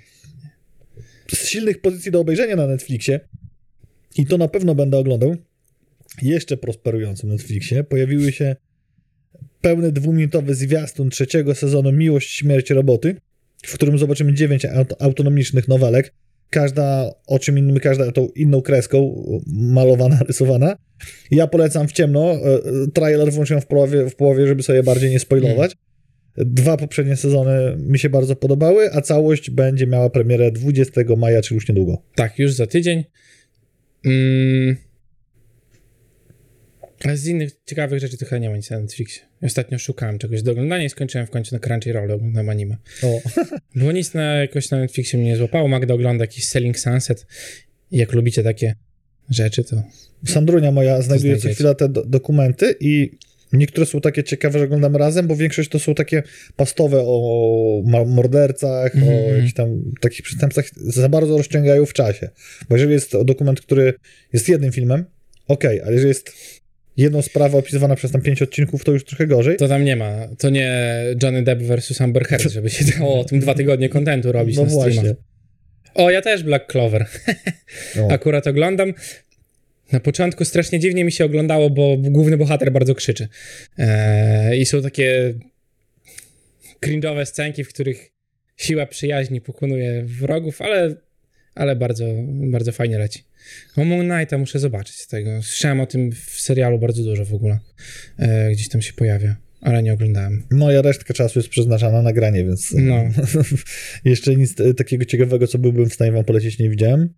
z 1.35 1.49
silnych 1.49 1.81
pozycji 1.81 2.13
do 2.13 2.21
obejrzenia 2.21 2.57
na 2.57 2.67
Netflixie, 2.67 3.21
i 4.19 4.27
to 4.27 4.39
na 4.39 4.49
pewno 4.49 4.75
będę 4.75 4.99
oglądał, 4.99 5.37
jeszcze 6.23 6.57
prosperującym 6.57 7.31
Netflixie, 7.31 7.85
pojawiły 7.85 8.33
się 8.33 8.57
pełny 9.61 9.93
dwuminutowy 9.93 10.55
zwiastun 10.55 11.11
trzeciego 11.11 11.55
sezonu 11.55 11.93
Miłość, 11.93 12.31
Śmierć, 12.31 12.71
Roboty, 12.71 13.17
w 13.67 13.75
którym 13.75 13.99
zobaczymy 13.99 14.35
dziewięć 14.35 14.65
aut 14.65 14.95
autonomicznych 14.99 15.69
nowelek, 15.69 16.15
każda 16.51 17.11
o 17.27 17.39
czym 17.39 17.59
innym, 17.59 17.81
każda 17.81 18.13
tą 18.13 18.29
inną 18.29 18.63
kreską 18.63 19.25
malowana, 19.47 20.19
rysowana. 20.29 20.77
Ja 21.31 21.47
polecam 21.47 21.89
w 21.89 21.93
ciemno, 21.93 22.33
e, 22.33 22.39
trailer 22.95 23.33
włączyłem 23.33 23.63
w 23.63 23.67
połowie, 23.67 24.11
w 24.11 24.17
połowie 24.17 24.47
żeby 24.47 24.63
sobie 24.63 24.83
bardziej 24.83 25.11
nie 25.11 25.19
spoilować. 25.19 25.77
Dwa 26.37 26.77
poprzednie 26.77 27.17
sezony 27.17 27.77
mi 27.79 27.99
się 27.99 28.11
bardzo 28.11 28.37
podobały, 28.37 28.93
a 28.93 29.01
całość 29.01 29.51
będzie 29.51 29.87
miała 29.87 30.11
premierę 30.11 30.53
20 30.53 31.17
maja, 31.17 31.43
czyli 31.43 31.55
już 31.55 31.69
niedługo. 31.69 32.03
Tak, 32.15 32.39
już 32.39 32.53
za 32.53 32.67
tydzień. 32.67 33.05
Mm. 34.07 34.77
Z 37.15 37.27
innych 37.27 37.51
ciekawych 37.67 38.01
rzeczy 38.01 38.19
to 38.19 38.27
chyba 38.27 38.39
nie 38.39 38.51
ma 38.51 38.57
nic 38.57 38.71
na 38.71 38.81
Netflixie. 38.81 39.23
Ostatnio 39.43 39.79
szukałem 39.79 40.19
czegoś 40.19 40.43
do 40.43 40.53
oglądania 40.53 40.85
i 40.85 40.91
skończyłem 40.91 41.27
w 41.27 41.31
końcu 41.31 41.55
na 41.55 41.59
Crunchyroll, 41.59 42.11
oglądam 42.11 42.49
anime. 42.49 42.77
O. 43.03 43.21
Było 43.79 43.93
nic 43.93 44.15
na, 44.15 44.23
jakoś 44.23 44.71
na 44.71 44.79
Netflixie 44.79 45.19
mnie 45.19 45.29
nie 45.29 45.37
złapało. 45.37 45.69
Magda 45.69 45.95
ogląda 45.95 46.25
jakiś 46.25 46.45
Selling 46.45 46.79
Sunset. 46.79 47.27
I 47.91 47.99
jak 47.99 48.13
lubicie 48.13 48.43
takie 48.43 48.75
rzeczy, 49.31 49.65
to... 49.65 49.83
Sandrunia 50.27 50.71
moja 50.71 51.03
znajduje 51.03 51.37
co 51.37 51.49
chwila 51.49 51.75
te 51.75 51.89
do 51.89 52.05
dokumenty 52.05 52.75
i 52.81 53.11
niektóre 53.57 53.87
są 53.87 54.01
takie 54.01 54.25
ciekawe, 54.25 54.59
że 54.59 54.65
oglądamy 54.65 54.99
razem, 54.99 55.27
bo 55.27 55.37
większość 55.37 55.69
to 55.71 55.79
są 55.79 55.95
takie 55.95 56.23
pastowe 56.57 57.03
o 57.07 57.83
mordercach, 58.07 58.95
o 58.95 58.99
Mhm. 58.99 59.35
jakichś 59.37 59.55
tam 59.55 59.83
takich 60.01 60.23
przestępcach, 60.23 60.65
za 60.77 61.09
bardzo 61.09 61.37
rozciągają 61.39 61.87
w 61.87 61.93
czasie. 61.93 62.29
Bo 62.69 62.77
jeżeli 62.77 62.93
jest 62.93 63.23
dokument, 63.25 63.61
który 63.61 63.95
jest 64.33 64.49
jednym 64.49 64.73
filmem, 64.73 65.05
okej, 65.49 65.81
ale 65.83 65.93
jeżeli 65.93 66.09
jest 66.09 66.33
jedną 66.97 67.23
sprawę 67.23 67.59
opisywana 67.59 67.97
przez 67.97 68.11
tam 68.11 68.23
pięć 68.23 68.43
odcinków, 68.43 68.85
to 68.85 68.93
już 68.93 69.05
trochę 69.05 69.27
gorzej. 69.27 69.57
To 69.57 69.69
tam 69.69 69.85
nie 69.85 69.97
ma. 69.97 70.29
To 70.39 70.51
nie 70.51 70.95
Johnny 71.23 71.43
Depp 71.43 71.63
versus 71.65 72.01
Amber 72.01 72.25
Heard, 72.27 72.43
żeby 72.51 72.71
się 72.71 72.85
dało 72.99 73.21
o 73.21 73.25
tym 73.25 73.41
dwa 73.41 73.55
tygodnie 73.55 73.89
kontentu 73.89 74.33
robić 74.33 74.57
no 74.57 74.63
na 74.63 74.69
streamach. 74.71 74.95
właśnie. 74.95 75.15
O, 75.95 76.11
ja 76.11 76.23
też 76.23 76.43
Black 76.43 76.67
Clover. 76.73 77.07
No. 77.97 78.09
Akurat 78.15 78.47
oglądam. 78.47 78.93
Na 79.93 80.01
początku 80.01 80.45
strasznie 80.45 80.79
dziwnie 80.81 81.05
mi 81.05 81.13
się 81.13 81.25
oglądało, 81.25 81.71
bo 81.71 81.97
główny 81.97 82.37
bohater 82.37 82.73
bardzo 82.73 82.95
krzyczy. 82.95 83.29
Eee, 83.79 84.61
I 84.61 84.67
są 84.67 84.83
takie 84.83 85.35
cringe'owe 86.87 87.25
scenki, 87.27 87.65
w 87.65 87.69
których 87.69 88.11
siła 88.57 88.87
przyjaźni 88.87 89.41
pokonuje 89.41 90.05
wrogów, 90.05 90.63
ale, 90.63 90.95
ale 91.55 91.77
bardzo, 91.77 92.05
bardzo 92.27 92.73
fajnie 92.73 92.99
leci. 92.99 93.25
O 93.77 93.85
Moon 93.85 94.09
Knighta 94.09 94.39
muszę 94.39 94.59
zobaczyć 94.59 94.97
z 94.97 95.07
tego. 95.07 95.43
Słyszałem 95.43 95.81
o 95.81 95.87
tym 95.87 96.13
w 96.13 96.41
serialu 96.41 96.79
bardzo 96.79 97.03
dużo 97.03 97.25
w 97.25 97.35
ogóle. 97.35 97.59
Eee, 98.19 98.53
gdzieś 98.55 98.69
tam 98.69 98.83
się 98.83 98.93
pojawia, 98.93 99.37
ale 99.61 99.83
nie 99.83 99.93
oglądałem. 99.93 100.43
Moja 100.51 100.83
resztka 100.83 101.15
czasu 101.15 101.39
jest 101.39 101.49
przeznaczana 101.49 102.03
na 102.03 102.13
granie, 102.13 102.45
więc 102.45 102.73
No. 102.79 103.05
jeszcze 104.05 104.37
nic 104.37 104.55
takiego 104.77 105.05
ciekawego, 105.05 105.47
co 105.47 105.59
byłbym 105.59 105.91
w 105.91 105.95
stanie 105.95 106.13
wam 106.13 106.25
polecić, 106.25 106.59
nie 106.59 106.71
widziałem. 106.71 107.15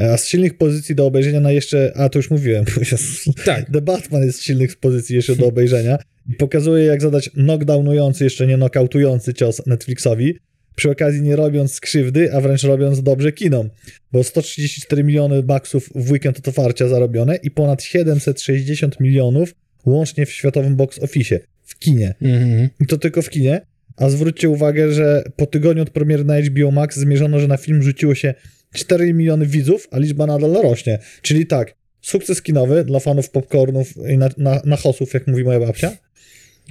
E, 0.00 0.12
A 0.12 0.16
z 0.16 0.26
silnych 0.26 0.58
pozycji 0.58 0.94
do 0.94 1.06
obejrzenia 1.06 1.40
na 1.40 1.52
jeszcze, 1.52 1.92
a 1.96 2.08
to 2.08 2.18
już 2.18 2.30
mówiłem, 2.30 2.64
Tak. 3.44 3.70
The 3.72 3.80
Batman 3.80 4.22
jest 4.22 4.38
z 4.38 4.42
silnych 4.42 4.76
pozycji 4.76 5.16
jeszcze 5.16 5.36
do 5.36 5.46
obejrzenia 5.46 5.98
i 6.28 6.34
pokazuje, 6.34 6.84
jak 6.84 7.02
zadać 7.02 7.30
knockdownujący, 7.30 8.24
jeszcze 8.24 8.46
nie 8.46 8.54
knockoutujący 8.54 9.34
cios 9.34 9.66
Netflixowi, 9.66 10.38
przy 10.76 10.90
okazji 10.90 11.22
nie 11.22 11.36
robiąc 11.36 11.80
krzywdy, 11.80 12.32
a 12.32 12.40
wręcz 12.40 12.62
robiąc 12.62 13.02
dobrze 13.02 13.32
kinom, 13.32 13.70
bo 14.12 14.24
134 14.24 15.04
miliony 15.04 15.42
baksów 15.42 15.90
w 15.94 16.10
weekend 16.10 16.38
od 16.38 16.48
otwarcia 16.48 16.88
zarobione 16.88 17.36
i 17.36 17.50
ponad 17.50 17.82
760 17.82 19.00
milionów 19.00 19.54
łącznie 19.86 20.26
w 20.26 20.30
światowym 20.30 20.76
box 20.76 20.98
office, 20.98 21.40
w 21.62 21.78
kinie. 21.78 22.14
Mhm. 22.22 22.68
I 22.80 22.86
to 22.86 22.98
tylko 22.98 23.22
w 23.22 23.30
kinie. 23.30 23.60
A 23.96 24.08
zwróćcie 24.08 24.48
uwagę, 24.48 24.92
że 24.92 25.22
po 25.36 25.46
tygodniu 25.46 25.82
od 25.82 25.90
premiery 25.90 26.24
na 26.24 26.40
HBO 26.40 26.70
Max 26.70 26.96
zmierzono, 26.96 27.40
że 27.40 27.48
na 27.48 27.56
film 27.56 27.82
rzuciło 27.82 28.14
się 28.14 28.34
4 28.76 29.14
miliony 29.14 29.46
widzów, 29.46 29.88
a 29.90 29.98
liczba 29.98 30.26
nadal 30.26 30.52
rośnie. 30.52 30.98
Czyli 31.22 31.46
tak, 31.46 31.74
sukces 32.00 32.42
kinowy 32.42 32.84
dla 32.84 33.00
fanów 33.00 33.30
popcornów 33.30 33.94
i 34.10 34.18
na, 34.18 34.28
na, 34.38 34.62
na 34.64 34.76
hosów, 34.76 35.14
jak 35.14 35.26
mówi 35.26 35.44
moja 35.44 35.60
babcia. 35.60 35.92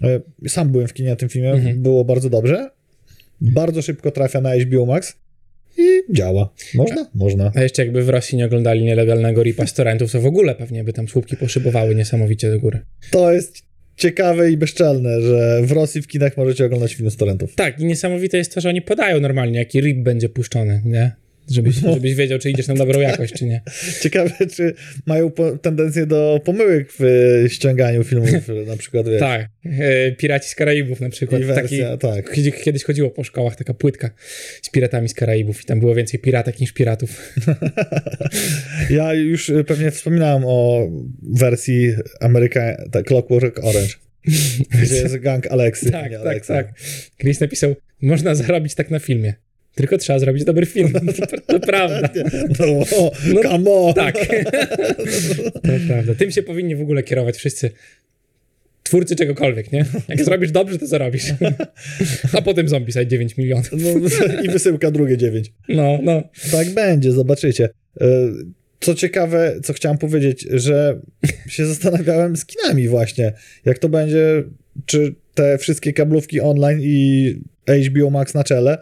E, 0.03 0.49
Sam 0.49 0.69
byłem 0.69 0.87
w 0.87 0.93
kinie 0.93 1.09
na 1.09 1.15
tym 1.15 1.29
filmie, 1.29 1.51
Mhm. 1.51 1.81
było 1.81 2.05
bardzo 2.05 2.29
dobrze. 2.29 2.69
Bardzo 3.41 3.81
szybko 3.81 4.11
trafia 4.11 4.41
na 4.41 4.55
HBO 4.55 4.85
Max 4.85 5.13
i 5.77 5.83
działa. 6.13 6.53
Można? 6.75 7.09
Można. 7.15 7.51
A 7.55 7.61
jeszcze 7.61 7.81
jakby 7.83 8.03
w 8.03 8.09
Rosji 8.09 8.37
nie 8.37 8.45
oglądali 8.45 8.83
nielegalnego 8.83 9.43
ripa 9.43 9.67
z 9.67 9.73
torrentów, 9.73 10.11
to 10.11 10.21
w 10.21 10.25
ogóle 10.25 10.55
pewnie 10.55 10.83
by 10.83 10.93
tam 10.93 11.07
słupki 11.07 11.37
poszybowały 11.37 11.95
niesamowicie 11.95 12.49
do 12.51 12.59
góry. 12.59 12.79
To 13.11 13.33
jest 13.33 13.61
ciekawe 13.97 14.51
i 14.51 14.57
bezczelne, 14.57 15.21
że 15.21 15.61
w 15.63 15.71
Rosji 15.71 16.01
w 16.01 16.07
kinach 16.07 16.37
możecie 16.37 16.65
oglądać 16.65 16.93
film 16.95 17.11
z 17.11 17.17
torrentów. 17.17 17.55
Tak, 17.55 17.79
i 17.79 17.85
niesamowite 17.85 18.37
jest 18.37 18.53
to, 18.53 18.61
że 18.61 18.69
oni 18.69 18.81
podają 18.81 19.19
normalnie, 19.19 19.59
jaki 19.59 19.81
rip 19.81 19.97
będzie 19.97 20.29
puszczony, 20.29 20.81
nie? 20.85 21.11
Żebyś, 21.51 21.81
No. 21.81 21.93
żebyś 21.93 22.15
wiedział, 22.15 22.39
czy 22.39 22.49
idziesz 22.49 22.67
na 22.67 22.73
dobrą 22.75 22.99
jakość, 22.99 23.33
czy 23.33 23.45
nie. 23.45 23.61
Ciekawe, 24.03 24.31
czy 24.55 24.73
mają 25.05 25.31
po, 25.31 25.57
tendencję 25.57 26.05
do 26.05 26.39
pomyłek 26.45 26.89
w 26.99 27.05
ściąganiu 27.47 28.03
filmów, 28.03 28.29
na 28.67 28.77
przykład, 28.77 29.09
wiesz, 29.09 29.19
Tak, 29.19 29.49
e, 29.65 30.11
Piraci 30.11 30.49
z 30.49 30.55
Karaibów 30.55 31.01
na 31.01 31.09
przykład. 31.09 31.41
i 31.41 31.43
wersja, 31.45 31.97
Taki, 31.97 32.15
tak. 32.23 32.31
kiedy- 32.33 32.51
Kiedyś 32.51 32.83
chodziło 32.83 33.09
po 33.09 33.23
szkołach 33.23 33.55
taka 33.55 33.73
płytka 33.73 34.09
z 34.61 34.69
piratami 34.69 35.09
z 35.09 35.13
Karaibów 35.13 35.61
i 35.61 35.65
tam 35.65 35.79
było 35.79 35.95
więcej 35.95 36.19
piratek 36.19 36.59
niż 36.59 36.71
piratów. 36.73 37.09
Ja 38.89 39.13
już 39.13 39.51
pewnie 39.67 39.91
wspominałem 39.91 40.43
o 40.45 40.87
wersji 41.33 41.93
Ameryka, 42.19 42.83
tak, 42.91 43.05
Clockwork 43.05 43.59
Orange, 43.63 43.93
gdzie 44.83 44.95
jest 44.95 45.17
gang 45.17 45.47
Aleksy, 45.47 45.91
tak, 45.91 46.11
tak, 46.23 46.45
tak. 46.45 46.73
Kiedyś 47.17 47.39
napisał, 47.39 47.75
można 48.01 48.35
zarobić 48.35 48.75
tak 48.75 48.89
na 48.91 48.99
filmie. 48.99 49.33
Tylko 49.75 49.97
trzeba 49.97 50.19
zrobić 50.19 50.43
dobry 50.43 50.65
film. 50.65 50.93
To, 51.47 51.59
prawda. 51.59 52.09
No, 52.59 52.65
No, 53.33 53.41
come 53.41 53.69
on! 53.71 53.93
Tak. 53.93 54.15
to 55.53 55.71
prawda. 55.87 56.15
Tym 56.15 56.31
się 56.31 56.43
powinni 56.43 56.75
w 56.75 56.81
ogóle 56.81 57.03
kierować 57.03 57.37
wszyscy 57.37 57.71
twórcy 58.83 59.15
czegokolwiek, 59.15 59.71
nie? 59.71 59.85
Jak 60.07 60.23
zrobisz 60.25 60.51
dobrze, 60.51 60.79
to 60.79 60.87
zarobisz. 60.87 61.23
A 62.33 62.41
potem 62.41 62.69
zombie 62.69 62.91
side 62.91 63.07
9 63.07 63.37
milionów. 63.37 63.69
No, 63.71 63.89
I 64.43 64.49
wysyłka 64.49 64.91
drugie 64.91 65.17
dziewięć. 65.17 65.51
No, 65.69 65.99
no. 66.03 66.23
Tak 66.51 66.69
będzie, 66.69 67.11
zobaczycie. 67.11 67.69
E, 68.01 68.05
Co 68.79 68.95
ciekawe, 68.95 69.55
co 69.63 69.73
chciałem 69.73 69.97
powiedzieć, 69.97 70.47
że 70.53 70.99
się 71.47 71.65
zastanawiałem 71.65 72.35
z 72.35 72.45
kinami 72.45 72.87
właśnie, 72.87 73.33
jak 73.65 73.79
to 73.79 73.89
będzie, 73.89 74.43
czy 74.85 75.15
te 75.33 75.57
wszystkie 75.57 75.93
kablówki 75.93 76.41
online 76.41 76.79
i 76.81 77.35
HBO 77.89 78.09
Max 78.09 78.33
na 78.33 78.43
czele 78.43 78.77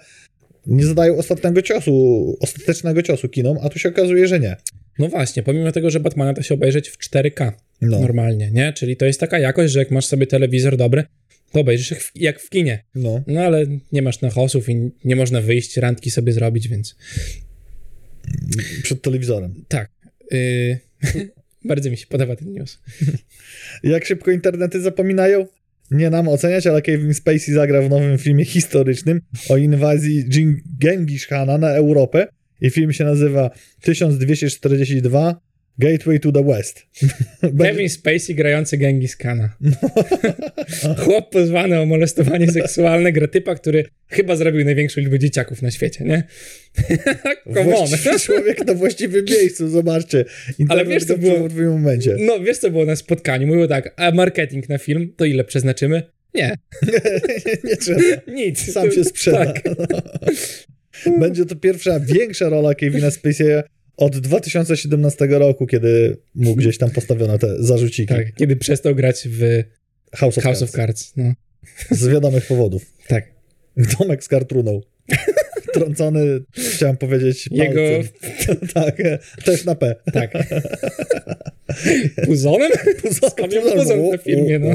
nie 0.67 0.85
zadają 0.85 1.17
ostatniego 1.17 1.61
ciosu, 1.61 2.37
ostatecznego 2.39 3.01
ciosu 3.03 3.29
kinom, 3.29 3.57
a 3.61 3.69
tu 3.69 3.79
się 3.79 3.89
okazuje, 3.89 4.27
że 4.27 4.39
nie. 4.39 4.55
No 4.99 5.07
właśnie, 5.07 5.43
pomimo 5.43 5.71
tego, 5.71 5.89
że 5.89 5.99
Batmana 5.99 6.33
da 6.33 6.43
się 6.43 6.53
obejrzeć 6.53 6.89
w 6.89 6.97
4K 6.97 7.51
No, 7.81 7.99
normalnie, 7.99 8.51
nie? 8.51 8.73
Czyli 8.73 8.97
to 8.97 9.05
jest 9.05 9.19
taka 9.19 9.39
jakość, 9.39 9.73
że 9.73 9.79
jak 9.79 9.91
masz 9.91 10.05
sobie 10.05 10.27
telewizor 10.27 10.77
dobry, 10.77 11.03
to 11.51 11.59
obejrzysz 11.59 11.91
jak 11.91 12.01
w, 12.01 12.11
jak 12.15 12.39
w 12.39 12.49
kinie. 12.49 12.83
no. 12.95 13.23
No 13.27 13.41
ale 13.41 13.65
nie 13.91 14.01
masz 14.01 14.21
nachosów 14.21 14.69
i 14.69 14.91
nie 15.05 15.15
można 15.15 15.41
wyjść, 15.41 15.77
randki 15.77 16.11
sobie 16.11 16.33
zrobić, 16.33 16.67
więc 16.67 16.95
przed 18.83 19.01
telewizorem. 19.01 19.65
tak. 19.67 19.91
Yy, 20.31 20.79
bardzo 21.65 21.89
mi 21.89 21.97
się 21.97 22.07
podoba 22.07 22.35
ten 22.35 22.53
news. 22.53 22.79
Jak 23.83 24.05
szybko 24.05 24.31
internety 24.31 24.81
zapominają? 24.81 25.47
Nie 25.93 26.09
nam 26.09 26.27
oceniać, 26.27 26.67
ale 26.67 26.81
Kevin 26.81 27.13
Spacey 27.13 27.53
zagra 27.53 27.81
w 27.81 27.89
nowym 27.89 28.17
filmie 28.17 28.45
historycznym 28.45 29.21
o 29.49 29.57
inwazji 29.57 30.25
Genghis 30.79 31.27
Khana 31.27 31.57
na 31.57 31.69
Europę 31.69 32.27
i 32.61 32.69
film 32.69 32.93
się 32.93 33.03
nazywa 33.03 33.49
1242 33.81 35.35
Gateway 35.79 36.19
to 36.19 36.31
the 36.31 36.43
West. 36.43 36.85
Kevin 37.59 37.89
Spacey 37.89 38.35
grający 38.35 38.77
Genghis 38.77 39.15
Kana. 39.15 39.49
Chłop 41.03 41.29
pozwany 41.31 41.79
o 41.79 41.85
molestowanie 41.85 42.51
seksualne 42.51 43.11
gra 43.11 43.27
typa, 43.27 43.55
który 43.55 43.85
chyba 44.07 44.35
zrobił 44.35 44.65
największą 44.65 45.01
liczbę 45.01 45.19
dzieciaków 45.19 45.61
na 45.61 45.71
świecie, 45.71 46.05
nie? 46.05 46.23
Come 47.53 47.75
on. 47.75 47.87
Człowiek 48.19 48.65
na 48.67 48.73
właściwym 48.73 49.25
miejscu, 49.25 49.69
zobaczcie. 49.69 50.25
Internet 50.59 50.71
Ale 50.71 50.85
wiesz, 50.85 51.05
co 51.05 51.17
było- 51.17 51.49
w 51.49 51.61
momencie. 51.61 52.15
No, 52.19 52.39
wiesz 52.39 52.57
co 52.57 52.69
było 52.69 52.85
na 52.85 52.95
spotkaniu? 52.95 53.47
Mówił 53.47 53.67
tak, 53.67 53.93
a 53.97 54.11
marketing 54.11 54.69
na 54.69 54.77
film, 54.77 55.13
to 55.17 55.25
ile 55.25 55.43
przeznaczymy? 55.43 56.03
Nie, 56.35 56.55
Nie 57.63 57.77
trzeba. 57.77 57.99
nic. 58.27 58.73
Sam 58.73 58.91
się 58.91 59.03
sprzeda. 59.03 59.45
Tak. 59.45 59.63
Będzie 61.19 61.45
to 61.45 61.55
pierwsza 61.55 61.99
większa 61.99 62.49
rola 62.49 62.75
Kevina 62.75 63.09
Spacey'a 63.09 63.63
od 63.97 64.17
2017 64.19 65.27
roku, 65.27 65.67
kiedy 65.67 66.17
mu 66.35 66.55
gdzieś 66.55 66.77
tam 66.77 66.89
postawiono 66.91 67.37
te 67.37 67.63
zarzuciki. 67.63 68.13
tak, 68.13 68.35
kiedy 68.35 68.55
przestał 68.55 68.95
grać 68.95 69.27
w 69.31 69.63
House 70.15 70.37
of 70.37 70.43
House 70.43 70.59
Cards. 70.59 70.61
of 70.61 70.71
Cards. 70.71 71.13
No, 71.17 71.33
Z 71.91 72.07
wiadomych 72.07 72.45
powodów. 72.45 72.85
tak. 73.07 73.25
Domek 73.99 74.23
z 74.23 74.27
kartruną. 74.27 74.81
Trącony, 75.73 76.21
chciałem 76.73 76.97
powiedzieć, 76.97 77.49
Jego- 77.51 77.81
palcem. 77.81 78.67
tak, 78.83 78.97
też 79.45 79.65
na 79.65 79.75
P. 79.75 79.95
Tak. 80.13 80.33
Puzonem? 82.25 82.71
Puzon, 83.01 83.29
Skąd 83.29 83.53
ja 83.53 83.61
puzon 83.61 84.09
na 84.11 84.17
filmie, 84.17 84.59
no? 84.59 84.69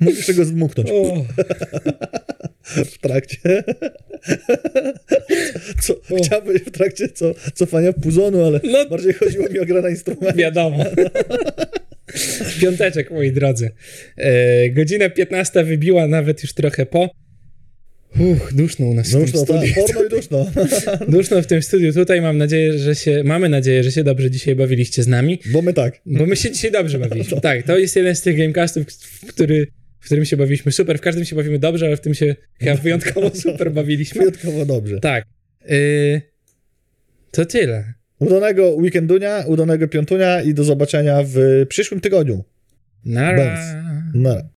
Musisz 0.00 0.26
tego 0.26 0.44
zdmuchnąć 0.44 0.88
w 2.92 2.98
trakcie. 2.98 3.38
Co, 5.82 6.00
chciałbyś 6.22 6.62
w 6.62 6.70
trakcie 6.70 7.08
co, 7.08 7.34
cofania 7.54 7.92
puzonu, 7.92 8.44
ale 8.44 8.60
No. 8.64 8.86
bardziej 8.90 9.12
chodziło 9.12 9.48
mi 9.48 9.58
o 9.58 9.64
grę 9.66 9.82
na 9.82 9.90
instrumencie. 9.90 10.38
wiadomo. 10.38 10.84
Piąteczek, 12.60 13.10
moi 13.10 13.32
drodzy. 13.32 13.70
E, 14.16 14.70
godzina 14.70 15.10
15 15.10 15.64
wybiła 15.64 16.08
nawet 16.08 16.42
już 16.42 16.52
trochę 16.52 16.86
po. 16.86 17.10
Uch, 18.20 18.52
duszno 18.54 18.86
u 18.86 18.94
nas 18.94 19.12
No 19.12 19.20
w 19.20 19.30
tym 19.32 19.40
no, 19.40 19.46
tak, 19.46 19.56
studiu. 19.68 19.74
porno 19.86 20.04
i 20.04 20.08
duszno. 20.08 20.46
Duszno 21.08 21.42
w 21.42 21.46
tym 21.46 21.62
studiu. 21.62 21.92
Tutaj 21.92 22.20
mam 22.22 22.38
nadzieję, 22.38 22.78
że 22.78 22.94
się, 22.94 23.22
mamy 23.24 23.48
nadzieję, 23.48 23.82
że 23.84 23.92
się 23.92 24.04
dobrze 24.04 24.30
dzisiaj 24.30 24.54
bawiliście 24.54 25.02
z 25.02 25.06
nami, 25.08 25.38
Bo 25.52 25.62
my 25.62 25.72
tak. 25.72 26.00
bo 26.06 26.26
my 26.26 26.36
się 26.36 26.50
dzisiaj 26.50 26.72
dobrze 26.72 26.98
bawiliśmy. 26.98 27.40
Tak, 27.40 27.62
to 27.62 27.78
jest 27.78 27.96
jeden 27.96 28.16
z 28.16 28.20
tych 28.22 28.36
gamecastów, 28.38 28.86
który, 29.28 29.66
w 30.04 30.06
którym 30.06 30.24
się 30.24 30.36
bawiliśmy 30.36 30.72
super. 30.72 30.98
W 30.98 31.00
każdym 31.00 31.24
się 31.24 31.36
bawimy 31.36 31.58
dobrze, 31.58 31.86
ale 31.86 31.96
w 31.96 32.00
tym 32.00 32.14
się 32.14 32.36
chyba 32.60 32.76
wyjątkowo 32.82 33.30
super 33.30 33.72
bawiliśmy. 33.72 34.18
Wyjątkowo 34.18 34.66
dobrze. 34.66 35.00
Tak. 35.00 35.24
Y, 35.70 36.22
to 37.30 37.46
tyle. 37.46 37.94
Udanego 38.18 38.70
weekendunia, 38.70 39.44
udanego 39.46 39.88
piątunia 39.88 40.42
i 40.42 40.54
do 40.54 40.64
zobaczenia 40.64 41.22
w 41.24 41.66
przyszłym 41.68 42.00
tygodniu. 42.00 42.44
Nara. 43.04 43.58
Na. 44.14 44.53